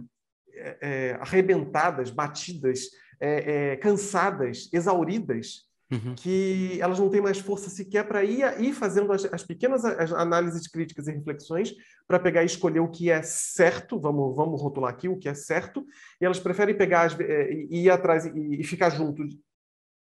é, 0.54 0.78
é 0.82 1.12
arrebentadas, 1.18 2.10
batidas, 2.10 2.90
é, 3.18 3.72
é, 3.72 3.76
cansadas, 3.76 4.68
exauridas, 4.70 5.67
Uhum. 5.90 6.14
que 6.14 6.78
elas 6.82 6.98
não 6.98 7.08
têm 7.08 7.22
mais 7.22 7.38
força 7.38 7.70
sequer 7.70 8.06
para 8.06 8.22
ir, 8.22 8.44
ir 8.60 8.74
fazendo 8.74 9.10
as, 9.10 9.24
as 9.32 9.42
pequenas 9.42 9.86
as 9.86 10.12
análises 10.12 10.68
críticas 10.68 11.08
e 11.08 11.12
reflexões 11.12 11.72
para 12.06 12.18
pegar 12.18 12.42
e 12.42 12.46
escolher 12.46 12.80
o 12.80 12.90
que 12.90 13.10
é 13.10 13.22
certo, 13.22 13.98
vamos, 13.98 14.36
vamos 14.36 14.60
rotular 14.60 14.92
aqui 14.92 15.08
o 15.08 15.18
que 15.18 15.30
é 15.30 15.34
certo, 15.34 15.86
e 16.20 16.26
elas 16.26 16.38
preferem 16.38 16.76
pegar 16.76 17.06
as, 17.06 17.18
é, 17.18 17.52
e 17.52 17.84
ir 17.84 17.90
atrás 17.90 18.26
e, 18.26 18.60
e 18.60 18.64
ficar 18.64 18.90
junto 18.90 19.26
de, 19.26 19.40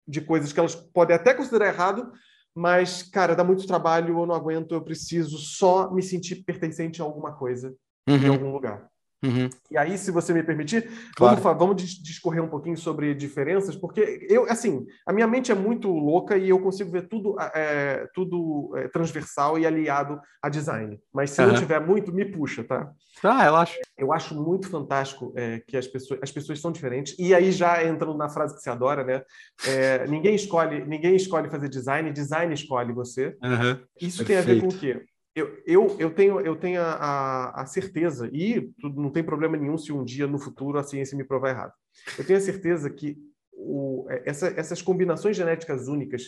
de, 0.09 0.21
coisas 0.23 0.51
que 0.51 0.59
elas 0.59 0.75
podem 0.75 1.15
até 1.15 1.35
considerar 1.35 1.69
errado, 1.69 2.11
mas, 2.55 3.03
cara, 3.03 3.37
dá 3.37 3.45
muito 3.45 3.67
trabalho, 3.67 4.19
eu 4.19 4.27
não 4.27 4.35
aguento, 4.35 4.73
eu 4.73 4.83
preciso 4.83 5.37
só 5.37 5.93
me 5.93 6.03
sentir 6.03 6.37
pertencente 6.37 7.03
a 7.03 7.05
alguma 7.05 7.33
coisa, 7.33 7.77
uhum. 8.09 8.17
em 8.17 8.29
algum 8.29 8.51
lugar. 8.51 8.89
Uhum. 9.27 9.51
E 9.71 9.77
aí, 9.77 9.99
se 9.99 10.11
você 10.11 10.33
me 10.33 10.43
permitir, 10.43 10.89
claro. 11.17 11.41
vamos, 11.41 11.59
vamos 11.59 11.83
discorrer 11.83 12.43
um 12.43 12.49
pouquinho 12.49 12.77
sobre 12.77 13.15
diferenças, 13.15 13.75
porque 13.75 14.27
eu, 14.31 14.45
assim, 14.49 14.87
a 15.05 15.13
minha 15.13 15.27
mente 15.27 15.51
é 15.51 15.55
muito 15.55 15.91
louca 15.91 16.37
e 16.39 16.49
eu 16.49 16.59
consigo 16.61 16.91
ver 16.91 17.09
tudo, 17.09 17.37
é, 17.55 18.07
tudo 18.15 18.73
é, 18.77 18.89
transversal 18.89 19.59
e 19.59 19.67
aliado 19.67 20.21
a 20.41 20.49
design. 20.49 20.99
Mas 21.13 21.31
se 21.31 21.41
uhum. 21.41 21.49
não 21.49 21.55
tiver 21.55 21.81
muito, 21.81 22.13
me 22.13 22.25
puxa, 22.25 22.63
tá? 22.63 22.91
Ah, 23.23 23.47
eu 23.47 23.57
acho. 23.57 23.79
Eu 23.99 24.13
acho 24.13 24.35
muito 24.35 24.69
fantástico 24.69 25.33
é, 25.37 25.61
que 25.67 25.77
as 25.77 25.87
pessoas, 25.87 26.21
as 26.23 26.31
pessoas 26.31 26.61
são 26.61 26.71
diferentes. 26.71 27.17
E 27.19 27.35
aí 27.35 27.51
já 27.51 27.83
entrando 27.85 28.17
na 28.17 28.29
frase 28.29 28.55
que 28.55 28.61
você 28.61 28.71
adora, 28.71 29.03
né? 29.03 29.23
É, 29.67 30.07
ninguém 30.07 30.35
escolhe, 30.35 30.85
ninguém 30.85 31.17
escolhe 31.17 31.51
fazer 31.51 31.69
design, 31.69 32.13
design 32.13 32.53
escolhe 32.53 32.93
você. 32.93 33.37
Uhum. 33.43 33.79
Isso 34.01 34.19
Perfeito. 34.19 34.27
tem 34.27 34.37
a 34.37 34.43
ver 34.43 34.61
com 34.61 34.69
o 34.69 34.79
quê? 34.79 35.03
Eu, 35.37 35.63
eu, 35.67 35.97
eu 35.99 36.11
tenho, 36.15 36.41
eu 36.41 36.57
tenho 36.57 36.81
a, 36.81 36.95
a, 36.95 37.63
a, 37.63 37.67
certeza, 37.67 38.31
e 38.33 38.73
não 38.83 39.11
tem 39.11 39.23
problema 39.23 39.55
nenhum 39.55 39.77
se 39.77 39.93
um 39.93 40.03
dia 40.03 40.27
no 40.27 40.39
futuro 40.39 40.79
a 40.79 40.83
ciência 40.83 41.17
me 41.17 41.25
provar 41.25 41.51
errado. 41.51 41.75
Eu 42.19 42.27
tenho 42.27 42.39
a 42.39 42.43
certeza 42.43 42.89
que 42.89 43.19
o, 43.53 44.07
é, 44.09 44.23
essa, 44.25 44.49
essas 44.57 44.81
combinações 44.81 45.37
genéticas 45.37 45.89
únicas 45.89 46.23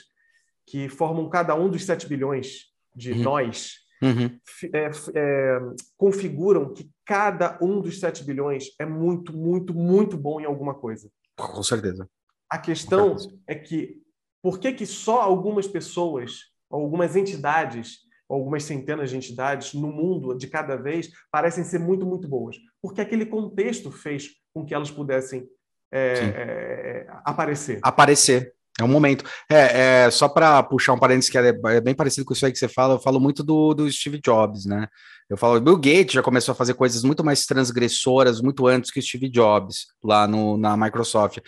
que 0.67 0.91
formam 0.91 1.31
cada 1.31 1.55
um 1.55 1.71
dos 1.71 1.87
7 1.87 2.07
bilhões 2.07 2.67
de 2.95 3.13
uhum. 3.13 3.23
nós 3.23 3.77
uhum. 4.03 4.39
É, 4.75 4.91
é, 5.15 5.61
configuram 5.97 6.75
que 6.75 6.91
cada 7.07 7.59
um 7.63 7.81
dos 7.81 7.99
7 7.99 8.23
bilhões 8.25 8.67
é 8.79 8.85
muito, 8.85 9.35
muito, 9.35 9.73
muito 9.73 10.19
bom 10.19 10.39
em 10.39 10.45
alguma 10.45 10.75
coisa. 10.75 11.11
Com 11.35 11.63
certeza. 11.63 12.07
A 12.51 12.59
questão 12.59 13.17
certeza. 13.17 13.41
é 13.47 13.55
que 13.55 14.03
por 14.43 14.61
que, 14.61 14.71
que 14.73 14.85
só 14.85 15.23
algumas 15.23 15.67
pessoas, 15.67 16.53
algumas 16.71 17.17
entidades 17.17 18.07
algumas 18.29 18.65
centenas 18.65 19.11
de 19.11 19.17
entidades 19.17 19.75
no 19.75 19.89
mundo 19.89 20.37
de 20.37 20.47
cada 20.47 20.77
vez 20.77 21.11
parecem 21.31 21.65
ser 21.65 21.79
muito, 21.79 22.05
muito 22.05 22.29
boas, 22.29 22.57
porque 22.83 23.01
aquele 23.01 23.27
contexto 23.27 23.91
fez 23.91 24.29
com 24.53 24.65
que 24.65 24.75
elas 24.75 24.91
pudessem 24.91 25.49
é, 25.91 25.99
é, 25.99 27.07
aparecer. 27.25 27.79
Aparecer. 27.83 28.53
É 28.79 28.85
um 28.85 28.89
momento. 28.89 29.25
É, 29.51 30.05
é 30.05 30.11
só 30.11 30.29
para 30.29 30.63
puxar 30.63 30.93
um 30.93 30.99
parênteses 30.99 31.29
que 31.29 31.37
é, 31.37 31.49
é, 31.49 31.81
bem 31.81 31.95
parecido 31.95 32.25
com 32.25 32.33
isso 32.33 32.47
aí 32.47 32.53
que 32.53 32.59
você 32.59 32.69
fala, 32.69 32.95
eu 32.95 33.01
falo 33.01 33.19
muito 33.19 33.43
do, 33.43 33.75
do 33.75 33.91
Steve 33.91 34.21
Jobs, 34.21 34.67
né? 34.67 34.87
Eu 35.29 35.37
falo, 35.37 35.61
Bill 35.61 35.77
Gates 35.77 36.13
já 36.13 36.23
começou 36.23 36.53
a 36.53 36.55
fazer 36.55 36.75
coisas 36.75 37.03
muito 37.03 37.25
mais 37.25 37.45
transgressoras, 37.45 38.41
muito 38.41 38.67
antes 38.67 38.91
que 38.91 39.01
o 39.01 39.03
Steve 39.03 39.29
Jobs, 39.29 39.87
lá 40.03 40.27
no, 40.29 40.57
na 40.57 40.77
Microsoft. 40.77 41.39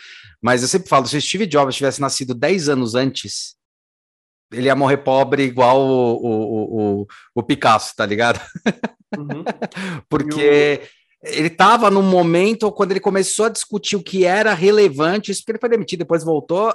Mas 0.43 0.62
eu 0.62 0.69
sempre 0.69 0.88
falo, 0.88 1.07
se 1.07 1.16
o 1.16 1.23
Steve 1.23 1.47
Jobs 1.47 1.77
tivesse 1.77 2.01
nascido 2.01 2.35
10 2.35 2.69
anos 2.69 2.95
antes, 2.95 3.55
ele 4.53 4.67
ia 4.67 4.75
morrer 4.75 4.99
pobre 4.99 5.45
igual 5.45 5.81
o, 5.81 6.15
o, 6.15 7.01
o, 7.03 7.07
o 7.35 7.43
Picasso, 7.43 7.95
tá 7.97 8.05
ligado? 8.05 8.41
Uhum. 9.17 9.45
porque 10.09 10.83
ele 11.23 11.49
estava 11.49 11.91
num 11.91 12.03
momento 12.03 12.73
quando 12.73 12.93
ele 12.93 13.01
começou 13.01 13.47
a 13.47 13.51
discutir 13.51 13.97
o 13.97 14.03
que 14.03 14.25
era 14.25 14.55
relevante, 14.55 15.31
isso 15.31 15.43
porque 15.43 15.53
ele 15.53 15.61
foi 15.61 15.69
demitido, 15.69 16.01
depois 16.01 16.25
voltou, 16.25 16.75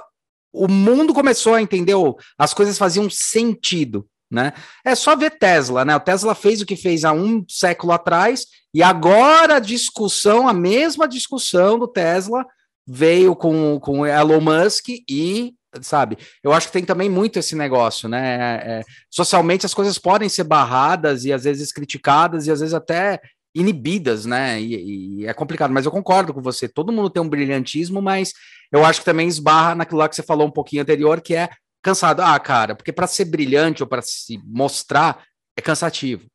o 0.52 0.68
mundo 0.68 1.12
começou 1.12 1.54
a 1.54 1.62
entender, 1.62 1.94
as 2.38 2.54
coisas 2.54 2.78
faziam 2.78 3.10
sentido, 3.10 4.06
né? 4.30 4.52
É 4.84 4.94
só 4.94 5.14
ver 5.14 5.38
Tesla, 5.38 5.84
né? 5.84 5.94
O 5.94 6.00
Tesla 6.00 6.34
fez 6.34 6.60
o 6.60 6.66
que 6.66 6.76
fez 6.76 7.04
há 7.04 7.12
um 7.12 7.44
século 7.48 7.92
atrás, 7.92 8.46
e 8.72 8.82
agora 8.82 9.56
a 9.56 9.60
discussão, 9.60 10.48
a 10.48 10.52
mesma 10.54 11.06
discussão 11.06 11.78
do 11.78 11.88
Tesla, 11.88 12.44
veio 12.86 13.34
com, 13.34 13.80
com 13.80 14.06
Elon 14.06 14.40
Musk 14.40 14.88
e 15.08 15.54
sabe? 15.82 16.18
Eu 16.42 16.52
acho 16.52 16.68
que 16.68 16.72
tem 16.72 16.84
também 16.84 17.08
muito 17.08 17.38
esse 17.38 17.54
negócio, 17.54 18.08
né? 18.08 18.34
É, 18.34 18.70
é, 18.70 18.82
socialmente 19.10 19.66
as 19.66 19.74
coisas 19.74 19.98
podem 19.98 20.28
ser 20.28 20.44
barradas 20.44 21.24
e 21.24 21.32
às 21.32 21.44
vezes 21.44 21.72
criticadas 21.72 22.46
e 22.46 22.50
às 22.50 22.60
vezes 22.60 22.74
até 22.74 23.20
inibidas, 23.54 24.26
né? 24.26 24.60
E, 24.60 25.20
e, 25.20 25.26
é 25.26 25.32
complicado, 25.32 25.72
mas 25.72 25.86
eu 25.86 25.90
concordo 25.90 26.34
com 26.34 26.42
você. 26.42 26.68
Todo 26.68 26.92
mundo 26.92 27.08
tem 27.08 27.22
um 27.22 27.28
brilhantismo, 27.28 28.02
mas 28.02 28.32
eu 28.70 28.84
acho 28.84 29.00
que 29.00 29.06
também 29.06 29.26
esbarra 29.26 29.74
naquilo 29.74 29.98
lá 29.98 30.08
que 30.08 30.14
você 30.14 30.22
falou 30.22 30.46
um 30.46 30.50
pouquinho 30.50 30.82
anterior, 30.82 31.20
que 31.22 31.34
é 31.34 31.48
cansado. 31.82 32.20
Ah, 32.20 32.38
cara, 32.38 32.74
porque 32.74 32.92
para 32.92 33.06
ser 33.06 33.24
brilhante 33.24 33.82
ou 33.82 33.88
para 33.88 34.02
se 34.02 34.38
mostrar 34.44 35.24
é 35.56 35.62
cansativo, 35.62 36.26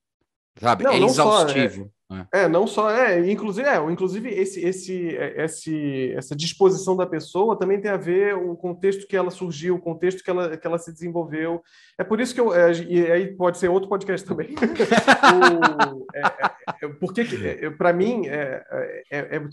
sabe? 0.60 0.84
Não, 0.84 0.94
é 0.94 0.98
exaustivo. 0.98 1.76
Só, 1.76 1.82
é... 1.84 2.01
É. 2.12 2.42
é, 2.42 2.48
não 2.48 2.68
só 2.68 2.92
é, 2.92 3.32
inclusive, 3.32 3.68
é, 3.68 3.78
inclusive 3.90 4.30
esse, 4.30 4.60
esse, 4.60 5.16
é, 5.16 5.46
esse, 5.46 6.12
essa 6.12 6.36
disposição 6.36 6.96
da 6.96 7.06
pessoa 7.06 7.58
também 7.58 7.80
tem 7.80 7.90
a 7.90 7.98
ver 7.98 8.36
o 8.36 8.56
contexto 8.56 9.08
que 9.08 9.16
ela 9.16 9.32
surgiu, 9.32 9.76
o 9.76 9.82
contexto 9.82 10.24
que 10.24 10.30
ela, 10.30 10.58
que 10.58 10.68
ela 10.68 10.78
se 10.78 10.92
desenvolveu. 10.92 11.64
É 11.98 12.04
por 12.04 12.20
isso 12.20 12.34
que 12.34 12.42
eu, 12.42 12.54
é, 12.54 12.74
e 12.74 13.12
aí 13.12 13.36
pode 13.36 13.58
ser 13.58 13.70
outro 13.70 13.88
podcast 13.88 14.28
também. 14.28 14.50
o, 15.32 16.06
é, 16.14 16.88
porque 17.00 17.24
para 17.78 17.94
mim 17.94 18.28
é, 18.28 18.62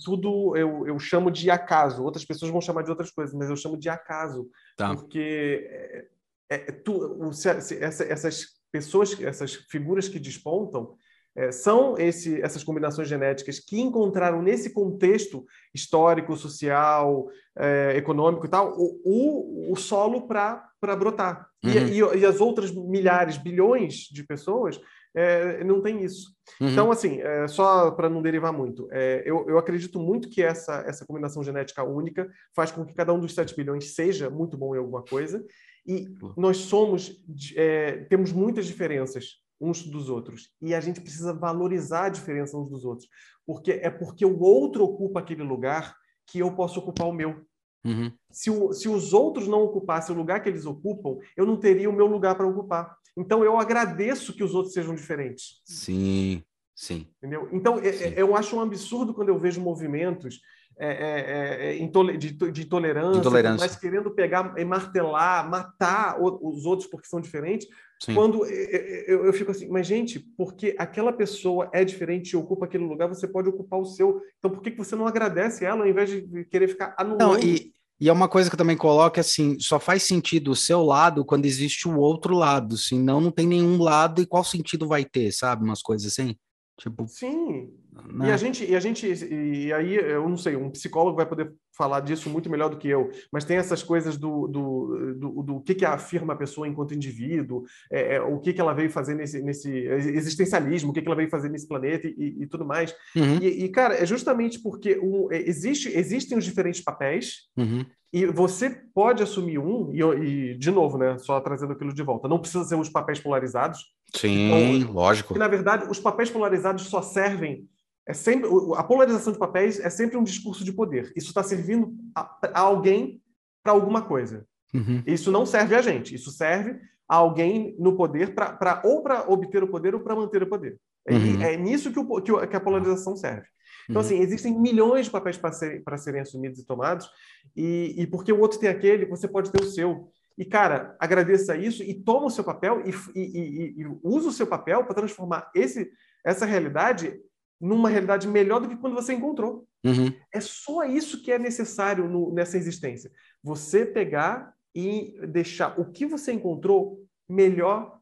tudo 0.05 0.57
eu, 0.57 0.87
eu 0.87 0.99
chamo 0.99 1.31
de 1.31 1.51
acaso. 1.51 2.03
Outras 2.03 2.25
pessoas 2.25 2.51
vão 2.51 2.61
chamar 2.61 2.83
de 2.83 2.91
outras 2.91 3.11
coisas, 3.11 3.35
mas 3.35 3.49
eu 3.49 3.57
chamo 3.57 3.79
de 3.79 3.89
acaso, 3.89 4.51
tá. 4.77 4.95
porque 4.95 6.09
é, 6.51 6.59
tu, 6.73 6.93
o, 6.97 7.31
essa, 7.31 8.05
essas 8.05 8.47
pessoas, 8.73 9.21
essas 9.21 9.55
figuras 9.55 10.09
que 10.09 10.19
despontam, 10.19 10.97
é, 11.37 11.53
são 11.53 11.97
esse, 11.97 12.41
essas 12.43 12.65
combinações 12.65 13.09
genéticas 13.09 13.61
que 13.61 13.81
encontraram 13.81 14.43
nesse 14.43 14.73
contexto 14.73 15.45
histórico, 15.75 16.37
social, 16.37 17.29
é, 17.57 17.95
econômico 17.97 18.47
e 18.47 18.49
tal, 18.49 18.75
o, 18.77 19.01
o, 19.05 19.73
o 19.73 19.77
solo 19.77 20.27
para 20.27 20.71
brotar. 20.97 21.49
Uhum. 21.65 21.71
E, 21.71 22.01
e, 22.01 22.21
e, 22.21 22.27
as 22.27 22.41
outras 22.41 22.73
milhares, 22.73 23.37
bilhões 23.37 24.09
de 24.11 24.25
pessoas 24.25 24.81
é, 25.15 25.65
não 25.65 25.81
tem 25.81 26.05
isso. 26.05 26.33
Uhum. 26.61 26.71
Então, 26.71 26.91
assim, 26.91 27.21
é, 27.21 27.47
só 27.49 27.91
para 27.91 28.09
não 28.09 28.23
derivar 28.23 28.53
muito, 28.53 28.89
é, 28.91 29.23
eu, 29.25 29.45
eu 29.49 29.59
acredito 29.59 29.99
muito 29.99 30.29
que 30.29 30.43
essa, 30.43 30.85
essa 30.87 31.07
combinação 31.07 31.43
genética 31.43 31.83
única 31.83 32.29
faz 32.55 32.71
com 32.71 32.85
que 32.85 32.95
cada 32.95 33.13
um 33.13 33.21
dos 33.21 33.35
7 33.35 33.55
bilhões 33.57 33.95
seja 33.95 34.31
muito 34.31 34.57
bom 34.57 34.75
em 34.75 34.79
alguma 34.79 35.03
coisa. 35.03 35.45
E 35.87 36.07
nós 36.37 36.59
somos, 36.59 37.25
é, 37.57 38.05
temos 38.11 38.33
muitas 38.33 38.67
diferenças 38.67 39.39
uns 39.61 39.83
dos 39.83 40.09
outros. 40.09 40.51
E 40.61 40.75
a 40.75 40.81
gente 40.81 41.01
precisa 41.01 41.33
valorizar 41.33 42.07
a 42.07 42.09
diferença 42.09 42.57
uns 42.57 42.71
dos 42.71 42.85
outros. 42.85 43.09
Porque 43.47 43.73
é 43.73 43.91
porque 43.91 44.25
o 44.25 44.41
outro 44.41 44.85
ocupa 44.85 45.21
aquele 45.21 45.43
lugar 45.43 45.95
que 46.27 46.39
eu 46.39 46.55
posso 46.55 46.79
ocupar 46.81 47.09
o 47.09 47.13
meu. 47.13 47.43
Uhum. 47.85 48.13
Se, 48.31 48.51
o, 48.51 48.73
se 48.73 48.89
os 48.89 49.13
outros 49.13 49.49
não 49.49 49.63
ocupassem 49.63 50.15
o 50.15 50.19
lugar 50.19 50.43
que 50.43 50.49
eles 50.49 50.67
ocupam, 50.67 51.19
eu 51.37 51.47
não 51.47 51.57
teria 51.57 51.89
o 51.89 51.93
meu 51.93 52.07
lugar 52.07 52.35
para 52.35 52.47
ocupar. 52.47 52.97
Então 53.17 53.45
eu 53.45 53.59
agradeço 53.59 54.35
que 54.35 54.45
os 54.45 54.55
outros 54.55 54.75
sejam 54.75 54.95
diferentes. 54.95 55.61
Sim, 55.65 56.43
sim. 56.75 57.09
Entendeu? 57.19 57.49
Então 57.53 57.79
é, 57.79 57.93
sim. 57.93 58.13
eu 58.17 58.37
acho 58.37 58.57
um 58.57 58.61
absurdo 58.61 59.15
quando 59.15 59.31
eu 59.31 59.39
vejo 59.39 59.61
movimentos 59.61 60.41
é, 60.79 60.89
é, 60.89 61.77
é, 61.77 61.83
é 61.83 62.17
de, 62.17 62.31
de 62.53 62.63
intolerância, 62.63 63.19
intolerância, 63.19 63.67
mas 63.67 63.77
querendo 63.77 64.13
pegar 64.13 64.55
e 64.57 64.65
martelar, 64.65 65.49
matar 65.51 66.21
os 66.21 66.65
outros 66.65 66.89
porque 66.89 67.09
são 67.09 67.21
diferentes. 67.21 67.67
Sim. 68.01 68.15
Quando 68.15 68.47
eu, 68.47 69.27
eu, 69.27 69.33
fico 69.33 69.51
assim, 69.51 69.67
mas 69.69 69.87
gente, 69.87 70.21
porque 70.37 70.77
aquela 70.79 71.13
pessoa 71.13 71.69
é 71.73 71.85
diferente 71.85 72.31
e 72.31 72.37
ocupa 72.37 72.65
aquele 72.65 72.85
lugar, 72.85 73.09
você 73.09 73.27
pode 73.27 73.49
ocupar 73.49 73.81
o 73.81 73.85
seu. 73.85 74.21
Então 74.39 74.51
por 74.51 74.63
que 74.63 74.71
você 74.71 74.95
não 74.95 75.07
agradece 75.07 75.65
ela 75.65 75.83
ao 75.83 75.89
invés 75.89 76.09
de 76.09 76.45
querer 76.45 76.69
ficar 76.69 76.95
anulando? 76.97 77.21
Não, 77.21 77.39
e, 77.41 77.73
e 78.01 78.09
é 78.09 78.13
uma 78.13 78.29
coisa 78.29 78.49
que 78.49 78.55
eu 78.55 78.59
também 78.59 78.77
coloco 78.77 79.19
assim, 79.19 79.59
só 79.59 79.81
faz 79.81 80.05
sentido 80.05 80.53
o 80.53 80.57
seu 80.57 80.83
lado 80.83 81.25
quando 81.25 81.47
existe 81.47 81.89
o 81.89 81.99
outro 81.99 82.37
lado, 82.37 82.77
senão 82.77 83.21
não 83.21 83.33
tem 83.33 83.49
nenhum 83.49 83.83
lado 83.83 84.23
e 84.23 84.27
qual 84.27 84.45
sentido 84.45 84.87
vai 84.87 85.05
ter, 85.05 85.33
sabe? 85.33 85.65
Umas 85.65 85.83
coisas 85.83 86.13
assim. 86.13 86.37
Tipo, 86.79 87.09
Sim. 87.09 87.73
Né? 88.13 88.29
E 88.29 88.33
a 88.33 88.37
gente, 88.37 88.65
e 88.65 88.75
a 88.75 88.81
gente, 88.81 89.07
e 89.07 89.73
aí 89.73 89.95
eu 89.95 90.29
não 90.29 90.37
sei, 90.37 90.57
um 90.57 90.71
psicólogo 90.71 91.17
vai 91.17 91.27
poder 91.27 91.53
falar 91.77 92.01
disso 92.01 92.29
muito 92.29 92.51
melhor 92.51 92.69
do 92.69 92.77
que 92.77 92.89
eu, 92.89 93.11
mas 93.33 93.45
tem 93.45 93.57
essas 93.57 93.83
coisas 93.83 94.17
do, 94.17 94.49
do, 94.49 95.15
do, 95.15 95.43
do 95.43 95.61
que, 95.61 95.75
que 95.75 95.85
afirma 95.85 96.33
a 96.33 96.37
pessoa 96.37 96.67
enquanto 96.67 96.95
indivíduo, 96.95 97.65
é, 97.91 98.17
é, 98.17 98.21
o 98.21 98.41
que, 98.41 98.53
que 98.53 98.61
ela 98.61 98.75
veio 98.75 98.91
fazer 98.91 99.15
nesse, 99.15 99.41
nesse 99.43 99.71
existencialismo, 99.71 100.91
o 100.91 100.93
que, 100.93 101.01
que 101.01 101.07
ela 101.07 101.17
veio 101.17 101.31
fazer 101.31 101.49
nesse 101.49 101.69
planeta 101.69 102.09
e, 102.09 102.37
e 102.41 102.47
tudo 102.47 102.65
mais. 102.65 102.95
Uhum. 103.15 103.39
E, 103.41 103.65
e, 103.65 103.69
cara, 103.69 103.95
é 103.95 104.05
justamente 104.05 104.61
porque 104.61 104.99
um, 104.99 105.31
é, 105.31 105.39
existe, 105.49 105.89
existem 105.89 106.37
os 106.37 106.45
diferentes 106.45 106.83
papéis, 106.83 107.49
uhum. 107.57 107.85
E 108.11 108.25
você 108.25 108.71
pode 108.95 109.23
assumir 109.23 109.59
um, 109.59 109.93
e, 109.93 110.01
e, 110.01 110.55
de 110.59 110.71
novo, 110.71 110.97
né, 110.97 111.19
só 111.19 111.39
trazendo 111.41 111.75
aquilo 111.75 111.93
de 111.93 112.03
volta, 112.03 112.27
não 112.27 112.39
precisa 112.39 112.65
ser 112.65 112.75
os 112.75 112.89
papéis 112.89 113.21
polarizados. 113.21 113.81
Sim, 114.15 114.79
então, 114.79 114.93
lógico. 114.93 115.35
Que, 115.35 115.39
na 115.39 115.49
verdade, 115.49 115.87
os 115.91 116.01
papéis 116.01 116.31
polarizados 116.31 116.85
só 116.85 117.03
servem. 117.03 117.69
É 118.09 118.15
sempre, 118.15 118.49
a 118.75 118.83
polarização 118.83 119.35
de 119.35 119.39
papéis 119.39 119.79
é 119.79 119.91
sempre 119.91 120.17
um 120.17 120.25
discurso 120.25 120.65
de 120.65 120.73
poder. 120.73 121.13
Isso 121.15 121.29
está 121.29 121.43
servindo 121.43 121.95
a, 122.15 122.39
a 122.55 122.61
alguém 122.61 123.21
para 123.63 123.75
alguma 123.75 124.01
coisa. 124.01 124.47
Uhum. 124.73 125.03
Isso 125.07 125.31
não 125.31 125.45
serve 125.45 125.75
a 125.75 125.83
gente. 125.83 126.15
Isso 126.15 126.31
serve 126.31 126.81
a 127.07 127.17
alguém 127.17 127.77
no 127.79 127.95
poder 127.99 128.35
para 128.35 128.81
ou 128.83 129.03
para 129.03 129.31
obter 129.31 129.63
o 129.63 129.69
poder 129.69 129.95
ou 129.95 130.01
para 130.01 130.17
manter 130.17 130.43
o 130.43 130.49
poder. 130.49 130.79
É, 131.07 131.15
uhum. 131.15 131.43
é 131.43 131.57
nisso 131.59 131.93
que, 131.93 131.99
o, 131.99 132.47
que, 132.47 132.57
a 132.57 132.61
polarização 132.61 133.15
serve. 133.15 133.47
Então, 133.91 134.01
uhum. 134.01 134.07
assim, 134.07 134.21
existem 134.21 134.59
milhões 134.59 135.05
de 135.05 135.13
papéis 135.13 135.37
para 135.37 135.53
serem, 135.53 135.83
serem 135.99 136.21
assumidos 136.23 136.61
e 136.61 136.67
tomados, 136.67 137.11
e, 137.55 137.95
e 137.95 138.07
porque 138.07 138.33
o 138.33 138.41
outro 138.41 138.59
tem 138.59 138.71
aquele, 138.71 139.05
você 139.05 139.29
pode 139.29 139.53
ter 139.53 139.63
o 139.63 139.69
seu. 139.69 140.11
E, 140.37 140.47
cara, 140.47 140.97
agradeça 140.99 141.55
isso 141.57 141.83
e 141.83 141.93
toma 141.93 142.27
o 142.27 142.31
seu 142.31 142.45
papel 142.45 142.83
e, 142.87 142.91
e, 143.15 143.23
e, 143.23 143.83
e 143.83 143.87
usa 144.03 144.29
o 144.29 144.33
seu 144.33 144.47
papel 144.47 144.85
para 144.85 144.95
transformar 144.95 145.51
esse, 145.55 145.91
essa 146.25 146.47
realidade 146.47 147.21
numa 147.61 147.89
realidade 147.89 148.29
melhor 148.29 148.61
do 148.61 148.69
que 148.69 148.77
quando 148.77 148.95
você 148.95 149.13
encontrou. 149.13 149.67
Uhum. 149.85 150.13
É 150.33 150.41
só 150.41 150.85
isso 150.85 151.23
que 151.23 151.33
é 151.33 151.39
necessário 151.39 152.09
no, 152.09 152.33
nessa 152.33 152.57
existência. 152.57 153.11
Você 153.43 153.85
pegar 153.85 154.53
e 154.75 155.19
deixar 155.29 155.79
o 155.79 155.91
que 155.91 156.07
você 156.07 156.33
encontrou 156.33 157.05
melhor 157.29 157.99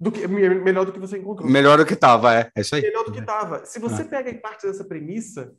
do 0.00 0.10
que 0.10 0.26
melhor 0.26 0.84
do 0.84 0.92
que 0.92 0.98
você 0.98 1.18
encontrou. 1.18 1.48
Melhor 1.48 1.78
do 1.78 1.86
que 1.86 1.94
estava, 1.94 2.34
é. 2.34 2.50
É 2.54 2.60
isso 2.60 2.74
aí. 2.74 2.82
Melhor 2.82 3.04
do 3.04 3.12
que 3.12 3.20
estava. 3.20 3.64
Se 3.64 3.78
você 3.78 4.02
é. 4.02 4.04
pega 4.04 4.30
em 4.30 4.40
parte 4.40 4.66
dessa 4.66 4.84
premissa, 4.84 5.54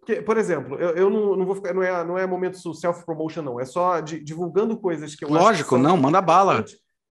porque, 0.00 0.22
por 0.22 0.38
exemplo, 0.38 0.76
eu, 0.76 0.90
eu 0.96 1.10
não, 1.10 1.36
não, 1.36 1.44
vou 1.44 1.54
ficar, 1.54 1.74
não 1.74 1.82
é, 1.82 2.04
não 2.04 2.18
é 2.18 2.26
momento 2.26 2.74
self-promotion, 2.74 3.42
não. 3.42 3.60
É 3.60 3.64
só 3.64 4.00
de, 4.00 4.18
divulgando 4.18 4.78
coisas 4.78 5.14
que 5.14 5.24
eu 5.24 5.28
Lógico, 5.28 5.76
não, 5.76 5.96
manda 5.96 6.20
bala. 6.22 6.64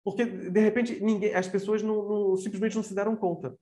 Porque, 0.03 0.24
de 0.24 0.61
repente, 0.61 0.99
ninguém, 1.03 1.34
as 1.34 1.47
pessoas 1.47 1.82
não, 1.82 2.09
não, 2.09 2.36
simplesmente 2.36 2.76
não 2.76 2.82
se 2.82 2.95
deram 2.95 3.14
conta. 3.14 3.55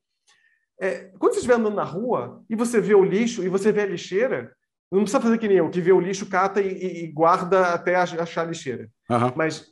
É, 0.81 1.11
quando 1.19 1.33
você 1.33 1.39
estiver 1.39 1.55
andando 1.55 1.75
na 1.75 1.85
rua 1.85 2.45
e 2.51 2.55
você 2.55 2.81
vê 2.81 2.95
o 2.95 3.05
lixo 3.05 3.43
e 3.43 3.49
você 3.49 3.73
vê 3.73 3.83
a 3.83 3.87
lixeira, 3.87 4.53
não 4.91 5.01
precisa 5.01 5.21
fazer 5.21 5.39
que 5.39 5.49
nem 5.49 5.57
eu, 5.57 5.71
que 5.71 5.81
vê 5.81 5.93
o 5.93 6.01
lixo, 6.01 6.27
cata 6.27 6.61
e, 6.61 7.05
e 7.05 7.13
guarda 7.13 7.75
até 7.75 7.97
achar 7.97 8.43
a 8.43 8.45
lixeira. 8.45 8.89
Uhum. 9.11 9.33
Mas 9.35 9.67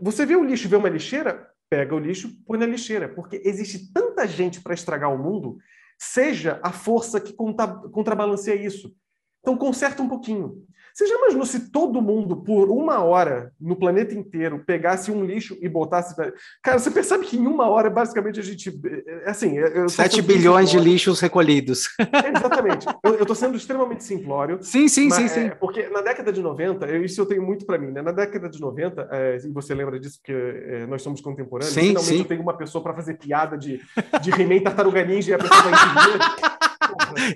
você 0.00 0.24
vê 0.24 0.36
o 0.36 0.44
lixo 0.44 0.66
e 0.66 0.68
vê 0.68 0.76
uma 0.76 0.88
lixeira, 0.88 1.48
pega 1.68 1.94
o 1.94 1.98
lixo, 1.98 2.30
põe 2.46 2.58
na 2.58 2.66
lixeira, 2.66 3.08
porque 3.08 3.42
existe 3.44 3.92
tanta 3.92 4.26
gente 4.26 4.60
para 4.60 4.74
estragar 4.74 5.12
o 5.12 5.18
mundo, 5.18 5.58
seja 5.98 6.60
a 6.62 6.72
força 6.72 7.20
que 7.20 7.32
contra, 7.32 7.66
contrabalanceia 7.66 8.54
isso. 8.54 8.94
Então 9.40 9.56
conserta 9.56 10.02
um 10.02 10.08
pouquinho. 10.08 10.64
Você 10.96 11.06
já 11.06 11.14
imaginou 11.14 11.44
se 11.44 11.70
todo 11.70 12.00
mundo, 12.00 12.36
por 12.36 12.70
uma 12.70 13.04
hora, 13.04 13.52
no 13.60 13.76
planeta 13.76 14.14
inteiro, 14.14 14.62
pegasse 14.66 15.10
um 15.10 15.26
lixo 15.26 15.54
e 15.60 15.68
botasse. 15.68 16.16
Cara, 16.62 16.78
você 16.78 16.90
percebe 16.90 17.26
que 17.26 17.36
em 17.36 17.46
uma 17.46 17.68
hora, 17.68 17.90
basicamente, 17.90 18.40
a 18.40 18.42
gente. 18.42 18.70
É, 19.06 19.28
assim. 19.28 19.58
Eu 19.58 19.90
7 19.90 20.22
bilhões 20.22 20.70
de 20.70 20.78
lixos 20.78 21.20
recolhidos. 21.20 21.90
Exatamente. 22.34 22.86
Eu 23.04 23.20
estou 23.20 23.36
sendo 23.36 23.58
extremamente 23.58 24.04
simplório. 24.04 24.58
Sim, 24.62 24.88
sim, 24.88 25.08
mas, 25.08 25.18
sim, 25.18 25.28
sim. 25.28 25.40
É, 25.48 25.50
porque 25.50 25.86
na 25.90 26.00
década 26.00 26.32
de 26.32 26.40
90, 26.40 26.90
isso 26.96 27.20
eu 27.20 27.26
tenho 27.26 27.42
muito 27.42 27.66
para 27.66 27.76
mim, 27.76 27.90
né? 27.90 28.00
Na 28.00 28.12
década 28.12 28.48
de 28.48 28.58
90, 28.58 29.06
é, 29.12 29.36
e 29.44 29.52
você 29.52 29.74
lembra 29.74 30.00
disso, 30.00 30.18
porque 30.18 30.32
é, 30.32 30.86
nós 30.86 31.02
somos 31.02 31.20
contemporâneos, 31.20 31.74
sim, 31.74 31.88
finalmente 31.88 32.14
sim. 32.14 32.20
eu 32.20 32.24
tenho 32.24 32.40
uma 32.40 32.56
pessoa 32.56 32.82
para 32.82 32.94
fazer 32.94 33.18
piada 33.18 33.58
de, 33.58 33.82
de 34.22 34.30
He-Man 34.30 34.62
Tartaruga 34.62 35.04
Ninja 35.04 35.32
e 35.32 35.34
a 35.34 35.38
pessoa 35.38 35.60
vai 35.60 35.72
entender. 35.72 36.55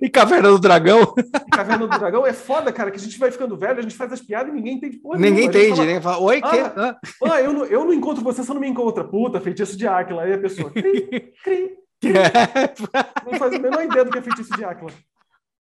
e 0.01 0.09
Caverna 0.09 0.49
do 0.49 0.59
Dragão. 0.59 1.15
E 1.17 1.51
Caverna 1.51 1.87
do 1.87 1.99
Dragão 1.99 2.27
é 2.27 2.33
foda, 2.33 2.73
cara, 2.73 2.91
que 2.91 2.97
a 2.97 3.01
gente 3.01 3.19
vai 3.19 3.31
ficando 3.31 3.57
velho, 3.57 3.79
a 3.79 3.83
gente 3.83 3.97
faz 3.97 4.13
as 4.13 4.21
piadas 4.21 4.53
e 4.53 4.57
ninguém 4.57 4.77
entende 4.77 4.97
porra 4.99 5.19
Ninguém 5.19 5.49
nenhuma. 5.49 5.59
entende, 5.59 5.87
né? 5.87 6.01
Fala, 6.01 6.19
Oi, 6.19 6.41
ah, 6.43 6.51
que? 6.51 6.59
Ah, 6.59 7.01
ah 7.25 7.41
eu, 7.41 7.53
não, 7.53 7.65
eu 7.65 7.85
não 7.85 7.93
encontro 7.93 8.23
você, 8.23 8.43
você 8.43 8.53
não 8.53 8.61
me 8.61 8.69
encontra. 8.69 9.05
Puta, 9.05 9.41
feitiço 9.41 9.77
de 9.77 9.87
Áquila. 9.87 10.23
Aí 10.23 10.33
a 10.33 10.39
pessoa, 10.39 10.71
cri, 10.71 11.03
cri, 11.03 11.35
cri. 11.43 11.81
Não 13.31 13.39
faz 13.39 13.53
a 13.53 13.59
menor 13.59 13.85
ideia 13.85 14.05
do 14.05 14.11
que 14.11 14.19
é 14.19 14.23
feitiço 14.23 14.57
de 14.57 14.65
Áquila. 14.65 14.91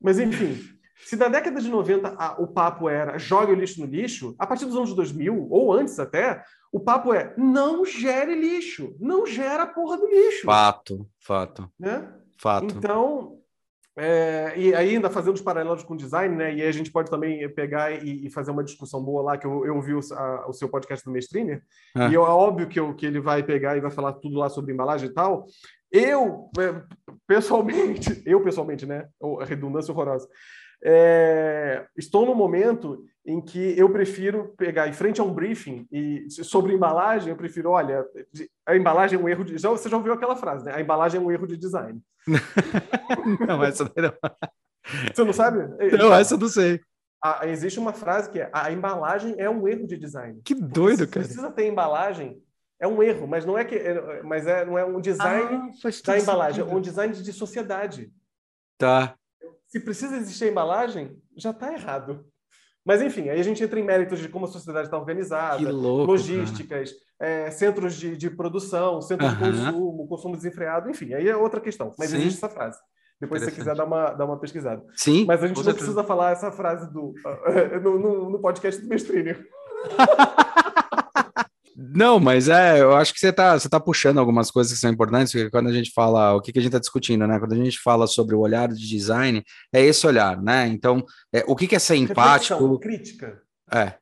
Mas, 0.00 0.18
enfim, 0.18 0.58
se 1.04 1.16
na 1.16 1.28
década 1.28 1.60
de 1.60 1.68
90 1.68 2.14
a, 2.16 2.40
o 2.40 2.46
papo 2.46 2.88
era 2.88 3.18
jogue 3.18 3.52
o 3.52 3.54
lixo 3.54 3.80
no 3.80 3.86
lixo, 3.86 4.34
a 4.38 4.46
partir 4.46 4.64
dos 4.64 4.76
anos 4.76 4.94
2000, 4.94 5.48
ou 5.50 5.72
antes 5.72 5.98
até, 5.98 6.42
o 6.72 6.80
papo 6.80 7.12
é 7.12 7.34
não 7.36 7.84
gere 7.84 8.34
lixo, 8.34 8.94
não 8.98 9.26
gera 9.26 9.64
a 9.64 9.66
porra 9.66 9.96
do 9.96 10.06
lixo. 10.06 10.46
Fato, 10.46 11.06
fato. 11.18 11.70
Né? 11.78 12.08
Fato. 12.38 12.74
Então, 12.76 13.39
é, 13.96 14.54
e 14.56 14.74
ainda 14.74 15.10
fazendo 15.10 15.34
os 15.34 15.42
paralelos 15.42 15.82
com 15.82 15.96
design, 15.96 16.34
né? 16.36 16.54
E 16.54 16.62
a 16.62 16.72
gente 16.72 16.92
pode 16.92 17.10
também 17.10 17.48
pegar 17.50 17.92
e, 17.92 18.26
e 18.26 18.30
fazer 18.30 18.50
uma 18.50 18.64
discussão 18.64 19.02
boa 19.02 19.22
lá, 19.22 19.38
que 19.38 19.46
eu, 19.46 19.66
eu 19.66 19.76
ouvi 19.76 19.94
o, 19.94 20.00
a, 20.12 20.48
o 20.48 20.52
seu 20.52 20.68
podcast 20.68 21.04
do 21.04 21.10
Mestriner, 21.10 21.62
é. 21.96 22.08
e 22.08 22.14
é 22.14 22.18
óbvio 22.18 22.68
que, 22.68 22.78
eu, 22.78 22.94
que 22.94 23.04
ele 23.04 23.20
vai 23.20 23.42
pegar 23.42 23.76
e 23.76 23.80
vai 23.80 23.90
falar 23.90 24.12
tudo 24.14 24.38
lá 24.38 24.48
sobre 24.48 24.72
embalagem 24.72 25.08
e 25.08 25.12
tal. 25.12 25.46
Eu, 25.90 26.50
é, 26.58 26.82
pessoalmente, 27.26 28.22
eu 28.24 28.40
pessoalmente, 28.42 28.86
né? 28.86 29.08
A 29.40 29.44
redundância 29.44 29.92
horrorosa. 29.92 30.28
É, 30.82 31.84
estou 31.96 32.24
no 32.24 32.34
momento 32.34 33.04
em 33.26 33.40
que 33.40 33.78
eu 33.78 33.90
prefiro 33.90 34.54
pegar 34.56 34.88
em 34.88 34.94
frente 34.94 35.20
a 35.20 35.24
um 35.24 35.32
briefing 35.32 35.86
e 35.92 36.24
sobre 36.30 36.72
embalagem, 36.72 37.28
eu 37.28 37.36
prefiro, 37.36 37.70
olha, 37.70 38.02
a 38.64 38.74
embalagem 38.74 39.18
é 39.18 39.22
um 39.22 39.28
erro 39.28 39.44
de. 39.44 39.58
Já, 39.58 39.68
você 39.68 39.88
já 39.88 39.96
ouviu 39.96 40.12
aquela 40.14 40.36
frase, 40.36 40.64
né? 40.64 40.72
A 40.74 40.80
embalagem 40.80 41.20
é 41.20 41.22
um 41.22 41.30
erro 41.30 41.46
de 41.46 41.56
design. 41.56 42.00
não, 43.46 43.64
essa 43.64 43.84
não. 43.84 44.30
Você 45.14 45.24
não 45.24 45.32
sabe? 45.32 45.58
Não, 45.96 46.14
essa 46.14 46.34
eu 46.34 46.38
não 46.38 46.48
sei. 46.48 46.80
A, 47.22 47.46
existe 47.46 47.78
uma 47.78 47.92
frase 47.92 48.30
que 48.30 48.40
é 48.40 48.50
a 48.52 48.72
embalagem 48.72 49.34
é 49.38 49.48
um 49.48 49.68
erro 49.68 49.86
de 49.86 49.96
design. 49.96 50.40
Que 50.42 50.54
doido, 50.54 51.06
cara. 51.06 51.24
Precisa 51.24 51.50
ter 51.50 51.66
embalagem, 51.66 52.42
é 52.80 52.88
um 52.88 53.02
erro, 53.02 53.26
mas 53.26 53.44
não 53.44 53.58
é 53.58 53.64
que, 53.64 53.74
é, 53.74 54.22
mas 54.22 54.46
é, 54.46 54.64
não 54.64 54.78
é 54.78 54.84
um 54.84 55.00
design 55.00 55.70
ah, 55.84 55.88
da 56.06 56.18
embalagem, 56.18 56.64
é 56.64 56.66
um 56.66 56.80
design 56.80 57.14
de 57.14 57.32
sociedade. 57.32 58.10
Tá. 58.78 59.14
Se 59.66 59.78
precisa 59.78 60.16
existir 60.16 60.44
a 60.44 60.48
embalagem, 60.48 61.22
já 61.36 61.50
está 61.50 61.72
errado. 61.72 62.26
Mas, 62.84 63.02
enfim, 63.02 63.28
aí 63.28 63.38
a 63.38 63.42
gente 63.42 63.62
entra 63.62 63.78
em 63.78 63.84
méritos 63.84 64.18
de 64.18 64.28
como 64.28 64.46
a 64.46 64.48
sociedade 64.48 64.86
está 64.86 64.98
organizada, 64.98 65.70
louco, 65.70 66.12
logísticas, 66.12 66.92
é, 67.20 67.50
centros 67.50 67.94
de, 67.94 68.16
de, 68.16 68.30
produção, 68.30 69.02
centro 69.02 69.26
uhum. 69.26 69.32
de 69.32 69.38
consumo, 69.38 70.08
consumo 70.08 70.36
desenfreado, 70.36 70.88
enfim, 70.88 71.12
aí 71.12 71.28
é 71.28 71.36
outra 71.36 71.60
questão. 71.60 71.92
Mas 71.98 72.10
Sim. 72.10 72.18
existe 72.18 72.38
essa 72.38 72.48
frase. 72.48 72.78
Depois, 73.20 73.42
se 73.42 73.50
você 73.50 73.56
quiser 73.56 73.74
dar 73.74 73.84
uma, 73.84 74.12
dar 74.12 74.24
uma 74.24 74.38
pesquisada. 74.38 74.82
Sim. 74.96 75.26
Mas 75.26 75.44
a 75.44 75.46
gente 75.46 75.62
não 75.62 75.74
precisa 75.74 76.02
falar 76.02 76.32
essa 76.32 76.50
frase 76.50 76.90
do, 76.90 77.12
no, 77.82 77.98
no, 77.98 78.30
no 78.30 78.38
podcast 78.40 78.80
do 78.80 78.88
Mestrine. 78.88 79.36
Não, 81.82 82.20
mas 82.20 82.46
é, 82.46 82.82
eu 82.82 82.94
acho 82.94 83.14
que 83.14 83.18
você 83.18 83.30
está 83.30 83.58
você 83.58 83.66
tá 83.66 83.80
puxando 83.80 84.18
algumas 84.18 84.50
coisas 84.50 84.70
que 84.70 84.78
são 84.78 84.90
importantes, 84.90 85.32
porque 85.32 85.48
quando 85.48 85.68
a 85.68 85.72
gente 85.72 85.90
fala, 85.94 86.34
o 86.34 86.40
que, 86.42 86.52
que 86.52 86.58
a 86.58 86.62
gente 86.62 86.68
está 86.68 86.78
discutindo, 86.78 87.26
né? 87.26 87.38
Quando 87.38 87.54
a 87.54 87.56
gente 87.56 87.78
fala 87.78 88.06
sobre 88.06 88.34
o 88.34 88.40
olhar 88.40 88.68
de 88.68 88.86
design, 88.86 89.42
é 89.72 89.82
esse 89.82 90.06
olhar, 90.06 90.40
né? 90.42 90.68
Então, 90.68 91.02
é, 91.32 91.42
o 91.46 91.56
que, 91.56 91.66
que 91.66 91.74
é 91.74 91.78
ser 91.78 91.96
empático? 91.96 92.54
Reflexão, 92.54 92.78
crítica. 92.78 93.42
É. 93.72 93.94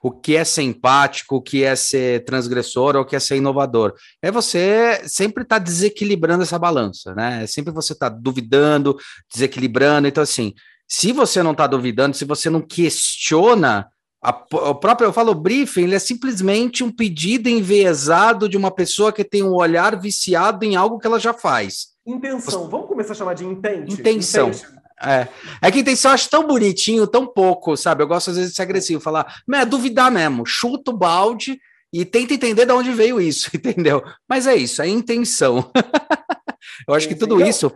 O 0.00 0.12
que 0.12 0.36
é 0.36 0.44
ser 0.44 0.62
empático, 0.62 1.36
o 1.36 1.42
que 1.42 1.64
é 1.64 1.74
ser 1.74 2.24
transgressor, 2.24 2.94
ou 2.94 3.02
o 3.02 3.04
que 3.04 3.16
é 3.16 3.20
ser 3.20 3.36
inovador. 3.36 3.94
É 4.22 4.30
você 4.30 5.02
sempre 5.06 5.42
estar 5.42 5.58
tá 5.58 5.64
desequilibrando 5.64 6.44
essa 6.44 6.58
balança, 6.58 7.16
né? 7.16 7.42
É 7.42 7.46
sempre 7.48 7.72
você 7.72 7.94
estar 7.94 8.10
tá 8.10 8.16
duvidando, 8.16 8.96
desequilibrando. 9.32 10.06
Então, 10.06 10.22
assim, 10.22 10.54
se 10.86 11.12
você 11.12 11.42
não 11.42 11.50
está 11.52 11.66
duvidando, 11.66 12.16
se 12.16 12.24
você 12.24 12.48
não 12.48 12.60
questiona 12.60 13.88
o 14.50 14.74
próprio, 14.74 15.08
eu 15.08 15.12
falo, 15.12 15.34
briefing, 15.34 15.82
ele 15.82 15.94
é 15.94 15.98
simplesmente 15.98 16.82
um 16.82 16.90
pedido 16.90 17.48
enviesado 17.48 18.48
de 18.48 18.56
uma 18.56 18.70
pessoa 18.70 19.12
que 19.12 19.22
tem 19.22 19.42
um 19.42 19.54
olhar 19.54 20.00
viciado 20.00 20.64
em 20.64 20.76
algo 20.76 20.98
que 20.98 21.06
ela 21.06 21.20
já 21.20 21.34
faz. 21.34 21.88
Intenção, 22.06 22.68
vamos 22.68 22.86
começar 22.86 23.12
a 23.12 23.16
chamar 23.16 23.34
de 23.34 23.44
intente. 23.44 23.92
Intenção. 23.92 24.50
É. 25.02 25.28
é 25.60 25.70
que 25.70 25.80
intenção 25.80 26.10
eu 26.10 26.14
acho 26.14 26.30
tão 26.30 26.46
bonitinho, 26.46 27.06
tão 27.06 27.26
pouco, 27.26 27.76
sabe? 27.76 28.02
Eu 28.02 28.06
gosto 28.06 28.30
às 28.30 28.36
vezes 28.36 28.52
de 28.52 28.56
ser 28.56 28.62
agressivo, 28.62 29.00
falar, 29.00 29.42
mas 29.46 29.62
é 29.62 29.66
duvidar 29.66 30.10
mesmo, 30.10 30.46
chuta 30.46 30.90
o 30.90 30.96
balde 30.96 31.60
e 31.92 32.04
tenta 32.04 32.32
entender 32.32 32.64
de 32.64 32.72
onde 32.72 32.92
veio 32.92 33.20
isso, 33.20 33.50
entendeu? 33.54 34.02
Mas 34.28 34.46
é 34.46 34.54
isso, 34.54 34.80
é 34.80 34.88
intenção. 34.88 35.70
eu 36.88 36.94
acho 36.94 37.08
que 37.08 37.14
tudo 37.14 37.44
isso 37.44 37.70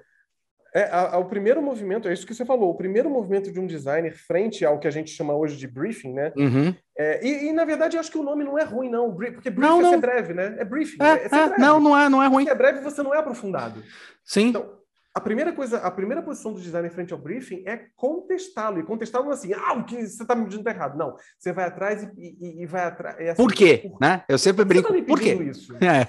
é, 0.74 0.82
a, 0.84 1.14
a, 1.14 1.18
o 1.18 1.24
primeiro 1.24 1.62
movimento, 1.62 2.08
é 2.08 2.12
isso 2.12 2.26
que 2.26 2.34
você 2.34 2.44
falou, 2.44 2.70
o 2.70 2.74
primeiro 2.74 3.08
movimento 3.08 3.50
de 3.50 3.58
um 3.58 3.66
designer 3.66 4.14
frente 4.14 4.64
ao 4.64 4.78
que 4.78 4.86
a 4.86 4.90
gente 4.90 5.10
chama 5.10 5.34
hoje 5.34 5.56
de 5.56 5.66
briefing, 5.66 6.12
né? 6.12 6.32
Uhum. 6.36 6.74
É, 6.96 7.24
e, 7.26 7.48
e, 7.48 7.52
na 7.52 7.64
verdade, 7.64 7.96
eu 7.96 8.00
acho 8.00 8.10
que 8.10 8.18
o 8.18 8.22
nome 8.22 8.44
não 8.44 8.58
é 8.58 8.64
ruim, 8.64 8.90
não. 8.90 9.14
Porque 9.14 9.50
briefing 9.50 9.60
não, 9.60 9.78
é 9.78 9.82
não. 9.82 9.88
é 9.88 9.92
ser 9.92 10.00
breve, 10.00 10.34
né? 10.34 10.56
É 10.58 10.64
briefing. 10.64 11.02
É, 11.02 11.06
é, 11.06 11.26
é 11.26 11.58
não, 11.58 11.80
não 11.80 11.96
é, 11.96 12.08
não 12.08 12.22
é 12.22 12.26
ruim. 12.26 12.44
Porque 12.44 12.50
é 12.50 12.58
breve 12.58 12.80
você 12.80 13.02
não 13.02 13.14
é 13.14 13.18
aprofundado. 13.18 13.82
Sim. 14.24 14.48
Então, 14.48 14.78
a 15.18 15.20
primeira 15.20 15.52
coisa, 15.52 15.78
a 15.78 15.90
primeira 15.90 16.22
posição 16.22 16.52
do 16.52 16.60
design 16.60 16.88
frente 16.90 17.12
ao 17.12 17.18
briefing 17.18 17.64
é 17.66 17.88
contestá-lo. 17.96 18.78
E 18.78 18.84
contestá-lo 18.84 19.28
assim, 19.30 19.52
ah, 19.52 19.72
o 19.72 19.84
que 19.84 19.96
você 20.06 20.22
está 20.22 20.32
me 20.36 20.44
pedindo 20.44 20.60
está 20.60 20.70
errado. 20.70 20.96
Não, 20.96 21.16
você 21.36 21.52
vai 21.52 21.64
atrás 21.64 22.04
e, 22.04 22.36
e, 22.40 22.62
e 22.62 22.66
vai 22.66 22.84
atrás. 22.84 23.16
É 23.18 23.30
assim, 23.30 23.42
por 23.42 23.52
quê? 23.52 23.88
Por... 23.90 24.00
Né? 24.00 24.24
Eu 24.28 24.38
sempre 24.38 24.64
brinco. 24.64 24.88
Você 24.88 25.00
tá 25.00 25.06
por 25.06 25.20
quê? 25.20 25.34
Isso? 25.34 25.76
É. 25.82 26.04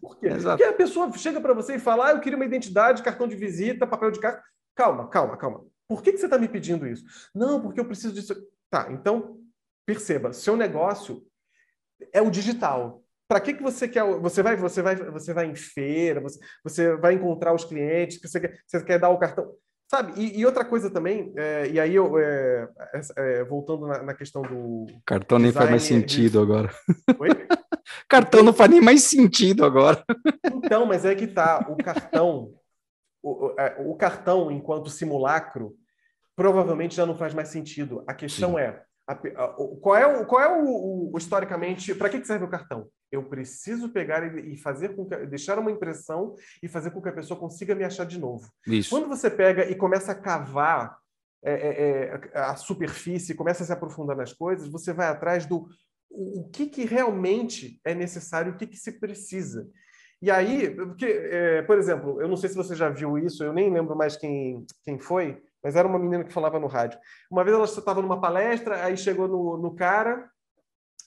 Por 0.00 0.16
quê? 0.18 0.28
Porque 0.30 0.64
a 0.64 0.72
pessoa 0.72 1.10
chega 1.18 1.40
para 1.40 1.52
você 1.52 1.74
e 1.74 1.80
fala, 1.80 2.06
ah, 2.06 2.10
eu 2.12 2.20
queria 2.20 2.36
uma 2.36 2.44
identidade, 2.44 3.02
cartão 3.02 3.26
de 3.26 3.34
visita, 3.34 3.86
papel 3.86 4.12
de 4.12 4.20
carta. 4.20 4.40
Calma, 4.76 5.08
calma, 5.08 5.36
calma. 5.36 5.64
Por 5.88 6.00
que, 6.00 6.12
que 6.12 6.18
você 6.18 6.26
está 6.26 6.38
me 6.38 6.48
pedindo 6.48 6.86
isso? 6.86 7.04
Não, 7.34 7.60
porque 7.60 7.80
eu 7.80 7.84
preciso 7.84 8.14
disso. 8.14 8.34
Tá, 8.70 8.86
então 8.92 9.38
perceba, 9.84 10.32
seu 10.32 10.56
negócio 10.56 11.22
é 12.12 12.22
o 12.22 12.30
digital. 12.30 13.01
Para 13.32 13.40
que, 13.40 13.54
que 13.54 13.62
você 13.62 13.88
quer? 13.88 14.04
Você 14.04 14.42
vai, 14.42 14.56
você 14.56 14.82
vai, 14.82 14.94
você 14.94 15.32
vai 15.32 15.46
em 15.46 15.54
feira, 15.54 16.20
você, 16.20 16.38
você 16.62 16.96
vai 16.96 17.14
encontrar 17.14 17.54
os 17.54 17.64
clientes, 17.64 18.20
você 18.20 18.38
quer, 18.38 18.58
você 18.66 18.84
quer 18.84 18.98
dar 18.98 19.08
o 19.08 19.16
cartão. 19.16 19.50
Sabe? 19.90 20.12
E, 20.20 20.38
e 20.38 20.44
outra 20.44 20.66
coisa 20.66 20.90
também, 20.90 21.32
é, 21.34 21.66
e 21.66 21.80
aí 21.80 21.94
eu 21.94 22.18
é, 22.18 22.68
é, 23.16 23.44
voltando 23.44 23.86
na, 23.86 24.02
na, 24.02 24.14
questão 24.14 24.42
do. 24.42 24.84
Cartão 25.06 25.38
nem 25.38 25.50
faz 25.50 25.70
mais 25.70 25.82
sentido 25.82 26.32
de... 26.32 26.38
agora. 26.40 26.70
Oi? 27.18 27.30
cartão 28.06 28.42
não 28.42 28.52
faz 28.52 28.70
nem 28.70 28.82
mais 28.82 29.02
sentido 29.02 29.64
agora. 29.64 30.04
Então, 30.44 30.84
mas 30.84 31.06
é 31.06 31.14
que 31.14 31.26
tá. 31.26 31.66
O 31.70 31.76
cartão, 31.82 32.52
o, 33.22 33.54
é, 33.58 33.76
o, 33.78 33.94
cartão 33.94 34.52
enquanto 34.52 34.90
simulacro 34.90 35.74
provavelmente 36.36 36.94
já 36.94 37.06
não 37.06 37.16
faz 37.16 37.32
mais 37.32 37.48
sentido. 37.48 38.04
A 38.06 38.12
questão 38.12 38.56
Sim. 38.56 38.58
é 38.58 38.82
a, 39.08 39.14
a, 39.14 39.48
qual 39.80 39.96
é 39.96 40.06
o, 40.06 40.26
qual 40.26 40.42
é 40.42 40.48
o, 40.48 41.14
o 41.14 41.16
historicamente 41.16 41.94
para 41.94 42.10
que, 42.10 42.20
que 42.20 42.26
serve 42.26 42.44
o 42.44 42.50
cartão? 42.50 42.90
Eu 43.12 43.22
preciso 43.22 43.90
pegar 43.90 44.38
e, 44.38 44.56
fazer 44.56 44.96
com 44.96 45.04
que 45.04 45.14
deixar 45.26 45.58
uma 45.58 45.70
impressão 45.70 46.34
e 46.62 46.66
fazer 46.66 46.90
com 46.90 47.02
que 47.02 47.10
a 47.10 47.12
pessoa 47.12 47.38
consiga 47.38 47.74
me 47.74 47.84
achar 47.84 48.06
de 48.06 48.18
novo. 48.18 48.50
Isso. 48.66 48.88
Quando 48.88 49.06
você 49.06 49.30
pega 49.30 49.70
e 49.70 49.74
começa 49.74 50.12
a 50.12 50.14
cavar 50.14 50.96
é, 51.44 51.52
é, 51.52 52.20
é 52.32 52.38
a 52.40 52.56
superfície, 52.56 53.34
começa 53.34 53.62
a 53.62 53.66
se 53.66 53.72
aprofundar 53.72 54.16
nas 54.16 54.32
coisas, 54.32 54.66
você 54.66 54.94
vai 54.94 55.08
atrás 55.08 55.44
do 55.44 55.68
o, 56.08 56.40
o 56.40 56.48
que, 56.48 56.66
que 56.66 56.86
realmente 56.86 57.78
é 57.84 57.94
necessário, 57.94 58.52
o 58.52 58.56
que, 58.56 58.66
que 58.66 58.76
se 58.76 58.92
precisa. 58.98 59.68
E 60.22 60.30
aí, 60.30 60.70
porque, 60.70 61.04
é, 61.04 61.62
por 61.62 61.76
exemplo, 61.76 62.20
eu 62.22 62.28
não 62.28 62.36
sei 62.36 62.48
se 62.48 62.54
você 62.54 62.74
já 62.74 62.88
viu 62.88 63.18
isso, 63.18 63.42
eu 63.44 63.52
nem 63.52 63.72
lembro 63.72 63.96
mais 63.96 64.16
quem, 64.16 64.64
quem 64.84 64.98
foi, 64.98 65.42
mas 65.62 65.76
era 65.76 65.86
uma 65.86 65.98
menina 65.98 66.24
que 66.24 66.32
falava 66.32 66.58
no 66.58 66.66
rádio. 66.66 66.98
Uma 67.30 67.44
vez 67.44 67.54
ela 67.54 67.64
estava 67.64 68.00
numa 68.00 68.20
palestra, 68.20 68.84
aí 68.84 68.96
chegou 68.96 69.28
no, 69.28 69.58
no 69.58 69.74
cara 69.74 70.30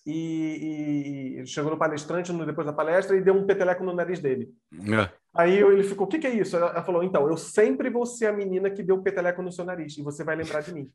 e, 0.05 1.39
e, 1.41 1.47
chegou 1.47 1.71
no 1.71 1.77
palestrante 1.77 2.31
no, 2.31 2.45
depois 2.45 2.67
da 2.67 2.73
palestra 2.73 3.17
e 3.17 3.21
deu 3.21 3.33
um 3.33 3.45
peteleco 3.45 3.83
no 3.83 3.93
nariz 3.93 4.19
dele. 4.19 4.53
É. 4.73 5.09
Aí 5.33 5.57
ele 5.57 5.83
ficou, 5.83 6.05
o 6.05 6.09
que, 6.09 6.19
que, 6.19 6.27
é 6.27 6.33
isso? 6.33 6.55
Ela 6.55 6.83
falou, 6.83 7.03
então, 7.03 7.27
eu 7.27 7.35
sempre 7.35 7.89
vou 7.89 8.05
ser 8.05 8.27
a 8.27 8.33
menina 8.33 8.69
que 8.69 8.83
deu 8.83 8.97
o 8.97 9.01
peteleco 9.01 9.41
no 9.41 9.51
seu 9.51 9.65
nariz 9.65 9.97
e 9.97 10.03
você 10.03 10.23
vai 10.23 10.35
lembrar 10.35 10.61
de 10.61 10.73
mim. 10.73 10.91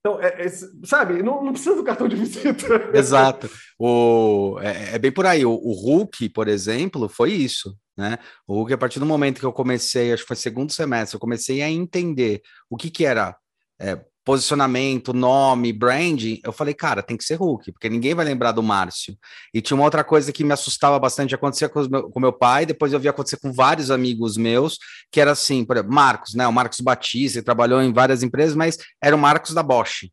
Então, 0.00 0.18
é, 0.20 0.46
é, 0.46 0.48
sabe, 0.84 1.22
não, 1.22 1.44
não, 1.44 1.52
precisa 1.52 1.76
do 1.76 1.84
cartão 1.84 2.08
de 2.08 2.16
visita. 2.16 2.66
Exato. 2.96 3.50
O, 3.78 4.58
é, 4.62 4.94
é 4.94 4.98
bem 4.98 5.12
por 5.12 5.26
aí. 5.26 5.44
O, 5.44 5.52
o, 5.52 5.72
Hulk, 5.72 6.30
por 6.30 6.48
exemplo, 6.48 7.06
foi 7.06 7.32
isso. 7.32 7.76
Né? 7.96 8.18
O 8.48 8.54
Hulk, 8.54 8.72
a 8.72 8.78
partir 8.78 8.98
do 8.98 9.04
momento 9.04 9.38
que 9.38 9.44
eu 9.44 9.52
comecei, 9.52 10.10
acho 10.10 10.22
que 10.22 10.28
foi 10.28 10.36
segundo 10.36 10.72
semestre, 10.72 11.16
eu 11.16 11.20
comecei 11.20 11.60
a 11.60 11.68
entender 11.68 12.40
o 12.70 12.78
que, 12.78 12.90
que 12.90 13.04
era 13.04 13.36
é, 13.78 14.00
posicionamento, 14.30 15.12
nome, 15.12 15.72
branding, 15.72 16.40
eu 16.44 16.52
falei, 16.52 16.72
cara, 16.72 17.02
tem 17.02 17.16
que 17.16 17.24
ser 17.24 17.34
Hulk, 17.34 17.72
porque 17.72 17.88
ninguém 17.88 18.14
vai 18.14 18.24
lembrar 18.24 18.52
do 18.52 18.62
Márcio. 18.62 19.18
E 19.52 19.60
tinha 19.60 19.76
uma 19.76 19.82
outra 19.82 20.04
coisa 20.04 20.32
que 20.32 20.44
me 20.44 20.52
assustava 20.52 20.96
bastante, 21.00 21.34
acontecia 21.34 21.68
com, 21.68 21.80
meu, 21.88 22.08
com 22.08 22.20
meu 22.20 22.32
pai, 22.32 22.64
depois 22.64 22.92
eu 22.92 23.00
vi 23.00 23.08
acontecer 23.08 23.38
com 23.38 23.52
vários 23.52 23.90
amigos 23.90 24.36
meus, 24.36 24.78
que 25.10 25.20
era 25.20 25.32
assim, 25.32 25.64
por 25.64 25.74
exemplo, 25.74 25.92
Marcos, 25.92 26.34
né? 26.34 26.46
O 26.46 26.52
Marcos 26.52 26.78
Batista, 26.78 27.38
ele 27.38 27.44
trabalhou 27.44 27.82
em 27.82 27.92
várias 27.92 28.22
empresas, 28.22 28.54
mas 28.54 28.78
era 29.02 29.16
o 29.16 29.18
Marcos 29.18 29.52
da 29.52 29.64
Bosch. 29.64 30.08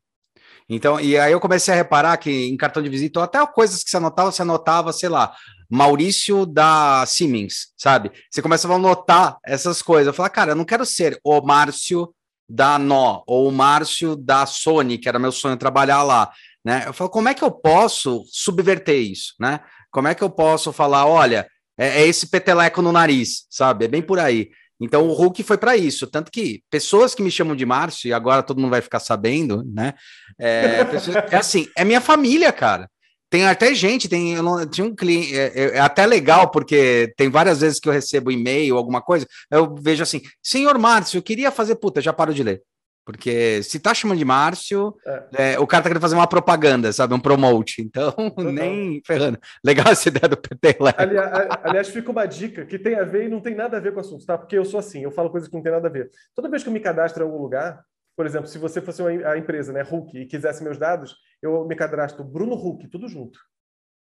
Então, 0.68 1.00
e 1.00 1.16
aí 1.16 1.32
eu 1.32 1.40
comecei 1.40 1.72
a 1.72 1.78
reparar 1.78 2.18
que 2.18 2.32
em 2.32 2.58
cartão 2.58 2.82
de 2.82 2.90
visita, 2.90 3.20
ou 3.20 3.24
até 3.24 3.46
coisas 3.46 3.84
que 3.84 3.92
você 3.92 3.98
anotava, 3.98 4.32
você 4.32 4.42
anotava, 4.42 4.92
sei 4.94 5.10
lá, 5.10 5.32
Maurício 5.70 6.44
da 6.44 7.06
Siemens, 7.06 7.68
sabe? 7.78 8.12
Você 8.32 8.42
começava 8.42 8.74
a 8.74 8.78
anotar 8.78 9.38
essas 9.46 9.84
coisas. 9.84 10.08
Eu 10.08 10.14
falava, 10.14 10.34
cara, 10.34 10.52
eu 10.54 10.56
não 10.56 10.66
quero 10.66 10.88
ser 10.88 11.20
o 11.24 11.40
Márcio 11.40 12.12
da 12.50 12.80
Nó, 12.80 13.24
ou 13.28 13.50
o 13.50 13.52
Márcio 13.52 14.16
da 14.16 14.46
Sony, 14.46 14.98
que 14.98 15.10
era 15.10 15.20
meu 15.20 15.32
sonho 15.32 15.58
trabalhar 15.58 16.04
lá, 16.04 16.32
né? 16.64 16.84
Eu 16.86 16.94
falo, 16.94 17.10
como 17.10 17.30
é 17.30 17.34
que 17.34 17.44
eu 17.44 17.52
posso 17.52 18.24
subverter 18.32 19.00
isso, 19.00 19.34
né? 19.40 19.60
Como 19.92 20.08
é 20.08 20.16
que 20.16 20.24
eu 20.24 20.30
posso 20.30 20.72
falar, 20.72 21.06
olha, 21.06 21.48
é, 21.78 22.02
é 22.02 22.08
esse 22.08 22.28
peteleco 22.28 22.82
no 22.82 22.92
nariz, 22.92 23.46
sabe? 23.50 23.86
É 23.86 23.88
bem 23.88 24.02
por 24.02 24.20
aí. 24.20 24.50
Então 24.80 25.08
o 25.08 25.14
Hulk 25.14 25.44
foi 25.44 25.58
para 25.58 25.76
isso, 25.76 26.06
tanto 26.06 26.32
que 26.32 26.62
pessoas 26.70 27.16
que 27.16 27.24
me 27.24 27.32
chamam 27.32 27.56
de 27.56 27.66
Márcio, 27.66 28.08
e 28.08 28.14
agora 28.14 28.44
todo 28.44 28.60
mundo 28.60 28.72
vai 28.72 28.82
ficar 28.82 29.00
sabendo, 29.00 29.64
né? 29.66 29.94
É, 30.40 30.84
pessoas, 30.86 31.16
é 31.16 31.36
assim, 31.36 31.68
é 31.76 31.84
minha 31.84 32.02
família, 32.02 32.54
cara. 32.54 32.90
Tem 33.30 33.46
até 33.46 33.74
gente, 33.74 34.08
tem, 34.08 34.36
eu 34.36 34.44
não, 34.44 34.66
tinha 34.66 34.88
um 34.88 34.96
cliente, 34.96 35.38
é, 35.38 35.48
é, 35.48 35.64
é, 35.76 35.80
até 35.80 36.06
legal, 36.06 36.50
porque 36.50 37.14
tem 37.18 37.30
várias 37.30 37.60
vezes 37.60 37.80
que 37.80 37.90
eu 37.90 37.94
recebo 37.94 38.32
e-mail, 38.32 38.78
alguma 38.78 39.02
coisa, 39.02 39.28
eu 39.52 39.76
vejo 39.76 40.02
assim, 40.02 40.22
senhor 40.42 40.78
Márcio, 40.78 41.18
eu 41.18 41.24
queria 41.24 41.52
fazer, 41.52 41.76
puta, 41.76 42.02
já 42.02 42.14
paro 42.14 42.34
de 42.34 42.44
ler. 42.44 42.62
Porque 43.08 43.64
se 43.64 43.80
tá 43.80 43.94
chamando 43.94 44.18
de 44.18 44.26
Márcio, 44.26 44.94
é. 45.06 45.54
É, 45.54 45.60
o 45.60 45.66
cara 45.66 45.82
tá 45.82 45.90
querendo 45.90 46.02
fazer 46.02 46.16
uma 46.16 46.28
propaganda, 46.28 46.92
sabe? 46.92 47.14
Um 47.14 47.20
promote. 47.22 47.82
Então, 47.82 48.14
nem 48.52 49.02
ferrando. 49.08 49.40
Legal 49.64 49.88
essa 49.88 50.10
ideia 50.10 50.28
do 50.28 50.36
PT 50.36 50.76
lá. 50.82 50.94
Aliás, 50.98 51.48
aliás, 51.64 51.88
fica 51.88 52.12
uma 52.12 52.26
dica 52.26 52.66
que 52.66 52.78
tem 52.78 52.96
a 52.96 53.06
ver 53.06 53.28
e 53.28 53.30
não 53.30 53.40
tem 53.40 53.56
nada 53.56 53.78
a 53.78 53.80
ver 53.80 53.94
com 53.94 54.00
o 54.00 54.02
assunto, 54.02 54.26
tá? 54.26 54.38
Porque 54.38 54.58
eu 54.58 54.66
sou 54.66 54.78
assim, 54.78 55.04
eu 55.04 55.12
falo 55.12 55.30
coisas 55.30 55.48
que 55.48 55.56
não 55.56 55.64
tem 55.64 55.72
nada 55.72 55.88
a 55.88 55.92
ver. 55.92 56.10
Toda 56.36 56.50
vez 56.50 56.64
que 56.64 56.68
eu 56.68 56.74
me 56.74 56.82
cadastro 56.82 57.24
em 57.24 57.26
algum 57.26 57.42
lugar, 57.42 57.82
por 58.14 58.26
exemplo, 58.26 58.50
se 58.50 58.58
você 58.58 58.82
fosse 58.82 59.02
uma, 59.02 59.10
a 59.10 59.38
empresa, 59.38 59.72
né, 59.72 59.84
Hulk, 59.84 60.18
e 60.18 60.26
quisesse 60.26 60.62
meus 60.62 60.78
dados, 60.78 61.16
eu 61.42 61.66
me 61.66 61.76
cadastro 61.76 62.24
Bruno 62.24 62.56
Hulk, 62.56 62.88
tudo 62.90 63.08
junto. 63.08 63.40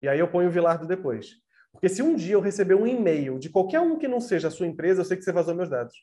E 0.03 0.09
aí 0.09 0.19
eu 0.19 0.29
ponho 0.29 0.49
o 0.49 0.53
Vilardo 0.53 0.87
depois. 0.87 1.37
Porque 1.73 1.89
se 1.89 2.03
um 2.03 2.15
dia 2.15 2.35
eu 2.35 2.41
receber 2.41 2.75
um 2.75 2.87
e-mail 2.87 3.39
de 3.39 3.51
qualquer 3.51 3.81
um 3.81 3.99
que 3.99 4.09
não 4.09 4.21
seja 4.21 4.49
a 4.49 4.51
sua 4.51 4.67
empresa, 4.67 5.01
eu 5.01 5.05
sei 5.05 5.17
que 5.17 5.23
você 5.23 5.33
vazou 5.33 5.55
meus 5.55 5.69
dados. 5.69 5.95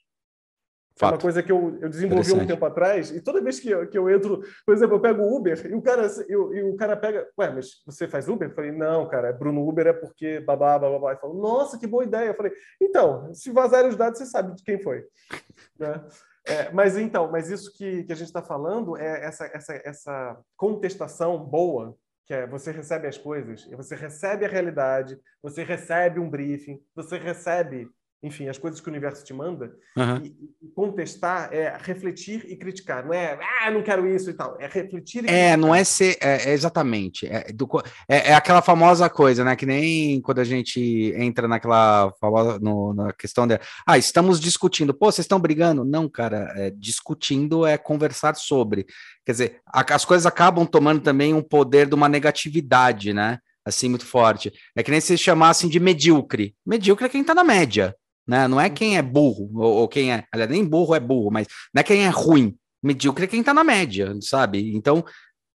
Fato. 0.96 1.14
É 1.14 1.16
uma 1.16 1.22
coisa 1.22 1.42
que 1.42 1.52
eu, 1.52 1.80
eu 1.82 1.90
desenvolvi 1.90 2.34
um 2.34 2.46
tempo 2.46 2.64
atrás, 2.66 3.10
e 3.10 3.20
toda 3.20 3.42
vez 3.42 3.60
que 3.60 3.68
eu, 3.68 3.88
que 3.90 3.98
eu 3.98 4.08
entro, 4.12 4.44
por 4.64 4.76
exemplo, 4.76 4.96
eu 4.96 5.02
pego 5.02 5.24
o 5.24 5.36
Uber 5.36 5.66
e 5.66 5.74
o 5.74 5.82
cara, 5.82 6.06
eu, 6.30 6.54
e 6.54 6.64
o 6.64 6.76
cara 6.76 6.96
pega, 6.96 7.28
ué, 7.40 7.50
mas 7.50 7.82
você 7.84 8.08
faz 8.08 8.28
Uber? 8.28 8.48
Eu 8.48 8.54
falei, 8.54 8.72
não, 8.72 9.08
cara, 9.08 9.30
é 9.30 9.34
Bruno 9.34 9.68
Uber 9.68 9.88
é 9.88 9.94
porque 9.94 10.40
babá, 10.42 10.78
babá, 10.78 11.00
babá. 11.00 11.12
Ele 11.12 11.20
falou, 11.20 11.42
nossa, 11.42 11.80
que 11.80 11.88
boa 11.88 12.04
ideia. 12.04 12.28
Eu 12.28 12.36
falei, 12.36 12.52
então, 12.80 13.34
se 13.34 13.50
vazarem 13.50 13.90
os 13.90 13.96
dados, 13.96 14.20
você 14.20 14.28
sabe 14.28 14.56
de 14.56 14.64
quem 14.64 14.80
foi. 14.80 15.04
né? 15.80 16.06
É, 16.46 16.72
mas 16.72 16.98
então, 16.98 17.32
mas 17.32 17.50
isso 17.50 17.72
que, 17.74 18.04
que 18.04 18.12
a 18.12 18.16
gente 18.16 18.28
está 18.28 18.44
falando 18.44 18.98
é 18.98 19.26
essa, 19.26 19.46
essa, 19.54 19.82
essa 19.86 20.38
contestação 20.58 21.40
boa, 21.40 21.96
que 22.26 22.34
é 22.34 22.46
você 22.46 22.72
recebe 22.72 23.08
as 23.08 23.18
coisas, 23.18 23.66
você 23.72 23.96
recebe 23.96 24.46
a 24.46 24.50
realidade, 24.50 25.18
você 25.42 25.64
recebe 25.64 26.20
um 26.20 26.30
briefing, 26.30 26.82
você 26.96 27.18
recebe 27.18 27.90
enfim, 28.24 28.48
as 28.48 28.58
coisas 28.58 28.80
que 28.80 28.88
o 28.88 28.90
universo 28.90 29.26
te 29.26 29.34
manda, 29.34 29.76
uhum. 29.98 30.24
e, 30.24 30.54
contestar 30.74 31.50
é 31.52 31.78
refletir 31.78 32.46
e 32.48 32.56
criticar. 32.56 33.06
Não 33.06 33.14
é, 33.14 33.38
ah, 33.62 33.70
não 33.70 33.84
quero 33.84 34.08
isso 34.08 34.30
e 34.30 34.34
tal. 34.34 34.58
É 34.60 34.66
refletir 34.66 35.26
e 35.26 35.28
É, 35.28 35.50
criticar. 35.50 35.58
não 35.58 35.76
é 35.76 35.84
ser. 35.84 36.18
É, 36.22 36.50
é 36.50 36.54
exatamente. 36.54 37.28
É, 37.28 37.52
do, 37.52 37.68
é, 38.08 38.30
é, 38.30 38.34
aquela 38.34 38.62
famosa 38.62 39.10
coisa, 39.10 39.44
né? 39.44 39.58
Que 39.58 39.66
nem 39.66 40.22
quando 40.22 40.40
a 40.40 40.44
gente 40.46 41.14
entra 41.18 41.50
naquela 41.50 42.14
famosa. 42.20 42.58
No, 42.60 42.94
na 42.94 43.12
questão 43.12 43.46
de. 43.46 43.60
Ah, 43.86 43.98
estamos 43.98 44.40
discutindo. 44.40 44.94
Pô, 44.94 45.12
vocês 45.12 45.26
estão 45.26 45.40
brigando? 45.40 45.84
Não, 45.84 46.08
cara. 46.08 46.52
É, 46.56 46.70
discutindo 46.72 47.66
é 47.66 47.78
conversar 47.78 48.36
sobre. 48.36 48.86
Quer 49.26 49.32
dizer, 49.34 49.62
a, 49.68 49.84
as 49.94 50.06
coisas 50.06 50.26
acabam 50.26 50.66
tomando 50.66 51.02
também 51.02 51.34
um 51.34 51.42
poder 51.42 51.88
de 51.88 51.96
uma 51.96 52.08
negatividade, 52.08 53.14
né? 53.14 53.40
Assim, 53.66 53.90
muito 53.90 54.06
forte. 54.06 54.52
É 54.76 54.82
que 54.82 54.92
nem 54.92 55.02
se 55.02 55.18
chamassem 55.18 55.70
de 55.70 55.80
medíocre. 55.80 56.56
Medíocre 56.66 57.06
é 57.06 57.10
quem 57.10 57.24
tá 57.24 57.36
na 57.36 57.44
média 57.44 57.94
né? 58.28 58.48
Não 58.48 58.60
é 58.60 58.70
quem 58.70 58.98
é 58.98 59.02
burro, 59.02 59.50
ou, 59.56 59.74
ou 59.82 59.88
quem 59.88 60.14
é. 60.14 60.26
Aliás, 60.32 60.50
nem 60.50 60.66
burro 60.66 60.96
é 60.96 61.00
burro, 61.00 61.32
mas 61.32 61.48
não 61.74 61.80
é 61.80 61.84
quem 61.84 62.06
é 62.06 62.10
ruim. 62.10 62.58
Medíocre 62.82 63.26
é 63.26 63.28
quem 63.28 63.40
está 63.40 63.54
na 63.54 63.64
média, 63.64 64.14
sabe? 64.22 64.76
Então, 64.76 65.06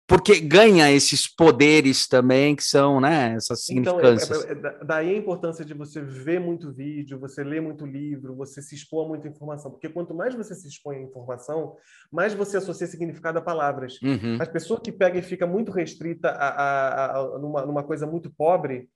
porque 0.08 0.40
ganha 0.40 0.90
esses 0.90 1.28
poderes 1.28 2.08
também 2.08 2.56
que 2.56 2.64
são, 2.64 3.02
né, 3.02 3.34
essas 3.36 3.60
é, 3.60 3.64
significâncias. 3.64 4.46
Então, 4.46 4.70
é, 4.70 4.76
é, 4.76 4.86
daí 4.86 5.14
a 5.14 5.18
importância 5.18 5.66
de 5.66 5.74
você 5.74 6.02
ver 6.02 6.40
muito 6.40 6.72
vídeo, 6.72 7.20
você 7.20 7.44
ler 7.44 7.62
muito 7.62 7.86
livro, 7.86 8.34
você 8.34 8.62
se 8.62 8.74
expor 8.74 9.06
a 9.06 9.10
muita 9.10 9.28
informação, 9.28 9.70
porque 9.70 9.90
quanto 9.90 10.16
mais 10.16 10.34
você 10.34 10.56
se 10.56 10.66
expõe 10.66 10.96
a 10.96 11.02
informação, 11.02 11.76
mais 12.10 12.34
você 12.34 12.56
associa 12.56 12.88
significado 12.88 13.38
a 13.38 13.42
palavras. 13.42 14.02
Uhum. 14.02 14.38
As 14.40 14.48
pessoas 14.48 14.80
que 14.80 14.94
pegam 14.94 15.20
e 15.20 15.24
fica 15.24 15.46
muito 15.46 15.74
restrita 15.74 16.30
a, 16.30 16.48
a, 16.48 17.20
a, 17.20 17.40
numa, 17.40 17.66
numa 17.66 17.84
coisa 17.84 18.08
muito 18.08 18.32
pobre, 18.32 18.90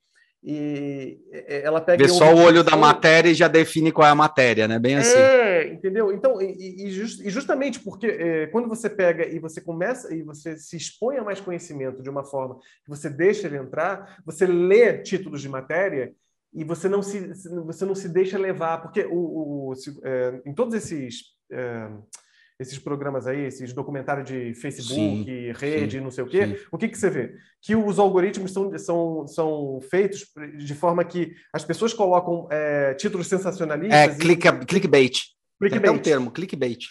e 0.44 1.20
ela 1.46 1.80
pega. 1.80 2.02
Vê 2.02 2.08
só 2.08 2.34
o 2.34 2.38
olho 2.38 2.64
da 2.64 2.76
matéria 2.76 3.30
e 3.30 3.34
já 3.34 3.46
define 3.46 3.92
qual 3.92 4.08
é 4.08 4.10
a 4.10 4.14
matéria, 4.14 4.66
né? 4.66 4.76
Bem 4.76 4.96
assim. 4.96 5.16
É, 5.16 5.72
entendeu? 5.72 6.12
Então, 6.12 6.42
e, 6.42 6.86
e, 6.86 6.90
just, 6.90 7.20
e 7.20 7.30
justamente 7.30 7.78
porque 7.78 8.06
é, 8.08 8.46
quando 8.48 8.68
você 8.68 8.90
pega 8.90 9.24
e 9.24 9.38
você 9.38 9.60
começa 9.60 10.12
e 10.12 10.22
você 10.22 10.56
se 10.56 10.76
expõe 10.76 11.16
a 11.16 11.22
mais 11.22 11.40
conhecimento 11.40 12.02
de 12.02 12.10
uma 12.10 12.24
forma 12.24 12.58
que 12.84 12.90
você 12.90 13.08
deixa 13.08 13.46
ele 13.46 13.56
entrar, 13.56 14.20
você 14.26 14.44
lê 14.44 14.98
títulos 14.98 15.40
de 15.40 15.48
matéria 15.48 16.12
e 16.52 16.64
você 16.64 16.88
não 16.88 17.02
se, 17.02 17.32
você 17.64 17.84
não 17.84 17.94
se 17.94 18.08
deixa 18.08 18.36
levar, 18.36 18.82
porque 18.82 19.06
o, 19.08 19.70
o 19.70 19.74
se, 19.76 19.96
é, 20.02 20.42
em 20.44 20.52
todos 20.52 20.74
esses. 20.74 21.36
É, 21.52 21.88
esses 22.58 22.78
programas 22.78 23.26
aí, 23.26 23.44
esses 23.46 23.72
documentários 23.72 24.28
de 24.28 24.54
Facebook, 24.54 25.24
sim, 25.24 25.52
rede, 25.52 25.98
sim, 25.98 26.02
não 26.02 26.10
sei 26.10 26.24
o 26.24 26.28
quê, 26.28 26.46
sim. 26.46 26.56
o 26.70 26.78
que, 26.78 26.88
que 26.88 26.98
você 26.98 27.10
vê? 27.10 27.34
Que 27.60 27.74
os 27.74 27.98
algoritmos 27.98 28.52
são, 28.52 28.78
são, 28.78 29.26
são 29.26 29.80
feitos 29.90 30.26
de 30.58 30.74
forma 30.74 31.04
que 31.04 31.34
as 31.52 31.64
pessoas 31.64 31.92
colocam 31.92 32.46
é, 32.50 32.94
títulos 32.94 33.26
sensacionalistas. 33.26 33.98
É, 33.98 34.08
click, 34.14 34.46
e... 34.46 34.66
clickbait. 34.66 35.20
clickbait. 35.58 35.82
Tem 35.82 35.90
um 35.90 35.98
termo, 35.98 36.30
clickbait. 36.30 36.88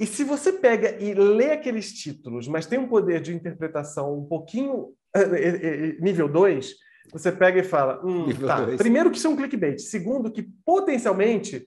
E 0.00 0.06
se 0.06 0.24
você 0.24 0.52
pega 0.52 0.96
e 1.02 1.14
lê 1.14 1.52
aqueles 1.52 1.92
títulos, 1.92 2.48
mas 2.48 2.66
tem 2.66 2.78
um 2.78 2.88
poder 2.88 3.20
de 3.20 3.34
interpretação 3.34 4.18
um 4.18 4.24
pouquinho 4.24 4.94
é, 5.14 5.20
é, 5.20 5.96
nível 6.00 6.28
2, 6.28 6.74
você 7.12 7.30
pega 7.30 7.60
e 7.60 7.64
fala: 7.64 8.00
hum, 8.04 8.26
tá. 8.46 8.66
primeiro, 8.78 9.10
que 9.10 9.18
isso 9.18 9.26
é 9.26 9.30
um 9.30 9.36
clickbait. 9.36 9.78
Segundo, 9.80 10.30
que 10.30 10.42
potencialmente 10.64 11.66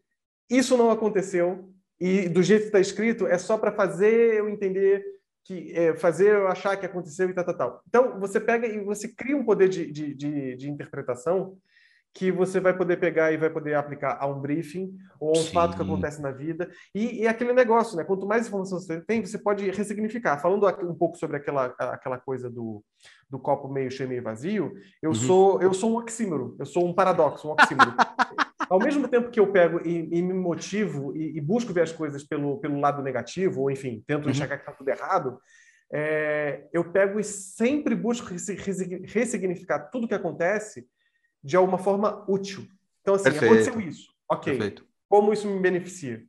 isso 0.49 0.77
não 0.77 0.89
aconteceu 0.89 1.69
e 1.99 2.27
do 2.27 2.43
jeito 2.43 2.63
que 2.63 2.67
está 2.67 2.79
escrito, 2.79 3.27
é 3.27 3.37
só 3.37 3.57
para 3.57 3.71
fazer 3.71 4.35
eu 4.35 4.49
entender 4.49 5.03
que 5.43 5.71
é, 5.73 5.95
fazer 5.95 6.33
eu 6.33 6.47
achar 6.47 6.75
que 6.75 6.85
aconteceu 6.85 7.29
e 7.29 7.33
tal, 7.33 7.45
tal, 7.45 7.57
tal. 7.57 7.81
Então, 7.87 8.19
você 8.19 8.39
pega 8.39 8.67
e 8.67 8.83
você 8.83 9.07
cria 9.07 9.37
um 9.37 9.45
poder 9.45 9.69
de, 9.69 9.91
de, 9.91 10.13
de, 10.13 10.55
de 10.55 10.69
interpretação 10.69 11.57
que 12.15 12.31
você 12.31 12.61
vai 12.61 12.75
poder 12.75 12.97
pegar 12.97 13.33
e 13.33 13.37
vai 13.37 13.49
poder 13.49 13.75
aplicar 13.75 14.17
a 14.19 14.25
um 14.25 14.39
briefing 14.39 14.97
ou 15.19 15.35
a 15.35 15.39
um 15.39 15.43
Sim. 15.43 15.51
fato 15.51 15.75
que 15.75 15.83
acontece 15.83 16.21
na 16.21 16.31
vida. 16.31 16.71
E, 16.95 17.23
e 17.23 17.27
aquele 17.27 17.51
negócio, 17.51 17.97
né? 17.97 18.05
Quanto 18.05 18.25
mais 18.25 18.47
informação 18.47 18.79
você 18.79 19.01
tem, 19.01 19.23
você 19.23 19.37
pode 19.37 19.69
ressignificar. 19.69 20.39
Falando 20.39 20.65
um 20.89 20.95
pouco 20.95 21.17
sobre 21.17 21.35
aquela, 21.35 21.75
aquela 21.77 22.17
coisa 22.17 22.49
do, 22.49 22.81
do 23.29 23.37
copo 23.37 23.67
meio 23.67 23.91
cheio, 23.91 24.07
meio 24.07 24.23
vazio, 24.23 24.73
eu, 25.01 25.09
uhum. 25.09 25.15
sou, 25.15 25.61
eu 25.61 25.73
sou 25.73 25.91
um 25.91 25.97
oxímoro, 25.97 26.55
eu 26.57 26.65
sou 26.65 26.87
um 26.87 26.93
paradoxo, 26.93 27.49
um 27.49 27.51
oxímoro. 27.51 27.93
ao 28.69 28.79
mesmo 28.79 29.07
tempo 29.07 29.29
que 29.29 29.39
eu 29.39 29.51
pego 29.51 29.79
e, 29.85 30.09
e 30.11 30.21
me 30.21 30.33
motivo 30.33 31.15
e, 31.15 31.37
e, 31.37 31.41
busco 31.41 31.73
ver 31.73 31.81
as 31.81 31.91
coisas 31.91 32.23
pelo, 32.23 32.57
pelo 32.59 32.79
lado 32.79 33.01
negativo, 33.01 33.61
ou 33.61 33.71
enfim, 33.71 34.03
tento 34.07 34.25
uhum. 34.25 34.31
enxergar 34.31 34.57
que 34.57 34.63
está 34.63 34.73
tudo 34.73 34.89
errado, 34.89 35.39
é, 35.91 36.67
eu 36.73 36.91
pego 36.91 37.19
e 37.19 37.23
sempre 37.23 37.95
busco 37.95 38.27
ressignificar 38.27 39.79
tudo 39.91 40.07
que 40.07 40.13
acontece 40.13 40.87
de 41.43 41.55
alguma 41.55 41.77
forma 41.77 42.25
útil. 42.27 42.67
Então, 43.01 43.15
assim, 43.15 43.25
Perfeito. 43.25 43.45
aconteceu 43.45 43.79
isso. 43.79 44.09
Ok. 44.29 44.53
Perfeito. 44.53 44.85
Como 45.07 45.31
isso 45.31 45.47
me 45.47 45.59
beneficia? 45.59 46.23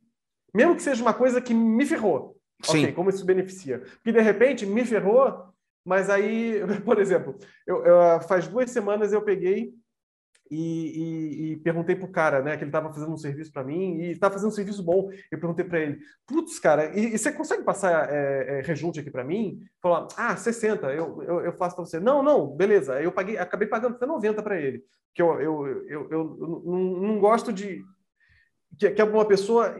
Mesmo 0.53 0.75
que 0.75 0.83
seja 0.83 1.01
uma 1.01 1.13
coisa 1.13 1.41
que 1.41 1.53
me 1.53 1.85
ferrou. 1.85 2.37
Sim. 2.63 2.83
Ok, 2.83 2.93
como 2.93 3.09
isso 3.09 3.25
beneficia? 3.25 3.79
Porque, 3.79 4.11
de 4.11 4.21
repente, 4.21 4.65
me 4.65 4.85
ferrou, 4.85 5.51
mas 5.85 6.09
aí, 6.09 6.61
por 6.85 6.99
exemplo, 6.99 7.37
eu, 7.65 7.83
eu 7.85 8.21
faz 8.21 8.47
duas 8.47 8.69
semanas 8.69 9.11
eu 9.11 9.21
peguei 9.21 9.73
e, 10.49 10.61
e, 10.61 11.51
e, 11.51 11.57
perguntei 11.57 11.95
pro 11.95 12.07
cara, 12.07 12.41
né, 12.41 12.55
que 12.55 12.63
ele 12.63 12.69
estava 12.69 12.91
fazendo 12.93 13.11
um 13.11 13.17
serviço 13.17 13.51
para 13.51 13.63
mim 13.63 13.99
e 13.99 14.11
estava 14.11 14.33
fazendo 14.33 14.49
um 14.49 14.55
serviço 14.55 14.83
bom. 14.83 15.09
Eu 15.31 15.39
perguntei 15.39 15.65
para 15.65 15.79
ele, 15.79 15.99
putz, 16.25 16.59
cara, 16.59 16.97
e, 16.97 17.13
e, 17.13 17.17
você 17.17 17.31
consegue 17.31 17.63
passar 17.63 18.09
é, 18.09 18.59
é, 18.59 18.61
rejunte 18.61 18.99
aqui 18.99 19.11
para 19.11 19.23
mim? 19.23 19.59
Falou, 19.81 20.07
ah, 20.15 20.35
60, 20.35 20.87
eu, 20.93 21.23
eu, 21.23 21.41
eu 21.41 21.53
faço 21.53 21.75
para 21.75 21.85
você. 21.85 21.99
Não, 21.99 22.23
não, 22.23 22.47
beleza. 22.47 23.01
Eu 23.01 23.11
paguei, 23.11 23.37
acabei 23.37 23.67
pagando 23.67 23.95
até 23.95 24.05
90 24.05 24.41
para 24.41 24.59
ele, 24.59 24.83
que 25.13 25.21
eu, 25.21 25.39
eu, 25.39 25.67
eu, 25.67 25.85
eu, 25.87 26.09
eu 26.11 26.37
não, 26.65 26.79
não, 27.01 27.19
gosto 27.19 27.51
de 27.51 27.83
que, 28.77 28.91
que 28.91 29.03
uma 29.03 29.25
pessoa 29.25 29.75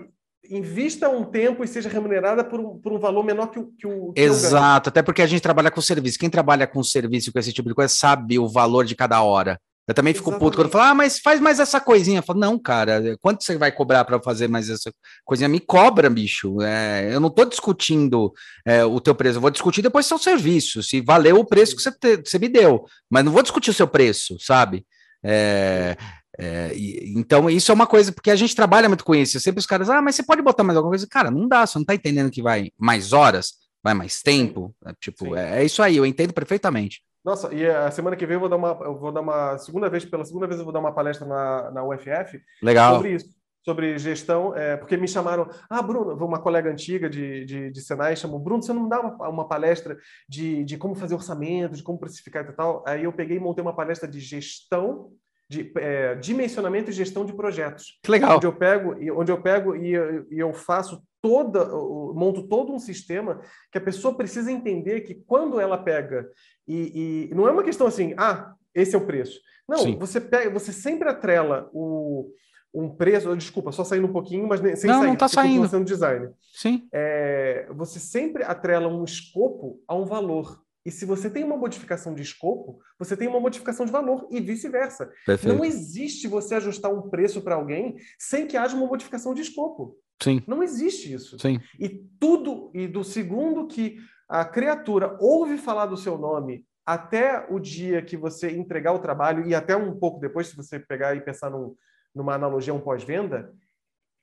invista 0.50 1.10
um 1.10 1.24
tempo 1.24 1.64
e 1.64 1.68
seja 1.68 1.90
remunerada 1.90 2.44
por 2.44 2.60
um, 2.60 2.78
por 2.78 2.94
um 2.94 3.00
valor 3.00 3.24
menor 3.24 3.48
que 3.48 3.60
o 3.60 3.68
que 3.78 3.88
o 3.88 4.14
que 4.14 4.22
Exato, 4.22 4.90
até 4.90 5.02
porque 5.02 5.22
a 5.22 5.26
gente 5.26 5.42
trabalha 5.42 5.72
com 5.72 5.82
serviço. 5.82 6.20
Quem 6.20 6.30
trabalha 6.30 6.68
com 6.68 6.84
serviço 6.84 7.32
com 7.32 7.40
esse 7.40 7.54
tipo 7.54 7.70
de 7.70 7.76
coisa 7.76 7.94
sabe 7.94 8.40
o 8.40 8.48
valor 8.48 8.86
de 8.86 8.96
cada 8.96 9.22
hora. 9.22 9.60
Eu 9.88 9.94
também 9.94 10.14
fico 10.14 10.30
Exatamente. 10.30 10.52
puto 10.52 10.58
quando 10.58 10.72
falo, 10.72 10.84
ah, 10.84 10.94
mas 10.94 11.20
faz 11.20 11.40
mais 11.40 11.60
essa 11.60 11.80
coisinha. 11.80 12.20
Eu 12.20 12.24
falo, 12.24 12.40
não, 12.40 12.60
cara, 12.60 13.18
quanto 13.22 13.44
você 13.44 13.58
vai 13.58 13.72
cobrar 13.72 14.04
para 14.04 14.22
fazer 14.22 14.50
mais 14.50 14.70
essa 14.70 14.92
coisinha? 15.24 15.48
Me 15.48 15.62
cobra, 15.62 16.10
bicho. 16.10 16.62
É, 16.62 17.14
eu 17.14 17.22
não 17.22 17.30
estou 17.30 17.46
discutindo 17.46 18.34
é, 18.66 18.84
o 18.84 19.00
teu 19.00 19.16
preço, 19.16 19.38
eu 19.38 19.42
vou 19.42 19.50
discutir 19.50 19.82
depois 19.82 20.06
seu 20.06 20.18
serviço, 20.18 20.84
se 20.84 21.00
valeu 21.00 21.38
o 21.38 21.46
preço 21.46 21.76
que 21.76 21.82
você, 21.82 21.92
te, 21.92 22.18
você 22.18 22.38
me 22.38 22.50
deu, 22.50 22.86
mas 23.10 23.24
não 23.24 23.32
vou 23.32 23.42
discutir 23.42 23.70
o 23.70 23.74
seu 23.74 23.88
preço, 23.88 24.36
sabe? 24.42 24.86
É, 25.24 25.96
é, 26.38 26.72
então, 27.16 27.50
isso 27.50 27.72
é 27.72 27.74
uma 27.74 27.88
coisa, 27.88 28.12
porque 28.12 28.30
a 28.30 28.36
gente 28.36 28.56
trabalha 28.56 28.88
muito 28.88 29.04
com 29.04 29.16
isso. 29.16 29.40
Sempre 29.40 29.60
os 29.60 29.66
caras, 29.66 29.90
ah, 29.90 30.02
mas 30.02 30.16
você 30.16 30.24
pode 30.24 30.42
botar 30.42 30.64
mais 30.64 30.78
alguma 30.78 30.92
coisa? 30.92 31.08
Cara, 31.10 31.32
não 31.32 31.48
dá, 31.48 31.66
você 31.66 31.78
não 31.78 31.84
está 31.84 31.96
entendendo 31.96 32.30
que 32.30 32.42
vai 32.42 32.72
mais 32.78 33.14
horas, 33.14 33.54
vai 33.84 33.94
mais 33.94 34.22
tempo. 34.22 34.76
É, 34.86 34.92
tipo, 35.00 35.36
é, 35.36 35.62
é, 35.62 35.66
isso 35.66 35.82
aí, 35.82 35.98
eu 35.98 36.06
entendo 36.06 36.34
perfeitamente. 36.34 37.02
Nossa, 37.28 37.54
e 37.54 37.70
a 37.70 37.92
semana 37.92 38.16
que 38.16 38.26
vem 38.26 38.36
eu 38.36 38.40
vou 38.40 38.48
dar 38.48 38.56
uma, 38.56 38.70
eu 38.86 38.98
vou 38.98 39.12
dar 39.12 39.20
uma 39.20 39.58
segunda 39.58 39.90
vez, 39.90 40.06
pela 40.06 40.24
segunda 40.24 40.48
vez 40.48 40.60
eu 40.60 40.64
vou 40.64 40.72
dar 40.72 40.80
uma 40.80 40.94
palestra 40.94 41.28
na, 41.28 41.72
na 41.72 41.84
UFF 41.84 42.42
Legal. 42.64 42.96
sobre 42.96 43.16
isso, 43.16 43.28
sobre 43.66 43.98
gestão, 43.98 44.56
é, 44.56 44.78
porque 44.78 44.96
me 44.96 45.10
chamaram, 45.10 45.46
ah, 45.70 45.82
Bruno, 45.82 46.16
uma 46.26 46.40
colega 46.40 46.72
antiga 46.72 47.10
de, 47.10 47.44
de, 47.44 47.70
de 47.70 47.82
Senai 47.82 48.16
chamou, 48.16 48.40
Bruno, 48.40 48.64
você 48.64 48.72
não 48.72 48.88
dá 48.88 49.02
uma, 49.02 49.28
uma 49.28 49.46
palestra 49.46 49.98
de, 50.30 50.64
de 50.64 50.78
como 50.78 50.96
fazer 50.96 51.16
orçamento, 51.16 51.76
de 51.76 51.84
como 51.84 52.00
precificar 52.00 52.46
e 52.46 52.54
tal? 52.54 52.82
Aí 52.88 53.04
eu 53.04 53.12
peguei 53.12 53.36
e 53.36 53.42
montei 53.42 53.62
uma 53.62 53.76
palestra 53.76 54.08
de 54.08 54.22
gestão 54.22 55.12
de 55.50 55.70
é, 55.78 56.16
dimensionamento 56.16 56.92
e 56.92 56.94
gestão 56.94 57.26
de 57.26 57.34
projetos. 57.34 58.00
Que 58.04 58.12
legal. 58.12 58.38
Onde 58.38 58.48
eu 58.48 58.54
pego, 58.54 58.96
onde 59.20 59.32
eu 59.34 59.42
pego 59.42 59.76
e, 59.76 59.92
e 60.32 60.40
eu 60.40 60.54
faço 60.54 61.02
toda, 61.22 61.66
monto 62.14 62.48
todo 62.48 62.74
um 62.74 62.80
sistema 62.80 63.42
que 63.72 63.78
a 63.78 63.82
pessoa 63.82 64.16
precisa 64.16 64.52
entender 64.52 65.02
que 65.02 65.16
quando 65.16 65.60
ela 65.60 65.78
pega 65.78 66.30
e, 66.68 67.30
e 67.30 67.36
não 67.36 67.48
é 67.48 67.52
uma 67.52 67.64
questão 67.64 67.88
assim, 67.88 68.14
ah, 68.18 68.54
esse 68.74 68.96
é 68.96 68.98
o 68.98 69.06
preço. 69.06 69.40
Não, 69.68 69.80
Sim. 69.80 69.98
você 69.98 70.22
pega, 70.22 70.50
você 70.50 70.72
sempre 70.72 71.10
atrela 71.10 71.70
o, 71.74 72.32
um 72.74 72.90
preço, 72.90 73.36
desculpa, 73.36 73.72
só 73.72 73.84
saindo 73.84 74.08
um 74.08 74.14
pouquinho, 74.14 74.48
mas 74.48 74.60
sem 74.80 74.90
não, 74.90 75.00
sair, 75.00 75.08
não 75.08 75.16
tá 75.16 75.28
saindo. 75.28 75.68
sendo 75.68 75.86
design. 75.86 76.30
Sim. 76.54 76.88
É, 76.92 77.68
você 77.72 78.00
sempre 78.00 78.44
atrela 78.44 78.88
um 78.88 79.04
escopo 79.04 79.82
a 79.88 79.96
um 79.96 80.06
valor. 80.06 80.62
E 80.86 80.92
se 80.92 81.06
você 81.06 81.30
tem 81.30 81.44
uma 81.44 81.58
modificação 81.58 82.14
de 82.14 82.22
escopo, 82.22 82.80
você 82.98 83.18
tem 83.18 83.28
uma 83.28 83.42
modificação 83.42 83.86
de 83.86 83.92
valor 83.92 84.26
e 84.32 84.40
vice-versa. 84.40 85.12
Não 85.44 85.66
existe 85.66 86.30
você 86.30 86.56
ajustar 86.56 86.94
um 86.94 87.10
preço 87.10 87.42
para 87.42 87.56
alguém 87.56 87.98
sem 88.18 88.48
que 88.48 88.56
haja 88.56 88.78
uma 88.78 88.88
modificação 88.88 89.34
de 89.34 89.42
escopo. 89.42 89.98
Sim. 90.22 90.42
Não 90.48 90.64
existe 90.64 91.14
isso. 91.14 91.38
Sim. 91.40 91.60
E 91.80 91.90
tudo, 92.20 92.72
e 92.74 92.88
do 92.88 93.04
segundo 93.04 93.68
que 93.68 93.98
a 94.28 94.44
criatura 94.44 95.18
ouve 95.20 95.58
falar 95.58 95.86
do 95.86 95.98
seu 95.98 96.18
nome 96.18 96.66
até 96.86 97.46
o 97.50 97.60
dia 97.60 98.02
que 98.02 98.16
você 98.16 98.50
entregar 98.52 98.94
o 98.94 99.00
trabalho 99.00 99.46
e 99.46 99.54
até 99.54 99.76
um 99.76 99.98
pouco 99.98 100.20
depois, 100.20 100.48
se 100.48 100.56
você 100.56 100.80
pegar 100.80 101.16
e 101.16 101.22
pensar 101.22 101.50
num, 101.50 101.76
numa 102.16 102.34
analogia 102.34 102.74
um 102.74 102.80
pós-venda, 102.80 103.54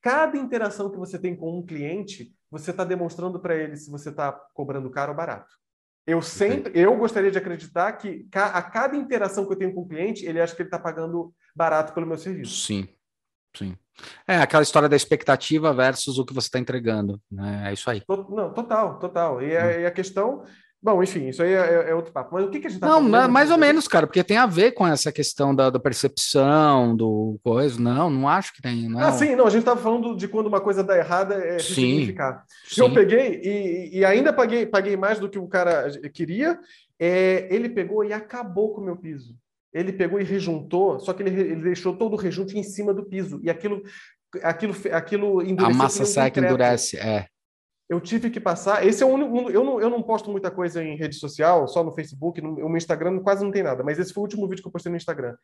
cada 0.01 0.37
interação 0.37 0.91
que 0.91 0.99
você 0.99 1.19
tem 1.19 1.37
com 1.37 1.59
um 1.59 1.65
cliente, 1.65 2.35
você 2.51 2.71
está 2.71 2.85
demonstrando 2.85 3.39
para 3.39 3.55
ele 3.55 3.77
se 3.77 3.91
você 3.91 4.09
está 4.09 4.33
cobrando 4.55 4.91
caro 4.91 5.13
ou 5.13 5.17
barato. 5.17 5.55
Eu 6.07 6.21
sempre, 6.21 6.79
eu 6.79 6.95
gostaria 6.97 7.31
de 7.31 7.39
acreditar 7.39 7.93
que 7.93 8.29
a 8.35 8.63
cada 8.63 8.95
interação 8.95 9.47
que 9.47 9.53
eu 9.53 9.59
tenho 9.59 9.75
com 9.75 9.83
o 9.83 9.89
cliente, 9.89 10.27
ele 10.27 10.41
acha 10.41 10.55
que 10.55 10.61
ele 10.61 10.69
está 10.69 10.79
pagando 10.79 11.35
barato 11.57 11.95
pelo 11.95 12.07
meu 12.07 12.19
serviço. 12.19 12.67
Sim, 12.67 12.87
sim. 13.57 13.77
É 14.27 14.39
aquela 14.39 14.63
história 14.63 14.89
da 14.89 14.97
expectativa 14.97 15.73
versus 15.73 16.19
o 16.19 16.25
que 16.25 16.35
você 16.35 16.49
está 16.49 16.59
entregando, 16.59 17.21
né? 17.31 17.69
É 17.69 17.73
isso 17.73 17.89
aí. 17.89 18.03
Não, 18.09 18.53
total, 18.53 18.99
total. 18.99 19.41
E, 19.41 19.57
a, 19.57 19.65
hum. 19.65 19.81
e 19.81 19.87
a 19.87 19.91
questão 19.91 20.45
Bom, 20.85 21.03
enfim, 21.03 21.29
isso 21.29 21.43
aí 21.43 21.51
é, 21.51 21.87
é, 21.87 21.91
é 21.91 21.95
outro 21.95 22.13
papo. 22.13 22.35
Mas 22.35 22.45
o 22.45 22.51
que, 22.51 22.61
que 22.61 22.67
a 22.67 22.71
gente 22.71 22.79
tá 22.79 22.87
Não, 22.87 23.01
mais 23.01 23.51
ou 23.51 23.57
menos, 23.57 23.89
cara, 23.89 24.07
porque 24.07 24.23
tem 24.23 24.37
a 24.37 24.45
ver 24.45 24.73
com 24.73 24.87
essa 24.87 25.11
questão 25.11 25.55
da, 25.55 25.71
da 25.71 25.81
percepção, 25.81 26.95
do 26.95 27.41
coisa. 27.43 27.81
Não, 27.81 28.11
não 28.11 28.29
acho 28.29 28.53
que 28.53 28.61
tem. 28.61 28.87
Não. 28.87 29.01
Ah, 29.01 29.11
sim, 29.11 29.35
não, 29.35 29.47
a 29.47 29.51
gente 29.51 29.61
estava 29.61 29.81
falando 29.81 30.15
de 30.15 30.29
quando 30.29 30.47
uma 30.47 30.61
coisa 30.61 30.85
dá 30.85 30.99
errada 30.99 31.37
é 31.37 31.59
significar. 31.59 32.45
Eu 32.77 32.93
peguei 32.93 33.41
e, 33.43 33.99
e, 34.01 34.05
ainda 34.05 34.31
paguei, 34.31 34.67
paguei 34.67 34.95
mais 34.95 35.19
do 35.19 35.27
que 35.27 35.39
o 35.39 35.49
cara 35.49 35.91
queria. 36.13 36.61
É, 37.01 37.49
ele 37.51 37.71
pegou 37.71 38.05
e 38.05 38.13
acabou 38.13 38.75
com 38.75 38.83
o 38.83 38.85
meu 38.85 38.97
piso. 38.99 39.35
Ele 39.75 39.93
pegou 39.93 40.20
e 40.20 40.25
rejuntou, 40.25 41.01
só 41.01 41.12
que 41.12 41.22
ele, 41.22 41.39
ele 41.39 41.62
deixou 41.62 41.97
todo 41.97 42.14
o 42.14 42.16
rejunte 42.16 42.57
em 42.57 42.62
cima 42.62 42.95
do 42.95 43.05
piso. 43.05 43.41
E 43.43 43.51
aquilo 43.51 43.83
aquilo, 44.43 44.75
aquilo 44.93 45.41
A 45.64 45.70
massa 45.70 46.05
seca 46.05 46.41
endurece, 46.41 46.97
é 46.97 47.27
eu 47.89 48.01
tive 48.01 48.31
que 48.31 48.41
passar. 48.41 48.87
Esse 48.87 49.03
é 49.03 49.07
o 49.07 49.11
único. 49.11 49.51
Eu 49.51 49.64
não, 49.64 49.81
eu 49.81 49.91
não 49.91 50.03
posto 50.03 50.31
muita 50.31 50.51
coisa 50.51 50.83
em 50.83 50.97
rede 50.97 51.16
social, 51.16 51.68
só 51.68 51.85
no 51.85 51.93
Facebook, 51.93 52.41
no, 52.41 52.68
no 52.68 52.77
Instagram 52.77 53.20
quase 53.20 53.45
não 53.45 53.53
tem 53.53 53.62
nada, 53.62 53.83
mas 53.83 53.99
esse 53.99 54.12
foi 54.12 54.22
o 54.22 54.25
último 54.25 54.49
vídeo 54.49 54.62
que 54.62 54.68
eu 54.68 54.72
postei 54.72 54.91
no 54.91 54.97
Instagram. 54.97 55.37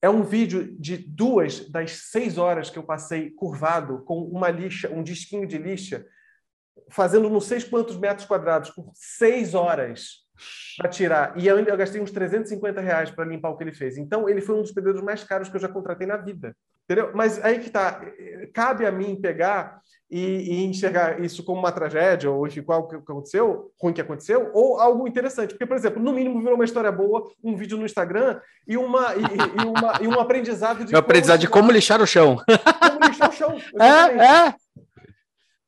É 0.00 0.10
um 0.10 0.22
vídeo 0.22 0.76
de 0.78 0.98
duas 0.98 1.68
das 1.70 1.92
seis 2.10 2.36
horas 2.36 2.68
que 2.68 2.78
eu 2.78 2.82
passei 2.82 3.30
curvado 3.30 4.02
com 4.04 4.20
uma 4.24 4.50
lixa, 4.50 4.90
um 4.90 5.02
disquinho 5.02 5.46
de 5.46 5.56
lixa, 5.58 6.04
fazendo 6.90 7.30
não 7.30 7.40
sei 7.40 7.60
quantos 7.62 7.96
metros 7.96 8.26
quadrados 8.26 8.70
por 8.70 8.90
seis 8.94 9.54
horas 9.54 10.22
para 10.76 10.88
tirar. 10.88 11.32
E 11.36 11.46
eu, 11.46 11.58
eu 11.58 11.76
gastei 11.76 12.00
uns 12.00 12.10
350 12.10 12.80
reais 12.80 13.10
para 13.10 13.24
limpar 13.24 13.50
o 13.50 13.56
que 13.56 13.64
ele 13.64 13.72
fez. 13.72 13.98
Então, 13.98 14.28
ele 14.28 14.40
foi 14.40 14.56
um 14.56 14.62
dos 14.62 14.72
pedreiros 14.72 15.02
mais 15.02 15.24
caros 15.24 15.48
que 15.48 15.56
eu 15.56 15.60
já 15.60 15.68
contratei 15.68 16.06
na 16.06 16.16
vida. 16.16 16.56
Entendeu? 16.84 17.10
Mas 17.14 17.42
aí 17.44 17.58
que 17.60 17.70
tá. 17.70 18.00
Cabe 18.52 18.84
a 18.84 18.92
mim 18.92 19.16
pegar 19.20 19.80
e, 20.10 20.20
e, 20.20 20.64
enxergar 20.64 21.20
isso 21.20 21.42
como 21.42 21.58
uma 21.58 21.72
tragédia, 21.72 22.30
ou 22.30 22.46
enfim, 22.46 22.60
qual 22.60 22.86
que 22.86 22.96
aconteceu, 22.96 23.72
ruim 23.80 23.94
que 23.94 24.00
aconteceu, 24.00 24.50
ou 24.52 24.78
algo 24.78 25.08
interessante. 25.08 25.54
Porque, 25.54 25.64
por 25.64 25.74
exemplo, 25.74 26.02
no 26.02 26.12
mínimo 26.12 26.38
virou 26.40 26.54
uma 26.54 26.66
história 26.66 26.92
boa, 26.92 27.30
um 27.42 27.56
vídeo 27.56 27.78
no 27.78 27.86
Instagram 27.86 28.38
e, 28.68 28.76
uma, 28.76 29.14
e, 29.14 29.22
e 29.22 29.64
uma, 29.64 29.98
e 30.02 30.06
um 30.06 30.20
aprendizado 30.20 30.84
de. 30.84 30.94
Um 30.94 30.98
aprendizado 30.98 31.40
de 31.40 31.48
como 31.48 31.72
lixar 31.72 32.02
o 32.02 32.06
chão. 32.06 32.36
Como 32.36 33.06
lixar 33.06 33.30
o 33.30 33.32
chão. 33.32 33.56
É, 33.80 34.48
é. 34.48 34.54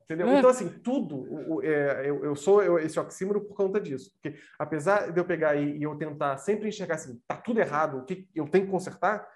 Entendeu? 0.05 0.29
É. 0.29 0.39
Então, 0.39 0.51
assim, 0.51 0.69
tudo. 0.69 1.63
É, 1.63 2.03
eu, 2.05 2.25
eu, 2.25 2.37
sou 2.37 2.63
eu, 2.63 2.79
esse 2.79 2.99
oxímoro 3.01 3.41
por 3.41 3.57
conta 3.57 3.81
disso. 3.81 4.13
Porque, 4.13 4.39
apesar 4.59 5.11
de 5.11 5.19
eu 5.19 5.25
pegar 5.25 5.57
e, 5.57 5.79
e, 5.79 5.83
eu 5.83 5.97
tentar 5.97 6.37
sempre 6.37 6.69
enxergar 6.69 6.97
assim, 6.97 7.21
tá 7.27 7.37
tudo 7.37 7.61
errado, 7.61 7.99
o 7.99 8.05
que 8.05 8.29
eu 8.35 8.47
tenho 8.47 8.67
que 8.67 8.71
consertar, 8.71 9.27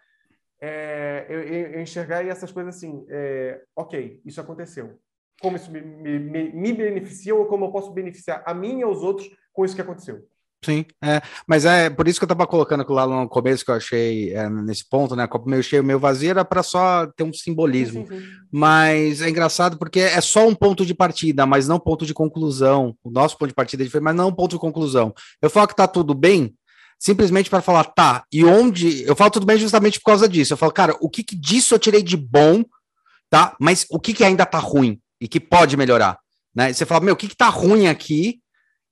é, 0.61 1.27
eu, 1.29 1.41
eu, 1.41 1.81
enxergar 1.81 2.25
essas 2.25 2.53
coisas 2.53 2.77
assim, 2.77 3.07
é, 3.09 3.63
ok, 3.75 4.21
isso 4.25 4.41
aconteceu. 4.41 4.99
Como 5.41 5.57
isso 5.57 5.71
me, 5.71 5.81
me, 5.81 6.53
me, 6.53 6.73
beneficia 6.73 7.35
ou 7.35 7.47
como 7.47 7.67
eu 7.67 7.71
posso 7.71 7.93
beneficiar 7.93 8.43
a 8.45 8.53
mim 8.53 8.81
e 8.81 8.83
aos 8.83 9.03
outros 9.03 9.31
com 9.53 9.65
isso 9.65 9.75
que 9.75 9.83
aconteceu. 9.83 10.29
Sim, 10.65 10.85
é, 11.03 11.23
mas 11.47 11.65
é 11.65 11.89
por 11.89 12.09
isso 12.09 12.19
que 12.19 12.25
eu 12.25 12.27
estava 12.27 12.47
colocando 12.47 12.85
lá 12.93 13.07
no 13.07 13.29
começo 13.29 13.65
que 13.65 13.71
eu 13.71 13.77
achei 13.77 14.35
é, 14.35 14.51
nesse 14.51 14.89
ponto, 14.89 15.15
né? 15.15 15.25
Copo 15.27 15.49
meio 15.49 15.63
cheio, 15.63 15.85
meio 15.85 16.01
vazio, 16.01 16.31
era 16.31 16.45
para 16.45 16.65
só 16.65 17.07
ter 17.17 17.23
um 17.23 17.33
simbolismo. 17.33 18.05
Sim, 18.09 18.19
sim. 18.19 18.27
Mas 18.51 19.23
é 19.23 19.29
engraçado 19.29 19.79
porque 19.79 20.01
é 20.01 20.21
só 20.21 20.49
um 20.49 20.57
ponto 20.57 20.85
de 20.85 20.95
partida, 20.95 21.47
mas 21.47 21.69
não 21.69 21.79
ponto 21.79 22.05
de 22.05 22.13
conclusão. 22.13 22.97
O 23.05 23.11
nosso 23.11 23.39
ponto 23.39 23.49
de 23.49 23.55
partida 23.55 23.85
é 23.85 23.87
diferente, 23.87 24.05
mas 24.05 24.17
não 24.17 24.29
um 24.29 24.35
ponto 24.35 24.57
de 24.57 24.59
conclusão. 24.59 25.15
Eu 25.41 25.49
falo 25.49 25.69
que 25.69 25.77
tá 25.77 25.87
tudo 25.87 26.13
bem, 26.13 26.53
simplesmente 26.99 27.49
para 27.49 27.63
falar, 27.63 27.85
tá, 27.85 28.25
e 28.33 28.45
onde. 28.45 29.05
Eu 29.05 29.15
falo 29.15 29.31
tudo 29.31 29.47
bem 29.47 29.59
justamente 29.59 30.01
por 30.01 30.07
causa 30.07 30.29
disso. 30.29 30.55
Eu 30.55 30.59
falo, 30.59 30.73
cara, 30.73 30.97
o 31.01 31.09
que, 31.09 31.23
que 31.23 31.37
disso 31.37 31.73
eu 31.73 31.79
tirei 31.79 32.03
de 32.03 32.17
bom, 32.17 32.65
tá? 33.31 33.55
Mas 33.61 33.87
o 33.91 34.01
que, 34.01 34.13
que 34.13 34.25
ainda 34.25 34.45
tá 34.45 34.59
ruim 34.59 35.01
e 35.21 35.29
que 35.29 35.39
pode 35.39 35.77
melhorar? 35.77 36.19
Né? 36.53 36.73
Você 36.73 36.85
fala, 36.85 37.05
meu, 37.05 37.15
o 37.15 37.17
que, 37.17 37.29
que 37.29 37.37
tá 37.37 37.49
ruim 37.49 37.87
aqui? 37.87 38.41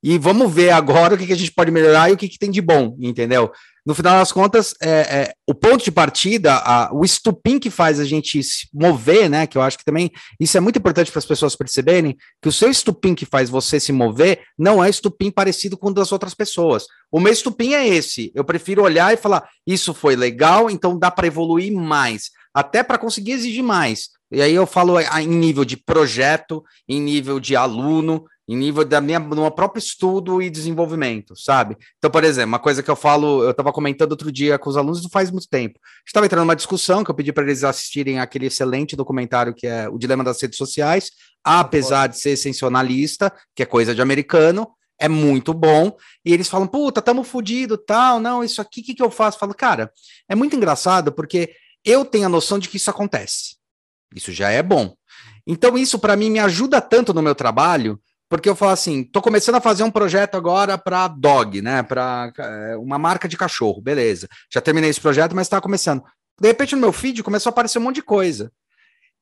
E 0.09 0.19
vamos 0.19 0.53
ver 0.53 0.71
agora 0.71 1.17
o 1.17 1.19
que, 1.19 1.27
que 1.27 1.33
a 1.33 1.37
gente 1.37 1.51
pode 1.51 1.73
melhorar 1.73 2.09
e 2.09 2.13
o 2.13 2.17
que, 2.17 2.29
que 2.29 2.39
tem 2.39 2.49
de 2.49 2.61
bom, 2.61 2.97
entendeu? 3.01 3.51
No 3.85 3.93
final 3.93 4.17
das 4.21 4.31
contas, 4.31 4.73
é, 4.81 4.89
é 4.89 5.35
o 5.49 5.53
ponto 5.53 5.83
de 5.83 5.91
partida, 5.91 6.55
a, 6.55 6.95
o 6.95 7.05
estupim 7.05 7.59
que 7.59 7.71
faz 7.71 7.99
a 7.99 8.05
gente 8.05 8.41
se 8.41 8.69
mover, 8.73 9.29
né? 9.29 9.49
Que 9.49 9.59
eu 9.59 9.63
acho 9.63 9.77
que 9.77 9.85
também 9.85 10.13
isso 10.39 10.57
é 10.57 10.61
muito 10.61 10.79
importante 10.79 11.11
para 11.11 11.19
as 11.19 11.27
pessoas 11.27 11.57
perceberem 11.57 12.17
que 12.41 12.49
o 12.49 12.53
seu 12.53 12.71
estupim 12.71 13.17
que 13.17 13.27
faz 13.27 13.51
você 13.51 13.81
se 13.81 13.91
mover 13.91 14.45
não 14.57 14.83
é 14.83 14.89
estupim 14.89 15.29
parecido 15.29 15.77
com 15.77 15.89
o 15.89 15.93
das 15.93 16.13
outras 16.13 16.35
pessoas. 16.35 16.87
O 17.11 17.19
meu 17.19 17.33
estupim 17.33 17.75
é 17.75 17.89
esse. 17.89 18.31
Eu 18.33 18.45
prefiro 18.45 18.85
olhar 18.85 19.13
e 19.13 19.17
falar: 19.17 19.49
isso 19.67 19.93
foi 19.93 20.15
legal, 20.15 20.71
então 20.71 20.97
dá 20.97 21.11
para 21.11 21.27
evoluir 21.27 21.73
mais, 21.73 22.31
até 22.55 22.85
para 22.85 22.97
conseguir 22.97 23.33
exigir 23.33 23.65
mais. 23.65 24.11
E 24.31 24.41
aí 24.41 24.55
eu 24.55 24.67
falo 24.67 25.01
em 25.01 25.27
nível 25.27 25.65
de 25.65 25.77
projeto, 25.77 26.63
em 26.89 27.01
nível 27.01 27.39
de 27.41 27.55
aluno, 27.55 28.25
em 28.49 28.57
nível 28.57 28.85
da 28.85 29.01
minha 29.01 29.19
no 29.19 29.43
meu 29.43 29.51
próprio 29.51 29.81
estudo 29.81 30.41
e 30.41 30.49
desenvolvimento, 30.49 31.35
sabe? 31.37 31.77
Então, 31.99 32.11
por 32.11 32.23
exemplo, 32.23 32.49
uma 32.49 32.59
coisa 32.59 32.83
que 32.83 32.91
eu 32.91 32.95
falo, 32.95 33.43
eu 33.43 33.51
estava 33.51 33.73
comentando 33.73 34.13
outro 34.13 34.31
dia 34.31 34.59
com 34.59 34.71
os 34.71 34.77
alunos 34.77 35.03
não 35.03 35.11
faz 35.11 35.31
muito 35.31 35.49
tempo. 35.49 35.81
Estava 36.07 36.27
entrando 36.27 36.43
numa 36.43 36.55
discussão 36.55 37.03
que 37.03 37.11
eu 37.11 37.15
pedi 37.15 37.33
para 37.33 37.45
eles 37.45 37.65
assistirem 37.65 38.21
aquele 38.21 38.47
excelente 38.47 38.95
documentário 38.95 39.53
que 39.53 39.67
é 39.67 39.89
O 39.89 39.99
Dilema 39.99 40.23
das 40.23 40.41
Redes 40.41 40.59
Sociais, 40.59 41.11
apesar 41.43 42.07
de 42.07 42.19
ser 42.19 42.37
sensacionalista, 42.37 43.33
que 43.55 43.63
é 43.63 43.67
coisa 43.67 43.95
de 43.95 44.01
americano, 44.01 44.69
é 44.99 45.09
muito 45.09 45.53
bom. 45.53 45.97
E 46.25 46.33
eles 46.33 46.49
falam, 46.49 46.67
puta, 46.67 47.03
tamo 47.03 47.25
fudido, 47.25 47.77
tal, 47.77 48.21
não, 48.21 48.45
isso 48.45 48.61
aqui, 48.61 48.81
o 48.81 48.85
que, 48.85 48.95
que 48.95 49.03
eu 49.03 49.11
faço? 49.11 49.37
Eu 49.37 49.41
falo, 49.41 49.55
cara, 49.55 49.93
é 50.29 50.35
muito 50.35 50.57
engraçado 50.57 51.13
porque 51.13 51.53
eu 51.85 52.05
tenho 52.05 52.27
a 52.27 52.29
noção 52.29 52.59
de 52.59 52.69
que 52.69 52.77
isso 52.77 52.91
acontece. 52.91 53.57
Isso 54.15 54.33
já 54.33 54.51
é 54.51 54.63
bom. 54.63 54.95
Então, 55.47 55.79
isso 55.79 55.99
para 55.99 56.17
mim 56.17 56.31
me 56.31 56.39
ajuda 56.39 56.81
tanto 56.81 57.15
no 57.15 57.23
meu 57.23 57.35
trabalho, 57.35 58.01
porque 58.29 58.49
eu 58.49 58.57
falo 58.57 58.73
assim, 58.73 59.05
tô 59.05 59.23
começando 59.23 59.55
a 59.55 59.61
fazer 59.61 59.83
um 59.83 59.91
projeto 59.91 60.37
agora 60.37 60.77
para 60.77 61.09
dog, 61.09 61.63
né? 61.63 61.83
Para 61.83 62.33
é, 62.39 62.77
uma 62.77 62.99
marca 62.99 63.29
de 63.29 63.37
cachorro, 63.37 63.81
beleza. 63.81 64.29
Já 64.53 64.61
terminei 64.61 64.91
esse 64.91 65.01
projeto, 65.01 65.35
mas 65.35 65.47
está 65.47 65.61
começando. 65.61 66.03
De 66.41 66.49
repente 66.49 66.75
no 66.75 66.81
meu 66.81 66.93
feed 66.93 67.23
começou 67.23 67.51
a 67.51 67.53
aparecer 67.53 67.79
um 67.79 67.83
monte 67.83 67.97
de 67.97 68.03
coisa. 68.03 68.51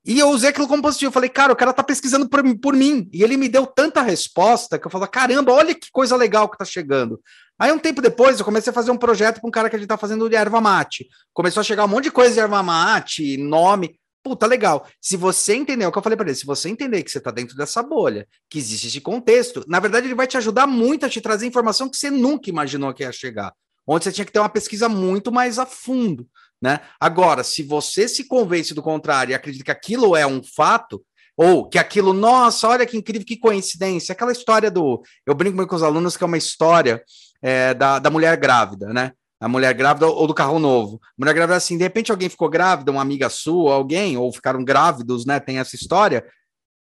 E 0.07 0.19
eu 0.19 0.29
usei 0.29 0.51
aquilo 0.51 0.69
como 0.69 0.83
positivo. 0.83 1.09
Eu 1.09 1.13
falei, 1.13 1.31
cara, 1.31 1.53
o 1.53 1.57
cara 1.57 1.73
tá 1.73 1.83
pesquisando 1.83 2.29
por, 2.29 2.43
por 2.59 2.75
mim. 2.75 3.09
E 3.13 3.23
ele 3.23 3.39
me 3.39 3.49
deu 3.49 3.67
tanta 3.67 4.03
resposta 4.03 4.79
que 4.79 4.87
eu 4.87 4.91
falei, 4.91 5.09
caramba, 5.09 5.53
olha 5.53 5.75
que 5.75 5.91
coisa 5.91 6.15
legal 6.15 6.49
que 6.49 6.59
tá 6.59 6.65
chegando. 6.65 7.19
Aí, 7.59 7.73
um 7.73 7.79
tempo 7.79 8.03
depois, 8.03 8.39
eu 8.39 8.45
comecei 8.45 8.71
a 8.71 8.75
fazer 8.75 8.91
um 8.91 8.97
projeto 8.97 9.41
com 9.41 9.49
um 9.49 9.51
cara 9.51 9.71
que 9.71 9.77
a 9.77 9.79
gente 9.79 9.89
tá 9.89 9.97
fazendo 9.97 10.29
de 10.29 10.37
erva 10.37 10.61
mate. 10.61 11.09
Começou 11.33 11.61
a 11.61 11.65
chegar 11.65 11.85
um 11.85 11.89
monte 11.89 12.05
de 12.05 12.11
coisa 12.11 12.35
de 12.35 12.41
erva 12.41 12.63
mate, 12.63 13.39
nome. 13.39 13.99
Puta, 14.25 14.47
legal. 14.47 14.89
Se 15.03 15.19
você 15.19 15.55
entender, 15.55 15.85
é 15.85 15.87
o 15.87 15.93
que 15.93 15.99
eu 15.99 16.03
falei 16.03 16.17
para 16.17 16.27
ele, 16.27 16.35
se 16.35 16.47
você 16.47 16.71
entender 16.71 17.03
que 17.03 17.11
você 17.11 17.19
está 17.19 17.31
dentro 17.31 17.55
dessa 17.55 17.83
bolha, 17.83 18.27
que 18.49 18.59
existe 18.59 18.87
esse 18.87 19.01
contexto, 19.03 19.63
na 19.69 19.79
verdade 19.79 20.07
ele 20.07 20.15
vai 20.15 20.27
te 20.27 20.39
ajudar 20.39 20.67
muito 20.67 21.05
a 21.05 21.11
te 21.11 21.21
trazer 21.21 21.47
informação 21.47 21.91
que 21.91 21.97
você 21.99 22.11
nunca 22.11 22.49
imaginou 22.49 22.95
que 22.95 23.03
ia 23.03 23.13
chegar. 23.13 23.53
Onde 23.87 24.05
você 24.05 24.13
tinha 24.13 24.25
que 24.25 24.33
ter 24.33 24.39
uma 24.39 24.49
pesquisa 24.49 24.89
muito 24.89 25.31
mais 25.31 25.59
a 25.59 25.67
fundo, 25.67 26.27
né? 26.61 26.81
Agora, 26.99 27.45
se 27.45 27.63
você 27.63 28.09
se 28.09 28.25
convence 28.27 28.73
do 28.73 28.83
contrário 28.83 29.33
e 29.33 29.35
acredita 29.35 29.65
que 29.65 29.71
aquilo 29.71 30.17
é 30.17 30.27
um 30.27 30.43
fato, 30.43 31.05
ou 31.37 31.69
que 31.69 31.79
aquilo, 31.79 32.15
nossa, 32.15 32.67
olha 32.67 32.87
que 32.87 32.97
incrível, 32.97 33.27
que 33.27 33.37
coincidência, 33.37 34.15
aquela 34.15 34.33
história 34.33 34.71
do. 34.71 35.03
Eu 35.27 35.35
brinco 35.35 35.67
com 35.67 35.77
os 35.77 35.83
alunos 35.83 36.17
que 36.17 36.25
é 36.25 36.27
uma 36.27 36.39
história 36.39 37.03
é, 37.43 37.75
da, 37.75 37.99
da 37.99 38.09
mulher 38.09 38.39
grávida, 38.39 38.91
né? 38.91 39.13
A 39.45 39.49
mulher 39.49 39.75
grávida 39.75 40.07
ou 40.07 40.27
do 40.27 40.33
carro 40.33 40.59
novo. 40.59 40.99
Mulher 41.19 41.35
grávida 41.35 41.55
assim, 41.55 41.77
de 41.77 41.85
repente 41.85 42.11
alguém 42.11 42.31
ficou 42.31 42.49
grávida, 42.49 42.91
uma 42.91 43.03
amiga 43.03 43.29
sua, 43.29 43.75
alguém, 43.75 44.17
ou 44.17 44.33
ficaram 44.33 44.65
grávidos, 44.65 45.27
né? 45.27 45.39
Tem 45.39 45.59
essa 45.59 45.77
história. 45.77 46.25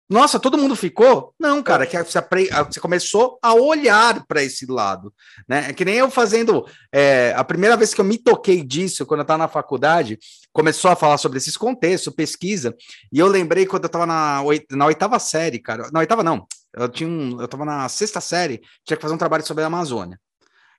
Nossa, 0.08 0.40
todo 0.40 0.56
mundo 0.56 0.74
ficou? 0.74 1.34
Não, 1.38 1.62
cara, 1.62 1.86
que 1.86 2.02
você, 2.02 2.18
você 2.66 2.80
começou 2.80 3.38
a 3.42 3.52
olhar 3.52 4.24
para 4.26 4.42
esse 4.42 4.64
lado, 4.64 5.12
né? 5.46 5.66
É 5.68 5.72
que 5.74 5.84
nem 5.84 5.96
eu 5.96 6.10
fazendo. 6.10 6.66
É, 6.90 7.34
a 7.36 7.44
primeira 7.44 7.76
vez 7.76 7.92
que 7.92 8.00
eu 8.00 8.04
me 8.04 8.16
toquei 8.16 8.62
disso, 8.62 9.04
quando 9.04 9.20
eu 9.20 9.24
estava 9.24 9.42
na 9.42 9.48
faculdade, 9.48 10.18
começou 10.50 10.90
a 10.90 10.96
falar 10.96 11.18
sobre 11.18 11.36
esses 11.36 11.58
contextos, 11.58 12.14
pesquisa, 12.14 12.74
e 13.12 13.18
eu 13.18 13.26
lembrei 13.26 13.66
quando 13.66 13.84
eu 13.84 13.88
estava 13.88 14.06
na, 14.06 14.42
na 14.70 14.86
oitava 14.86 15.18
série, 15.18 15.58
cara. 15.58 15.90
Na 15.92 16.00
oitava, 16.00 16.22
não. 16.22 16.46
Eu 16.74 16.88
tinha 16.88 17.10
um, 17.10 17.38
eu 17.38 17.44
estava 17.44 17.66
na 17.66 17.86
sexta 17.90 18.22
série, 18.22 18.62
tinha 18.86 18.96
que 18.96 19.02
fazer 19.02 19.14
um 19.14 19.18
trabalho 19.18 19.46
sobre 19.46 19.64
a 19.64 19.66
Amazônia. 19.66 20.18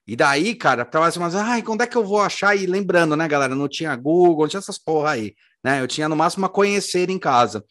E 0.08 0.16
daí, 0.16 0.53
cara, 0.53 0.86
tava 0.86 1.08
assim, 1.08 1.20
mas, 1.20 1.36
ai, 1.36 1.64
quando 1.64 1.82
é 1.82 1.88
que 1.88 1.97
eu 1.97 2.06
vou 2.06 2.22
achar? 2.22 2.56
E 2.56 2.66
lembrando, 2.66 3.16
né, 3.16 3.28
galera, 3.28 3.56
não 3.56 3.68
tinha 3.68 3.95
Google, 3.95 4.43
não 4.43 4.47
tinha 4.47 4.60
essas 4.60 4.78
porra 4.78 5.12
aí, 5.12 5.34
né? 5.64 5.82
Eu 5.82 5.88
tinha 5.88 6.08
no 6.08 6.16
máximo 6.16 6.43
uma 6.43 6.49
conhecer 6.49 7.10
em 7.10 7.18
casa. 7.18 7.64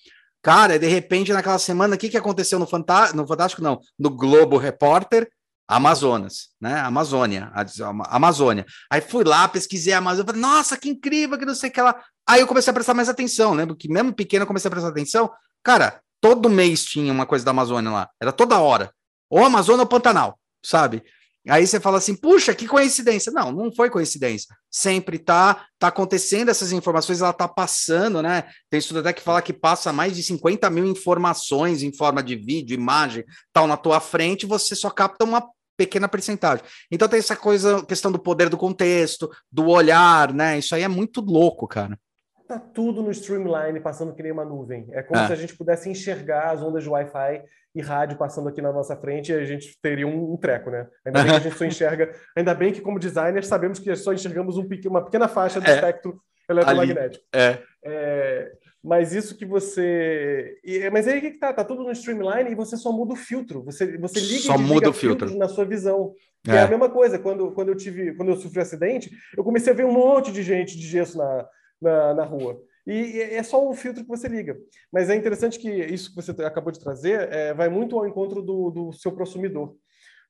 Cara, 0.43 0.79
de 0.79 0.87
repente, 0.87 1.33
naquela 1.33 1.59
semana, 1.59 1.95
o 1.95 1.99
que, 1.99 2.09
que 2.09 2.17
aconteceu 2.17 2.59
no, 2.59 2.67
Fantá 2.67 3.13
no 3.15 3.27
Fantástico? 3.27 3.63
Não, 3.63 3.81
no 3.99 4.11
Globo 4.11 4.59
Repórter, 4.59 5.29
Amazonas, 5.67 6.51
né? 6.61 6.81
Amazônia, 6.81 7.51
a, 7.55 8.17
Amazônia. 8.17 8.67
Aí 8.91 9.01
fui 9.01 9.25
lá, 9.25 9.49
pesquisei 9.49 9.95
a 9.95 9.99
Amazônia, 9.99 10.27
falei, 10.27 10.43
nossa, 10.43 10.77
que 10.77 10.91
incrível, 10.91 11.39
que 11.39 11.47
não 11.47 11.55
sei 11.55 11.71
o 11.71 11.73
que 11.73 11.81
lá. 11.81 11.99
Aí 12.29 12.41
eu 12.41 12.47
comecei 12.47 12.71
a 12.71 12.75
prestar 12.75 12.95
mais 12.95 13.09
atenção, 13.09 13.55
lembro 13.55 13.77
que 13.77 13.89
mesmo 13.89 14.13
pequeno 14.13 14.43
eu 14.43 14.47
comecei 14.47 14.69
a 14.69 14.71
prestar 14.71 14.91
atenção. 14.91 15.31
Cara, 15.63 16.01
todo 16.21 16.51
mês 16.51 16.85
tinha 16.85 17.13
uma 17.13 17.25
coisa 17.25 17.45
da 17.45 17.53
Amazônia 17.53 17.91
lá, 17.91 18.11
era 18.21 18.33
toda 18.33 18.59
hora. 18.59 18.93
Ou 19.31 19.43
Amazônia 19.45 19.83
ou 19.83 19.89
Pantanal, 19.89 20.39
sabe? 20.63 21.03
Aí 21.49 21.67
você 21.67 21.79
fala 21.79 21.99
assim, 21.99 22.15
puxa, 22.15 22.55
que 22.55 22.67
coincidência. 22.67 23.31
Não, 23.31 23.53
não 23.53 23.73
foi 23.73 23.91
coincidência. 23.91 24.55
Sempre 24.71 25.19
tá, 25.19 25.67
tá 25.79 25.89
acontecendo 25.89 26.49
essas 26.49 26.73
informações, 26.73 27.21
ela 27.21 27.33
tá 27.33 27.47
passando, 27.47 28.23
né? 28.23 28.45
Tem 28.71 28.79
estudo 28.79 29.01
até 29.01 29.13
que 29.13 29.21
fala 29.21 29.43
que 29.43 29.53
passa 29.53 29.93
mais 29.93 30.17
de 30.17 30.23
50 30.23 30.71
mil 30.71 30.87
informações 30.87 31.83
em 31.83 31.95
forma 31.95 32.23
de 32.23 32.35
vídeo, 32.35 32.75
imagem, 32.75 33.25
tal, 33.53 33.67
na 33.67 33.77
tua 33.77 34.01
frente, 34.01 34.47
você 34.47 34.75
só 34.75 34.89
capta 34.89 35.25
uma 35.25 35.47
pequena 35.77 36.09
percentagem. 36.09 36.65
Então 36.91 37.09
tem 37.09 37.19
essa 37.19 37.37
coisa, 37.37 37.85
questão 37.85 38.11
do 38.11 38.19
poder 38.19 38.49
do 38.49 38.57
contexto, 38.57 39.31
do 39.51 39.69
olhar, 39.69 40.33
né? 40.33 40.59
Isso 40.59 40.75
aí 40.75 40.83
é 40.83 40.89
muito 40.89 41.21
louco, 41.21 41.67
cara. 41.69 41.99
Tá 42.47 42.59
tudo 42.59 43.03
no 43.03 43.11
streamline, 43.11 43.81
passando 43.81 44.15
que 44.15 44.23
nem 44.23 44.33
uma 44.33 44.45
nuvem. 44.45 44.87
É 44.93 45.03
como 45.03 45.21
é. 45.21 45.27
se 45.27 45.33
a 45.33 45.37
gente 45.37 45.57
pudesse 45.57 45.89
enxergar 45.89 46.51
as 46.51 46.63
ondas 46.63 46.83
de 46.83 46.91
Wi-Fi 46.91 47.43
e 47.75 47.81
rádio 47.81 48.19
passando 48.19 48.49
aqui 48.49 48.61
na 48.61 48.73
nossa 48.73 48.95
frente 48.97 49.33
e 49.33 49.35
a 49.35 49.45
gente 49.45 49.79
teria 49.81 50.07
um, 50.07 50.35
um 50.35 50.37
treco, 50.37 50.71
né? 50.71 50.87
Ainda 51.07 51.23
bem 51.23 51.31
que 51.31 51.37
a 51.37 51.41
gente 51.41 51.57
só 51.57 51.65
enxerga. 51.67 52.15
Ainda 52.37 52.55
bem 52.55 52.73
que, 52.73 52.83
como 52.83 52.99
designers, 52.99 53.47
sabemos 53.47 53.79
que 53.79 53.95
só 53.97 54.13
enxergamos 54.13 54.59
um, 54.59 54.69
uma 54.87 55.05
pequena 55.05 55.27
faixa 55.27 55.61
do 55.61 55.67
é. 55.67 55.75
espectro 55.75 56.21
eletromagnético. 56.49 57.25
É. 57.33 57.59
é. 57.83 58.53
Mas 58.83 59.15
isso 59.15 59.35
que 59.39 59.47
você. 59.47 60.59
Mas 60.93 61.09
aí 61.09 61.19
que 61.23 61.31
tá, 61.31 61.51
tá 61.55 61.65
tudo 61.65 61.83
no 61.83 61.91
streamline 61.93 62.51
e 62.51 62.55
você 62.55 62.77
só 62.77 62.93
muda 62.93 63.15
o 63.15 63.17
filtro. 63.17 63.65
Você, 63.65 63.97
você 63.97 64.21
liga 64.21 64.43
só 64.43 64.57
e 64.57 64.59
muda 64.59 64.91
o 64.91 64.93
filtro 64.93 65.35
na 65.39 65.49
sua 65.49 65.65
visão. 65.65 66.13
É. 66.47 66.57
é. 66.57 66.61
a 66.61 66.69
mesma 66.69 66.91
coisa. 66.91 67.19
Quando, 67.19 67.51
quando 67.53 67.71
eu 67.71 67.75
tive, 67.75 68.15
quando 68.15 68.29
eu 68.29 68.37
sofri 68.37 68.59
um 68.59 68.63
acidente, 68.63 69.11
eu 69.35 69.43
comecei 69.43 69.73
a 69.73 69.77
ver 69.77 69.87
um 69.87 69.93
monte 69.93 70.31
de 70.31 70.43
gente 70.43 70.79
de 70.79 70.87
gesso 70.87 71.17
na, 71.17 71.49
na, 71.81 72.15
na 72.15 72.25
rua. 72.25 72.61
E 72.87 73.21
é 73.21 73.43
só 73.43 73.67
o 73.67 73.75
filtro 73.75 74.03
que 74.03 74.09
você 74.09 74.29
liga. 74.29 74.57
Mas 74.93 75.09
é 75.09 75.17
interessante 75.17 75.59
que 75.59 75.71
isso 75.71 76.11
que 76.11 76.17
você 76.17 76.31
acabou 76.43 76.71
de 76.71 76.81
trazer 76.81 77.33
é, 77.33 77.55
vai 77.55 77.69
muito 77.69 77.99
ao 77.99 78.07
encontro 78.07 78.43
do, 78.43 78.71
do 78.71 78.93
seu 78.93 79.13
consumidor. 79.13 79.75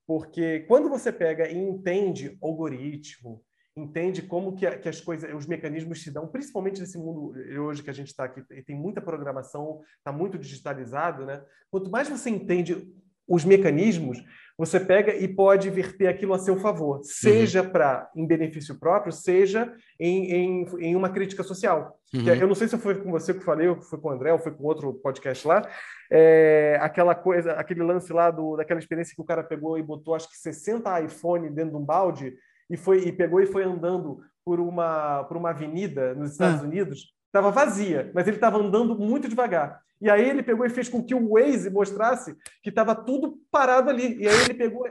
Porque 0.07 0.61
quando 0.69 0.89
você 0.89 1.11
pega 1.11 1.49
e 1.49 1.57
entende 1.57 2.39
algoritmo, 2.41 3.43
entende 3.77 4.23
como 4.23 4.55
que, 4.55 4.67
as 4.67 5.01
coisas, 5.01 5.35
os 5.35 5.47
mecanismos 5.47 6.03
se 6.03 6.11
dão, 6.11 6.29
principalmente 6.29 6.81
nesse 6.81 6.97
mundo 6.97 7.35
hoje 7.61 7.83
que 7.83 7.91
a 7.91 7.95
gente 7.95 8.09
está 8.09 8.25
aqui, 8.25 8.43
tem 8.63 8.77
muita 8.77 9.01
programação, 9.01 9.81
está 9.99 10.13
muito 10.13 10.39
digitalizado, 10.39 11.25
né? 11.25 11.43
Quanto 11.71 11.91
mais 11.91 12.09
você 12.09 12.31
entende 12.31 12.89
os 13.27 13.45
mecanismos, 13.45 14.23
você 14.57 14.79
pega 14.79 15.15
e 15.15 15.27
pode 15.27 15.69
verter 15.69 16.07
aquilo 16.07 16.33
a 16.33 16.39
seu 16.39 16.57
favor, 16.57 17.01
seja 17.03 17.63
uhum. 17.63 17.71
para 17.71 18.09
em 18.15 18.27
benefício 18.27 18.79
próprio, 18.79 19.13
seja 19.13 19.73
em, 19.99 20.31
em, 20.31 20.67
em 20.79 20.97
uma 20.97 21.11
crítica 21.11 21.43
social. 21.43 21.99
Uhum. 22.15 22.29
eu 22.29 22.47
não 22.47 22.55
sei 22.55 22.69
se 22.69 22.79
foi 22.79 22.95
com 22.95 23.11
você 23.11 23.35
que 23.35 23.45
falei, 23.45 23.67
ou 23.67 23.83
foi 23.83 23.99
com 23.99 24.09
o 24.09 24.13
André, 24.13 24.33
ou 24.33 24.39
foi 24.39 24.53
com 24.53 24.63
outro 24.63 24.95
podcast 24.95 25.47
lá, 25.49 25.69
é, 26.11 26.79
aquela 26.81 27.15
coisa, 27.15 27.53
aquele 27.55 27.83
lance 27.83 28.13
lá 28.13 28.31
do, 28.31 28.57
daquela 28.57 28.79
experiência 28.79 29.15
que 29.15 29.23
o 29.23 29.27
cara 29.27 29.43
pegou 29.43 29.77
e 29.77 29.83
botou 29.83 30.15
acho 30.15 30.31
que 30.31 30.37
60 30.37 31.01
iPhone 31.01 31.51
dentro 31.51 31.73
de 31.73 31.77
um 31.77 31.85
balde 31.85 32.35
e 32.71 32.77
foi 32.77 33.01
e 33.05 33.13
pegou 33.13 33.41
e 33.41 33.47
foi 33.47 33.65
andando 33.65 34.21
por 34.45 34.61
uma 34.61 35.25
por 35.25 35.37
uma 35.37 35.51
avenida 35.51 36.15
nos 36.15 36.33
Estados 36.33 36.61
uhum. 36.61 36.69
Unidos, 36.69 37.13
estava 37.35 37.51
vazia, 37.51 38.13
mas 38.15 38.29
ele 38.29 38.37
estava 38.37 38.59
andando 38.59 38.97
muito 38.97 39.29
devagar. 39.29 39.81
E 40.01 40.09
aí 40.09 40.29
ele 40.29 40.43
pegou 40.43 40.65
e 40.65 40.71
fez 40.71 40.89
com 40.89 41.03
que 41.03 41.15
o 41.15 41.31
Waze 41.31 41.69
mostrasse 41.69 42.37
que 42.63 42.69
estava 42.69 42.95
tudo 42.95 43.39
parado 43.51 43.91
ali. 43.91 44.19
E 44.23 44.29
aí 44.29 44.45
ele 44.45 44.55
pegou 44.55 44.87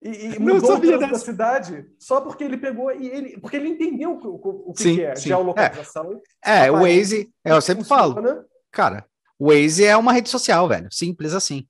e, 0.00 0.34
e 0.34 0.38
mudou 0.38 0.76
o 0.76 0.98
da 0.98 1.14
cidade 1.14 1.86
só 1.98 2.20
porque 2.20 2.44
ele 2.44 2.56
pegou 2.56 2.92
e 2.92 3.08
ele 3.08 3.40
porque 3.40 3.56
ele 3.56 3.68
entendeu 3.68 4.12
o, 4.12 4.70
o 4.70 4.72
que, 4.72 4.82
sim, 4.82 4.94
que 4.96 5.02
é 5.02 5.16
sim. 5.16 5.28
geolocalização. 5.28 6.20
É, 6.44 6.66
é 6.66 6.70
o 6.70 6.80
Waze, 6.80 7.32
eu 7.44 7.60
sempre 7.60 7.84
falo, 7.84 8.16
cara, 8.70 9.04
o 9.38 9.48
Waze 9.48 9.84
é 9.84 9.96
uma 9.96 10.12
rede 10.12 10.28
social, 10.28 10.68
velho, 10.68 10.88
simples 10.92 11.34
assim. 11.34 11.66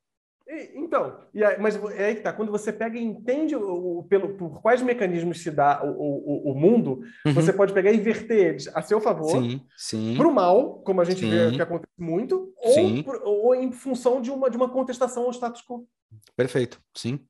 Então, 0.93 1.17
aí, 1.35 1.59
mas 1.59 1.75
é 1.95 2.09
aí 2.09 2.17
que 2.17 2.21
tá. 2.21 2.35
Quando 2.35 2.53
você 2.53 2.71
pega 2.71 2.99
e 2.99 3.03
entende 3.03 3.57
o, 3.57 4.01
o, 4.01 4.05
pelo, 4.05 4.35
por 4.35 4.61
quais 4.61 4.83
mecanismos 4.83 5.41
se 5.41 5.51
dá 5.51 5.83
o, 5.83 6.51
o, 6.51 6.55
mundo, 6.55 7.01
uhum. 7.25 7.33
você 7.33 7.51
pode 7.51 7.73
pegar 7.73 7.91
e 7.91 7.97
inverter 7.97 8.49
eles 8.49 8.69
a 8.75 8.83
seu 8.83 9.01
favor, 9.01 9.43
para 10.19 10.29
o 10.29 10.35
mal, 10.35 10.83
como 10.85 11.01
a 11.01 11.05
gente 11.05 11.21
sim. 11.21 11.31
vê 11.31 11.53
que 11.53 11.63
acontece 11.63 11.95
muito, 11.99 12.53
ou, 12.59 13.03
por, 13.05 13.23
ou, 13.25 13.55
em 13.55 13.73
função 13.73 14.21
de 14.21 14.31
uma, 14.31 14.51
de 14.51 14.57
uma 14.59 14.69
contestação 14.69 15.23
ao 15.25 15.31
status 15.31 15.63
quo. 15.63 15.89
Perfeito. 16.37 16.79
Sim, 16.95 17.21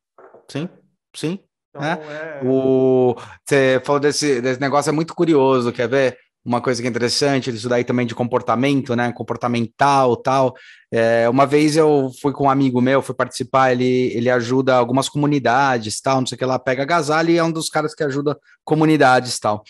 sim, 0.51 0.69
sim. 1.15 1.39
Então, 1.71 1.85
é. 1.85 1.93
É... 1.93 2.41
O... 2.45 3.15
Você 3.45 3.81
falou 3.85 4.01
desse, 4.01 4.41
desse 4.41 4.61
negócio, 4.61 4.91
é 4.91 4.93
muito 4.93 5.15
curioso, 5.15 5.73
quer 5.73 5.89
ver? 5.89 6.19
Uma 6.45 6.61
coisa 6.61 6.83
que 6.83 6.89
é 6.89 6.91
interessante, 6.91 7.51
isso 7.51 7.69
daí 7.69 7.85
também 7.85 8.07
de 8.07 8.15
comportamento, 8.15 8.97
né? 8.97 9.13
Comportamental 9.13 10.17
tal. 10.17 10.55
É, 10.91 11.29
uma 11.29 11.47
vez 11.47 11.77
eu 11.77 12.11
fui 12.21 12.33
com 12.33 12.45
um 12.45 12.51
amigo 12.51 12.81
meu, 12.81 13.01
fui 13.01 13.15
participar, 13.15 13.73
ele, 13.73 14.13
ele 14.15 14.29
ajuda 14.29 14.75
algumas 14.75 15.09
comunidades, 15.09 16.01
tal, 16.01 16.21
não 16.21 16.27
sei 16.27 16.37
o 16.37 16.39
que 16.39 16.45
lá, 16.45 16.59
pega 16.59 16.83
agasalho 16.83 17.31
e 17.31 17.39
é 17.39 17.45
um 17.45 17.53
dos 17.53 17.69
caras 17.69 17.95
que 17.95 18.03
ajuda 18.03 18.37
comunidades 18.65 19.39
tal. 19.39 19.63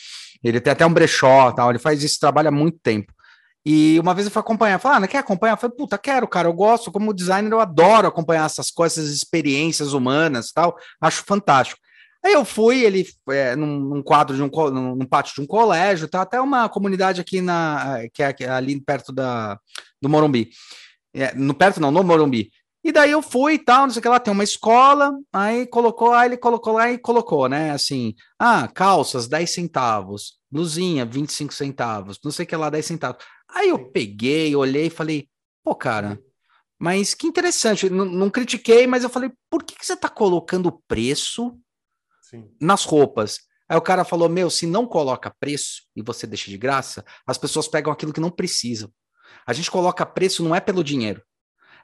Ele 0.43 0.61
tem 0.61 0.73
até 0.73 0.85
um 0.87 0.93
brechó, 0.93 1.53
tal, 1.53 1.71
ele 1.71 1.79
faz 1.79 2.03
isso, 2.03 2.19
trabalha 2.19 2.49
há 2.49 2.53
muito 2.53 2.79
tempo. 2.83 3.13
E 3.65 3.99
uma 4.01 4.13
vez 4.13 4.27
eu 4.27 4.33
fui 4.33 4.41
acompanhar, 4.41 4.81
falei, 4.81 4.97
ah, 4.97 5.01
não 5.01 5.09
quer 5.09 5.19
acompanhar? 5.19 5.53
Eu 5.53 5.57
falei, 5.59 5.77
puta, 5.77 5.97
quero, 5.97 6.27
cara, 6.27 6.49
eu 6.49 6.53
gosto, 6.53 6.91
como 6.91 7.15
designer, 7.15 7.53
eu 7.53 7.61
adoro 7.61 8.09
acompanhar 8.09 8.47
essas 8.47 8.71
coisas, 8.71 8.99
essas 9.05 9.15
experiências 9.15 9.93
humanas 9.93 10.51
tal, 10.53 10.77
acho 11.01 11.23
fantástico. 11.25 11.81
Aí 12.25 12.33
eu 12.33 12.45
fui, 12.45 12.85
ele 12.85 13.05
é, 13.31 13.57
num, 13.57 13.81
num, 13.81 14.03
quadro 14.03 14.37
de 14.37 14.43
um 14.43 14.49
num, 14.71 14.95
num, 14.95 15.07
pátio 15.07 15.35
de 15.35 15.41
um 15.41 15.47
colégio, 15.47 16.09
tá 16.09 16.23
até 16.23 16.41
uma 16.41 16.69
comunidade 16.69 17.21
aqui 17.21 17.41
na 17.41 18.09
que 18.15 18.23
é, 18.23 18.49
ali 18.49 18.81
perto 18.81 19.13
da 19.13 19.59
do 20.01 20.09
Morumbi. 20.09 20.51
É, 21.13 21.35
no 21.35 21.53
perto 21.53 21.81
não, 21.81 21.91
no 21.91 22.05
Morumbi. 22.05 22.51
E 22.85 22.91
daí 22.91 23.13
eu 23.13 23.23
fui 23.23 23.55
e 23.55 23.59
tal, 23.59 23.83
não 23.83 23.91
sei 23.91 24.01
o 24.01 24.03
que 24.03 24.09
lá, 24.09 24.19
tem 24.19 24.33
uma 24.33 24.43
escola, 24.43 25.13
aí 25.33 25.67
colocou, 25.67 26.13
aí 26.13 26.29
ele 26.29 26.37
colocou 26.37 26.73
lá 26.73 26.91
e 26.91 26.99
colocou, 26.99 27.49
né, 27.49 27.71
assim, 27.71 28.13
ah, 28.37 28.67
calças, 28.67 29.29
10 29.29 29.55
centavos, 29.55 30.41
blusinha, 30.51 31.05
25 31.05 31.55
centavos, 31.55 32.19
não 32.25 32.33
sei 32.33 32.45
o 32.45 32.49
que 32.49 32.57
lá, 32.57 32.69
10 32.71 32.85
centavos. 32.85 33.25
Aí 33.49 33.69
eu 33.69 33.91
peguei, 33.91 34.57
olhei 34.57 34.87
e 34.87 34.91
falei, 34.91 35.29
pô, 35.63 35.77
cara, 35.77 36.19
mas 36.77 37.15
que 37.15 37.29
interessante, 37.29 37.89
não, 37.89 38.05
não 38.05 38.29
critiquei, 38.29 38.85
mas 38.89 39.05
eu 39.05 39.11
falei, 39.11 39.31
por 39.49 39.63
que, 39.63 39.77
que 39.77 39.87
você 39.87 39.97
tá 39.97 40.09
colocando 40.09 40.83
preço 40.89 41.57
Sim. 42.33 42.49
nas 42.61 42.85
roupas. 42.85 43.41
Aí 43.69 43.77
o 43.77 43.83
cara 43.83 44.05
falou: 44.05 44.29
Meu, 44.29 44.49
se 44.49 44.67
não 44.67 44.87
coloca 44.87 45.35
preço 45.39 45.83
e 45.95 46.03
você 46.03 46.27
deixa 46.27 46.51
de 46.51 46.57
graça, 46.57 47.05
as 47.27 47.37
pessoas 47.37 47.69
pegam 47.69 47.93
aquilo 47.93 48.13
que 48.13 48.21
não 48.21 48.31
precisam. 48.31 48.91
A 49.47 49.53
gente 49.53 49.71
coloca 49.71 50.07
preço 50.07 50.43
não 50.43 50.55
é 50.55 50.61
pelo 50.61 50.83
dinheiro. 50.83 51.23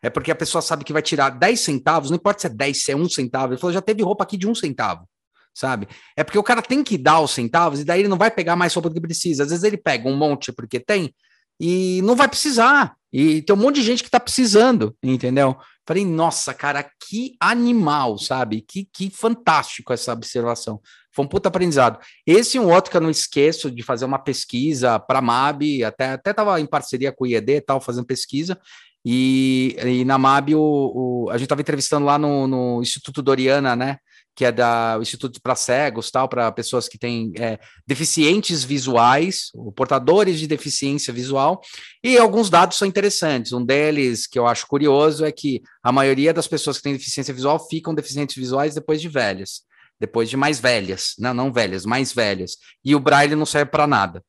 É 0.02 0.08
porque 0.08 0.30
a 0.30 0.34
pessoa 0.34 0.62
sabe 0.62 0.84
que 0.84 0.92
vai 0.92 1.02
tirar 1.02 1.30
10 1.30 1.60
centavos, 1.60 2.10
não 2.10 2.16
importa 2.16 2.42
se 2.42 2.46
é 2.46 2.50
10, 2.50 2.84
se 2.84 2.92
é 2.92 2.96
1 2.96 3.08
centavo. 3.10 3.52
Ele 3.52 3.60
falou: 3.60 3.74
já 3.74 3.82
teve 3.82 4.02
roupa 4.02 4.24
aqui 4.24 4.36
de 4.36 4.48
1 4.48 4.54
centavo, 4.54 5.08
sabe? 5.52 5.88
É 6.16 6.24
porque 6.24 6.38
o 6.38 6.42
cara 6.42 6.62
tem 6.62 6.82
que 6.82 6.96
dar 6.96 7.20
os 7.20 7.32
centavos 7.32 7.80
e 7.80 7.84
daí 7.84 8.00
ele 8.00 8.08
não 8.08 8.18
vai 8.18 8.30
pegar 8.30 8.56
mais 8.56 8.72
roupa 8.74 8.88
do 8.88 8.94
que 8.94 9.00
precisa. 9.00 9.42
Às 9.42 9.50
vezes 9.50 9.64
ele 9.64 9.76
pega 9.76 10.08
um 10.08 10.16
monte 10.16 10.52
porque 10.52 10.80
tem 10.80 11.14
e 11.60 12.00
não 12.02 12.16
vai 12.16 12.28
precisar. 12.28 12.96
E 13.12 13.42
tem 13.42 13.54
um 13.54 13.58
monte 13.58 13.76
de 13.76 13.82
gente 13.82 14.04
que 14.04 14.10
tá 14.10 14.20
precisando, 14.20 14.94
entendeu? 15.02 15.56
Falei, 15.88 16.04
nossa, 16.04 16.52
cara, 16.52 16.86
que 17.00 17.34
animal, 17.40 18.18
sabe? 18.18 18.60
Que, 18.60 18.86
que 18.92 19.08
fantástico 19.08 19.90
essa 19.90 20.12
observação. 20.12 20.82
Foi 21.10 21.24
um 21.24 21.28
puta 21.28 21.48
aprendizado. 21.48 21.98
Esse 22.26 22.58
e 22.58 22.60
um 22.60 22.70
outro 22.70 22.90
que 22.90 22.96
eu 22.98 23.00
não 23.00 23.08
esqueço 23.08 23.70
de 23.70 23.82
fazer 23.82 24.04
uma 24.04 24.18
pesquisa 24.18 24.98
para 24.98 25.20
a 25.20 25.22
MAB, 25.22 25.82
até, 25.82 26.10
até 26.10 26.34
tava 26.34 26.60
em 26.60 26.66
parceria 26.66 27.10
com 27.10 27.24
o 27.24 27.26
IED 27.26 27.52
e 27.52 27.60
tal, 27.62 27.80
fazendo 27.80 28.04
pesquisa. 28.04 28.60
E, 29.02 29.78
e 29.82 30.04
na 30.04 30.18
MAB, 30.18 30.56
o, 30.56 30.60
o, 30.60 31.30
a 31.30 31.38
gente 31.38 31.44
estava 31.44 31.62
entrevistando 31.62 32.04
lá 32.04 32.18
no, 32.18 32.46
no 32.46 32.82
Instituto 32.82 33.22
Doriana, 33.22 33.74
né? 33.74 33.96
Que 34.38 34.44
é 34.44 34.52
da 34.52 34.96
Instituto 35.00 35.42
para 35.42 35.56
Cegos, 35.56 36.12
tal, 36.12 36.28
para 36.28 36.52
pessoas 36.52 36.88
que 36.88 36.96
têm 36.96 37.32
é, 37.36 37.58
deficientes 37.84 38.62
visuais, 38.62 39.50
portadores 39.74 40.38
de 40.38 40.46
deficiência 40.46 41.12
visual, 41.12 41.60
e 42.04 42.16
alguns 42.16 42.48
dados 42.48 42.78
são 42.78 42.86
interessantes. 42.86 43.52
Um 43.52 43.64
deles 43.64 44.28
que 44.28 44.38
eu 44.38 44.46
acho 44.46 44.68
curioso 44.68 45.24
é 45.24 45.32
que 45.32 45.60
a 45.82 45.90
maioria 45.90 46.32
das 46.32 46.46
pessoas 46.46 46.76
que 46.76 46.84
têm 46.84 46.92
deficiência 46.92 47.34
visual 47.34 47.58
ficam 47.68 47.92
deficientes 47.92 48.36
visuais 48.36 48.76
depois 48.76 49.00
de 49.00 49.08
velhas, 49.08 49.62
depois 49.98 50.30
de 50.30 50.36
mais 50.36 50.60
velhas, 50.60 51.14
não, 51.18 51.34
não 51.34 51.52
velhas, 51.52 51.84
mais 51.84 52.12
velhas. 52.12 52.58
E 52.84 52.94
o 52.94 53.00
braille 53.00 53.34
não 53.34 53.44
serve 53.44 53.72
para 53.72 53.88
nada. 53.88 54.22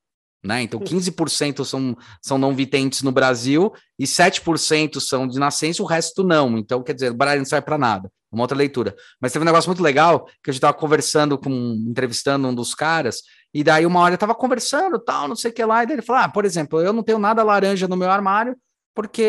Né? 0.44 0.64
Então, 0.64 0.80
15% 0.80 1.64
são, 1.64 1.96
são 2.20 2.40
não 2.40 2.56
videntes 2.56 3.04
no 3.04 3.12
Brasil 3.12 3.72
e 4.00 4.06
7% 4.06 5.00
são 5.00 5.28
de 5.28 5.38
nascença, 5.38 5.84
o 5.84 5.86
resto 5.86 6.24
não. 6.24 6.58
Então, 6.58 6.82
quer 6.82 6.96
dizer, 6.96 7.12
o 7.12 7.16
Braille 7.16 7.42
não 7.42 7.46
serve 7.46 7.66
para 7.66 7.78
nada. 7.78 8.10
Uma 8.32 8.44
outra 8.44 8.58
leitura. 8.58 8.96
Mas 9.20 9.32
teve 9.32 9.44
um 9.44 9.46
negócio 9.46 9.70
muito 9.70 9.82
legal 9.82 10.26
que 10.44 10.50
a 10.50 10.52
gente 10.52 10.60
estava 10.60 10.74
conversando 10.74 11.38
com, 11.38 11.50
entrevistando 11.88 12.48
um 12.48 12.54
dos 12.54 12.76
caras, 12.76 13.22
e 13.54 13.64
daí 13.64 13.86
uma 13.86 14.00
hora 14.02 14.14
eu 14.14 14.18
estava 14.18 14.36
conversando, 14.36 15.00
tal, 15.00 15.28
não 15.28 15.36
sei 15.36 15.52
o 15.52 15.54
que 15.54 15.66
lá, 15.66 15.84
e 15.84 15.88
daí 15.88 15.96
ele 15.96 16.02
falou: 16.02 16.22
Ah, 16.22 16.30
por 16.30 16.46
exemplo, 16.46 16.80
eu 16.82 16.94
não 16.94 17.04
tenho 17.04 17.18
nada 17.18 17.44
laranja 17.44 17.88
no 17.88 17.98
meu 17.98 18.12
armário 18.12 18.56
porque 18.94 19.22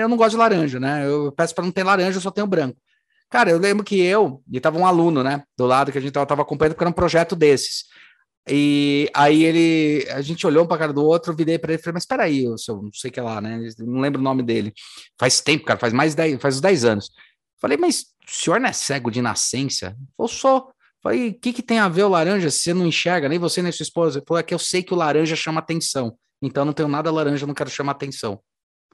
eu 0.00 0.08
não 0.08 0.16
gosto 0.16 0.30
de 0.30 0.36
laranja, 0.38 0.80
né? 0.80 1.06
Eu 1.06 1.30
peço 1.32 1.54
para 1.54 1.64
não 1.64 1.70
ter 1.70 1.84
laranja, 1.84 2.16
eu 2.16 2.22
só 2.22 2.30
tenho 2.30 2.46
branco. 2.46 2.78
Cara, 3.28 3.50
eu 3.50 3.58
lembro 3.58 3.84
que 3.84 4.00
eu, 4.00 4.42
e 4.50 4.58
tava 4.58 4.78
um 4.78 4.86
aluno, 4.86 5.22
né, 5.22 5.42
do 5.56 5.66
lado 5.66 5.92
que 5.92 5.98
a 5.98 6.00
gente 6.00 6.12
tava, 6.12 6.26
tava 6.26 6.42
acompanhando, 6.42 6.72
porque 6.72 6.82
era 6.82 6.90
um 6.90 6.92
projeto 6.94 7.36
desses. 7.36 7.84
E 8.48 9.10
aí 9.14 9.44
ele, 9.44 10.08
a 10.10 10.22
gente 10.22 10.46
olhou 10.46 10.64
um 10.64 10.66
para 10.66 10.78
cara 10.78 10.92
do 10.92 11.04
outro, 11.04 11.36
virei 11.36 11.58
para 11.58 11.72
ele 11.72 11.80
e 11.80 11.82
falei, 11.82 11.94
mas 11.94 12.04
espera 12.04 12.24
aí, 12.24 12.44
eu 12.44 12.56
seu, 12.58 12.82
não 12.82 12.90
sei 12.92 13.10
o 13.10 13.12
que 13.12 13.20
lá, 13.20 13.40
né? 13.40 13.60
Não 13.78 14.00
lembro 14.00 14.20
o 14.20 14.24
nome 14.24 14.42
dele. 14.42 14.72
Faz 15.18 15.40
tempo, 15.40 15.64
cara, 15.64 15.78
faz 15.78 15.92
mais 15.92 16.12
de 16.12 16.16
10, 16.16 16.40
faz 16.40 16.56
uns 16.56 16.60
10 16.62 16.84
anos. 16.84 17.10
Falei, 17.60 17.76
mas 17.76 18.06
o 18.26 18.30
senhor 18.30 18.58
não 18.60 18.68
é 18.68 18.72
cego 18.72 19.10
de 19.10 19.20
nascença? 19.20 19.96
Eu 20.18 20.28
sou. 20.28 20.72
Falei, 21.02 21.28
o 21.28 21.34
que, 21.34 21.52
que 21.52 21.62
tem 21.62 21.78
a 21.78 21.88
ver 21.88 22.04
o 22.04 22.08
laranja 22.08 22.50
se 22.50 22.60
você 22.60 22.74
não 22.74 22.86
enxerga, 22.86 23.28
nem 23.28 23.38
você 23.38 23.62
nem 23.62 23.72
sua 23.72 23.84
esposa? 23.84 24.18
Ele 24.18 24.24
falou, 24.26 24.40
é 24.40 24.42
que 24.42 24.54
eu 24.54 24.58
sei 24.58 24.82
que 24.82 24.92
o 24.92 24.96
laranja 24.96 25.34
chama 25.34 25.60
atenção. 25.60 26.16
Então 26.42 26.64
não 26.64 26.72
tenho 26.72 26.88
nada 26.88 27.10
laranja, 27.10 27.46
não 27.46 27.54
quero 27.54 27.70
chamar 27.70 27.92
atenção. 27.92 28.40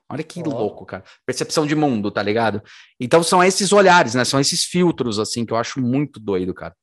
Olha 0.09 0.23
que 0.23 0.41
oh. 0.41 0.49
louco, 0.49 0.87
cara. 0.87 1.03
Percepção 1.25 1.67
de 1.67 1.75
mundo, 1.75 2.11
tá 2.11 2.23
ligado? 2.23 2.63
Então 3.01 3.23
são 3.23 3.43
esses 3.43 3.73
olhares, 3.73 4.15
né? 4.15 4.25
São 4.25 4.41
esses 4.41 4.65
filtros, 4.65 5.19
assim, 5.19 5.45
que 5.45 5.53
eu 5.53 5.57
acho 5.57 5.81
muito 5.81 6.21
doido, 6.21 6.55
cara. 6.55 6.75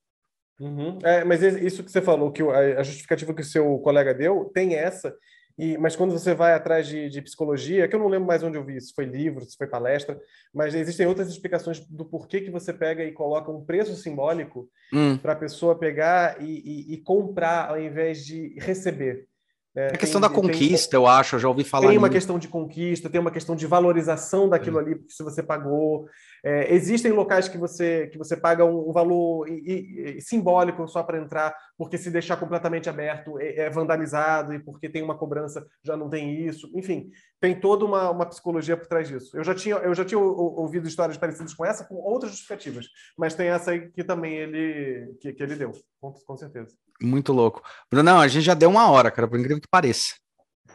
Uhum. 0.60 1.00
É, 1.04 1.24
mas 1.24 1.42
isso 1.42 1.84
que 1.84 1.92
você 1.92 2.02
falou, 2.02 2.32
que 2.32 2.42
a 2.44 2.84
justificativa 2.84 3.34
que 3.34 3.42
o 3.42 3.46
seu 3.46 3.80
colega 3.80 4.14
deu, 4.14 4.52
tem 4.54 4.76
essa, 4.76 5.14
e, 5.58 5.78
mas 5.78 5.96
quando 5.96 6.12
você 6.12 6.34
vai 6.34 6.54
atrás 6.54 6.88
de, 6.88 7.10
de, 7.10 7.22
psicologia, 7.22 7.88
que 7.88 7.96
eu 7.96 8.00
não 8.00 8.08
lembro 8.08 8.28
mais 8.28 8.42
onde 8.42 8.58
eu 8.58 8.66
vi, 8.66 8.82
se 8.82 8.94
foi 8.94 9.06
livro, 9.06 9.46
se 9.46 9.56
foi 9.56 9.68
palestra, 9.68 10.20
mas 10.54 10.74
existem 10.74 11.06
outras 11.06 11.30
explicações 11.30 11.80
do 11.80 12.04
porquê 12.06 12.42
que 12.42 12.50
você 12.50 12.74
pega 12.74 13.04
e 13.04 13.12
coloca 13.12 13.52
um 13.52 13.64
preço 13.64 13.96
simbólico 13.96 14.68
hum. 14.92 15.18
para 15.18 15.34
a 15.34 15.36
pessoa 15.36 15.78
pegar 15.78 16.42
e, 16.42 16.46
e, 16.46 16.94
e, 16.94 16.98
comprar 16.98 17.70
ao 17.70 17.80
invés 17.80 18.26
de 18.26 18.56
receber. 18.60 19.28
É, 19.76 19.88
a 19.88 19.98
questão 19.98 20.22
tem, 20.22 20.30
da 20.30 20.36
conquista, 20.36 20.92
tem, 20.92 21.00
eu 21.00 21.08
acho, 21.08 21.36
eu 21.36 21.40
já 21.40 21.48
ouvi 21.48 21.64
falar. 21.64 21.90
Tem 21.90 21.98
uma 21.98 22.10
questão 22.10 22.40
de 22.40 22.48
conquista, 22.48 23.10
tem 23.10 23.22
uma 23.22 23.32
questão 23.32 23.56
de 23.56 23.68
valorização 23.68 24.50
daquilo 24.50 24.80
ali, 24.80 24.96
porque 24.96 25.14
se 25.14 25.24
você 25.24 25.42
pagou. 25.42 26.08
É, 26.44 26.74
existem 26.74 27.12
locais 27.14 27.48
que 27.48 27.58
você 27.58 28.08
que 28.08 28.18
você 28.18 28.36
paga 28.36 28.66
um, 28.66 28.90
um 28.90 28.92
valor 28.92 29.48
e, 29.48 30.18
e, 30.18 30.22
simbólico 30.22 30.86
só 30.90 31.02
para 31.02 31.18
entrar, 31.18 31.56
porque 31.78 31.98
se 31.98 32.12
deixar 32.12 32.36
completamente 32.36 32.90
aberto 32.90 33.40
é, 33.40 33.62
é, 33.62 33.70
vandalizado 33.70 34.54
e 34.54 34.60
porque 34.60 34.90
tem 34.90 35.02
uma 35.02 35.18
cobrança 35.18 35.66
já 35.82 35.96
não 35.96 36.10
tem 36.10 36.46
isso. 36.46 36.70
Enfim, 36.76 37.10
tem 37.40 37.58
toda 37.58 37.86
uma, 37.86 38.10
uma 38.10 38.26
psicologia 38.26 38.76
por 38.76 38.88
trás 38.88 39.08
disso. 39.08 39.38
Eu 39.38 39.44
já 39.44 39.56
tinha 39.56 39.76
eu 39.78 39.96
já 39.96 40.04
tinha 40.04 40.20
ouvido 40.20 40.86
histórias 40.86 41.18
parecidas 41.18 41.54
com 41.54 41.66
essa, 41.66 41.86
com 41.86 41.96
outras 41.96 42.32
justificativas, 42.32 42.88
mas 43.18 43.36
tem 43.36 43.48
essa 43.48 43.72
aí 43.72 43.90
que 43.90 44.04
também 44.04 44.34
ele 44.34 45.16
que, 45.22 45.32
que 45.32 45.42
ele 45.42 45.56
deu, 45.56 45.72
com, 46.02 46.12
com 46.12 46.36
certeza. 46.36 46.76
Muito 47.02 47.32
louco. 47.32 47.62
Brunão, 47.90 48.20
a 48.20 48.28
gente 48.28 48.44
já 48.44 48.54
deu 48.54 48.70
uma 48.70 48.92
hora, 48.92 49.10
cara, 49.10 49.30
por 49.30 49.40
incrível 49.40 49.62
que 49.62 49.68
pareça. 49.68 50.16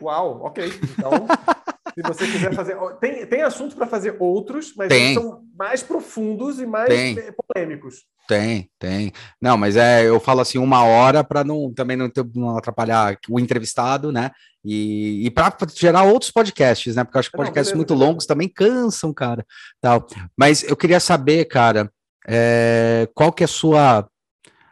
Uau, 0.01 0.45
ok. 0.45 0.65
Então, 0.97 1.11
se 2.03 2.09
você 2.09 2.27
quiser 2.27 2.55
fazer. 2.55 2.77
Tem, 3.01 3.27
tem 3.27 3.43
assunto 3.43 3.77
para 3.77 3.87
fazer 3.87 4.17
outros, 4.19 4.73
mas 4.77 4.89
tem. 4.89 5.15
são 5.15 5.43
mais 5.57 5.83
profundos 5.83 6.59
e 6.61 6.67
mais 6.67 6.89
tem. 6.89 7.17
polêmicos. 7.33 8.05
Tem, 8.27 8.71
tem. 8.79 9.13
Não, 9.41 9.57
mas 9.57 9.77
é, 9.77 10.07
eu 10.07 10.21
falo 10.21 10.41
assim, 10.41 10.59
uma 10.59 10.85
hora 10.85 11.25
para 11.25 11.43
não 11.43 11.73
também 11.73 11.97
não, 11.97 12.11
não, 12.35 12.57
atrapalhar 12.57 13.19
o 13.29 13.41
entrevistado, 13.41 14.13
né? 14.13 14.31
E, 14.65 15.27
e 15.27 15.31
para 15.31 15.55
gerar 15.75 16.03
outros 16.03 16.31
podcasts, 16.31 16.97
né? 16.97 17.05
Porque 17.05 17.17
eu 17.17 17.21
acho 17.21 17.31
que 17.31 17.37
podcasts 17.37 17.73
não, 17.73 17.73
beleza, 17.73 17.77
muito 17.77 17.95
beleza. 17.95 18.11
longos 18.11 18.27
também 18.27 18.49
cansam, 18.49 19.13
cara. 19.13 19.45
Tal. 19.81 20.07
Mas 20.37 20.63
eu 20.63 20.77
queria 20.77 21.01
saber, 21.01 21.47
cara, 21.47 21.91
é, 22.27 23.09
qual 23.15 23.33
que 23.33 23.43
é 23.43 23.47
a 23.47 23.49
sua 23.49 24.09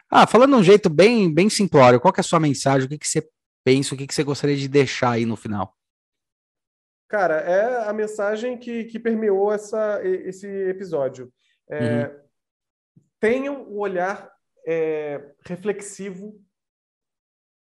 ah, 0.09 0.25
falando 0.25 0.51
de 0.51 0.59
um 0.61 0.63
jeito 0.63 0.89
bem, 0.89 1.33
bem 1.33 1.49
simplório, 1.49 1.99
qual 1.99 2.13
é 2.15 2.21
a 2.21 2.23
sua 2.23 2.39
mensagem? 2.39 2.85
O 2.85 2.89
que, 2.89 2.97
que 2.97 3.07
você 3.07 3.27
pensa? 3.63 3.93
O 3.93 3.97
que, 3.97 4.07
que 4.07 4.13
você 4.15 4.23
gostaria 4.23 4.55
de 4.55 4.67
deixar 4.67 5.11
aí 5.11 5.25
no 5.25 5.35
final? 5.35 5.73
Cara, 7.07 7.35
é 7.35 7.87
a 7.87 7.93
mensagem 7.93 8.57
que, 8.57 8.83
que 8.85 8.99
permeou 8.99 9.51
essa, 9.51 10.01
esse 10.03 10.47
episódio. 10.47 11.31
É, 11.69 12.03
uhum. 12.03 12.19
Tenham 13.19 13.63
o 13.63 13.75
um 13.75 13.79
olhar 13.79 14.29
é, 14.67 15.31
reflexivo 15.45 16.39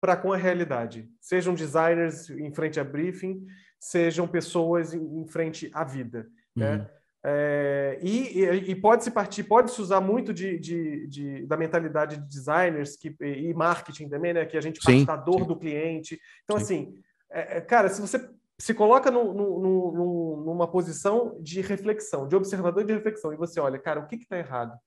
para 0.00 0.16
com 0.16 0.32
a 0.32 0.36
realidade. 0.36 1.08
Sejam 1.20 1.54
designers 1.54 2.28
em 2.28 2.52
frente 2.52 2.80
a 2.80 2.84
briefing, 2.84 3.46
sejam 3.78 4.26
pessoas 4.26 4.92
em, 4.92 5.26
frente 5.28 5.70
à 5.72 5.84
vida. 5.84 6.28
Né? 6.54 6.72
Uhum. 6.72 6.78
Né? 6.78 6.90
É, 7.28 7.98
e, 8.02 8.70
e 8.70 8.76
pode-se 8.76 9.10
partir, 9.10 9.42
pode-se 9.42 9.80
usar 9.80 10.00
muito 10.00 10.32
de, 10.32 10.56
de, 10.60 11.08
de, 11.08 11.46
da 11.46 11.56
mentalidade 11.56 12.18
de 12.18 12.28
designers 12.28 12.96
que, 12.96 13.16
e 13.20 13.52
marketing 13.52 14.08
também, 14.08 14.32
né? 14.32 14.46
Que 14.46 14.56
a 14.56 14.60
gente 14.60 14.78
parte 14.80 15.04
da 15.04 15.16
dor 15.16 15.40
sim. 15.40 15.46
do 15.48 15.56
cliente. 15.56 16.20
Então, 16.44 16.56
sim. 16.56 16.62
assim, 16.62 17.02
é, 17.28 17.56
é, 17.56 17.60
cara, 17.60 17.88
se 17.88 18.00
você 18.00 18.30
se 18.58 18.74
coloca 18.74 19.10
no, 19.10 19.34
no, 19.34 19.60
no, 19.60 20.44
numa 20.46 20.66
posição 20.66 21.36
de 21.40 21.60
reflexão, 21.60 22.26
de 22.26 22.34
observador 22.34 22.84
de 22.84 22.92
reflexão, 22.92 23.32
e 23.32 23.36
você 23.36 23.60
olha, 23.60 23.78
cara, 23.78 24.00
o 24.00 24.06
que 24.06 24.16
está 24.16 24.38
errado? 24.38 24.78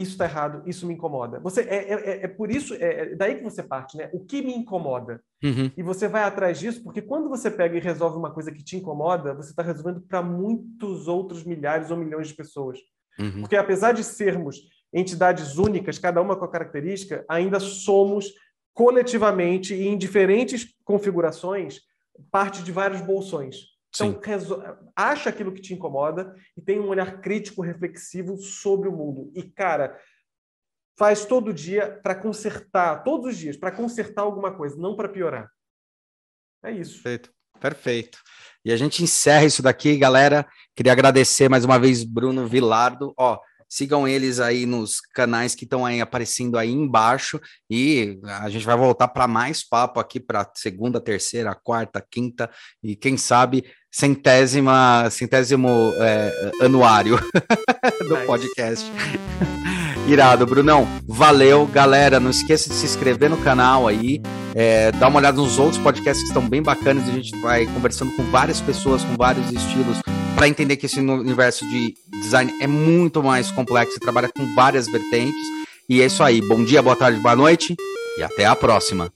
isso 0.00 0.12
está 0.12 0.24
errado, 0.24 0.62
isso 0.64 0.86
me 0.86 0.94
incomoda. 0.94 1.38
Você 1.40 1.60
é, 1.60 1.92
é, 1.92 1.92
é, 1.92 2.24
é 2.24 2.28
por 2.28 2.50
isso, 2.50 2.72
é, 2.74 3.12
é, 3.12 3.14
daí 3.14 3.34
que 3.36 3.44
você 3.44 3.62
parte, 3.62 3.98
né? 3.98 4.08
O 4.14 4.24
que 4.24 4.40
me 4.40 4.54
incomoda? 4.54 5.22
Uhum. 5.44 5.70
E 5.76 5.82
você 5.82 6.08
vai 6.08 6.22
atrás 6.22 6.58
disso, 6.58 6.82
porque 6.82 7.02
quando 7.02 7.28
você 7.28 7.50
pega 7.50 7.76
e 7.76 7.80
resolve 7.80 8.16
uma 8.16 8.30
coisa 8.30 8.50
que 8.50 8.64
te 8.64 8.78
incomoda, 8.78 9.34
você 9.34 9.50
está 9.50 9.62
resolvendo 9.62 10.00
para 10.00 10.22
muitos 10.22 11.06
outros 11.06 11.44
milhares 11.44 11.90
ou 11.90 11.98
milhões 11.98 12.28
de 12.28 12.34
pessoas. 12.34 12.78
Uhum. 13.18 13.40
Porque 13.40 13.56
apesar 13.56 13.92
de 13.92 14.02
sermos 14.02 14.62
entidades 14.90 15.58
únicas, 15.58 15.98
cada 15.98 16.22
uma 16.22 16.34
com 16.34 16.46
a 16.46 16.50
característica, 16.50 17.22
ainda 17.28 17.60
somos 17.60 18.32
coletivamente 18.72 19.74
e 19.74 19.86
em 19.86 19.98
diferentes 19.98 20.74
configurações 20.82 21.80
parte 22.30 22.62
de 22.62 22.72
vários 22.72 23.00
bolsões. 23.00 23.70
Então, 23.94 24.20
acha 24.94 25.30
aquilo 25.30 25.52
que 25.52 25.60
te 25.60 25.74
incomoda 25.74 26.34
e 26.56 26.62
tem 26.62 26.78
um 26.78 26.88
olhar 26.88 27.20
crítico, 27.20 27.60
reflexivo 27.62 28.36
sobre 28.36 28.88
o 28.88 28.92
mundo. 28.92 29.32
E, 29.34 29.42
cara, 29.42 30.00
faz 30.96 31.24
todo 31.24 31.52
dia 31.52 31.98
para 32.02 32.14
consertar, 32.14 33.02
todos 33.02 33.26
os 33.26 33.36
dias, 33.36 33.56
para 33.56 33.72
consertar 33.72 34.22
alguma 34.22 34.54
coisa, 34.54 34.76
não 34.76 34.94
para 34.94 35.08
piorar. 35.08 35.50
É 36.62 36.70
isso. 36.70 37.02
Perfeito. 37.02 37.32
Perfeito. 37.58 38.18
E 38.64 38.72
a 38.72 38.76
gente 38.76 39.02
encerra 39.02 39.44
isso 39.44 39.62
daqui, 39.62 39.96
galera. 39.96 40.46
Queria 40.74 40.92
agradecer 40.92 41.48
mais 41.48 41.64
uma 41.64 41.78
vez 41.78 42.02
Bruno 42.04 42.46
Vilardo. 42.46 43.12
Ó, 43.16 43.38
Sigam 43.72 44.08
eles 44.08 44.40
aí 44.40 44.66
nos 44.66 45.00
canais 45.14 45.54
que 45.54 45.62
estão 45.62 45.86
aí 45.86 46.00
aparecendo 46.00 46.58
aí 46.58 46.72
embaixo 46.72 47.40
e 47.70 48.18
a 48.40 48.50
gente 48.50 48.66
vai 48.66 48.76
voltar 48.76 49.06
para 49.06 49.28
mais 49.28 49.62
papo 49.62 50.00
aqui 50.00 50.18
para 50.18 50.50
segunda, 50.56 51.00
terceira, 51.00 51.54
quarta, 51.54 52.04
quinta 52.10 52.50
e 52.82 52.96
quem 52.96 53.16
sabe 53.16 53.64
centésima, 53.88 55.08
centésimo 55.10 55.92
é, 55.98 56.50
anuário 56.64 57.16
do 58.08 58.16
podcast. 58.26 58.90
Irado, 60.08 60.44
Brunão. 60.46 60.88
Valeu, 61.06 61.64
galera. 61.66 62.18
Não 62.18 62.30
esqueça 62.30 62.68
de 62.68 62.74
se 62.74 62.86
inscrever 62.86 63.30
no 63.30 63.36
canal 63.38 63.86
aí, 63.86 64.20
é, 64.54 64.90
dar 64.92 65.06
uma 65.06 65.20
olhada 65.20 65.36
nos 65.36 65.58
outros 65.60 65.80
podcasts 65.80 66.22
que 66.22 66.28
estão 66.28 66.48
bem 66.48 66.60
bacanas. 66.60 67.08
A 67.08 67.12
gente 67.12 67.36
vai 67.40 67.66
conversando 67.66 68.10
com 68.16 68.24
várias 68.24 68.60
pessoas, 68.60 69.04
com 69.04 69.16
vários 69.16 69.46
estilos, 69.52 70.00
para 70.40 70.48
entender 70.48 70.78
que 70.78 70.86
esse 70.86 70.98
universo 70.98 71.68
de 71.68 71.94
design 72.22 72.50
é 72.62 72.66
muito 72.66 73.22
mais 73.22 73.50
complexo 73.50 73.98
e 73.98 74.00
trabalha 74.00 74.26
com 74.26 74.54
várias 74.54 74.86
vertentes. 74.86 75.38
E 75.86 76.00
é 76.00 76.06
isso 76.06 76.22
aí. 76.22 76.40
Bom 76.40 76.64
dia, 76.64 76.80
boa 76.80 76.96
tarde, 76.96 77.20
boa 77.20 77.36
noite 77.36 77.76
e 78.16 78.22
até 78.22 78.46
a 78.46 78.56
próxima. 78.56 79.12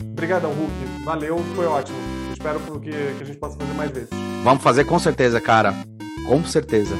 Obrigadão, 0.00 0.52
Hulk. 0.52 1.04
Valeu, 1.04 1.38
foi 1.54 1.66
ótimo. 1.66 1.96
Espero 2.32 2.58
que, 2.80 2.90
que 2.90 3.22
a 3.22 3.24
gente 3.24 3.38
possa 3.38 3.56
fazer 3.56 3.72
mais 3.74 3.92
vezes. 3.92 4.10
Vamos 4.42 4.64
fazer 4.64 4.82
com 4.82 4.98
certeza, 4.98 5.40
cara. 5.40 5.72
Com 6.26 6.44
certeza. 6.44 6.96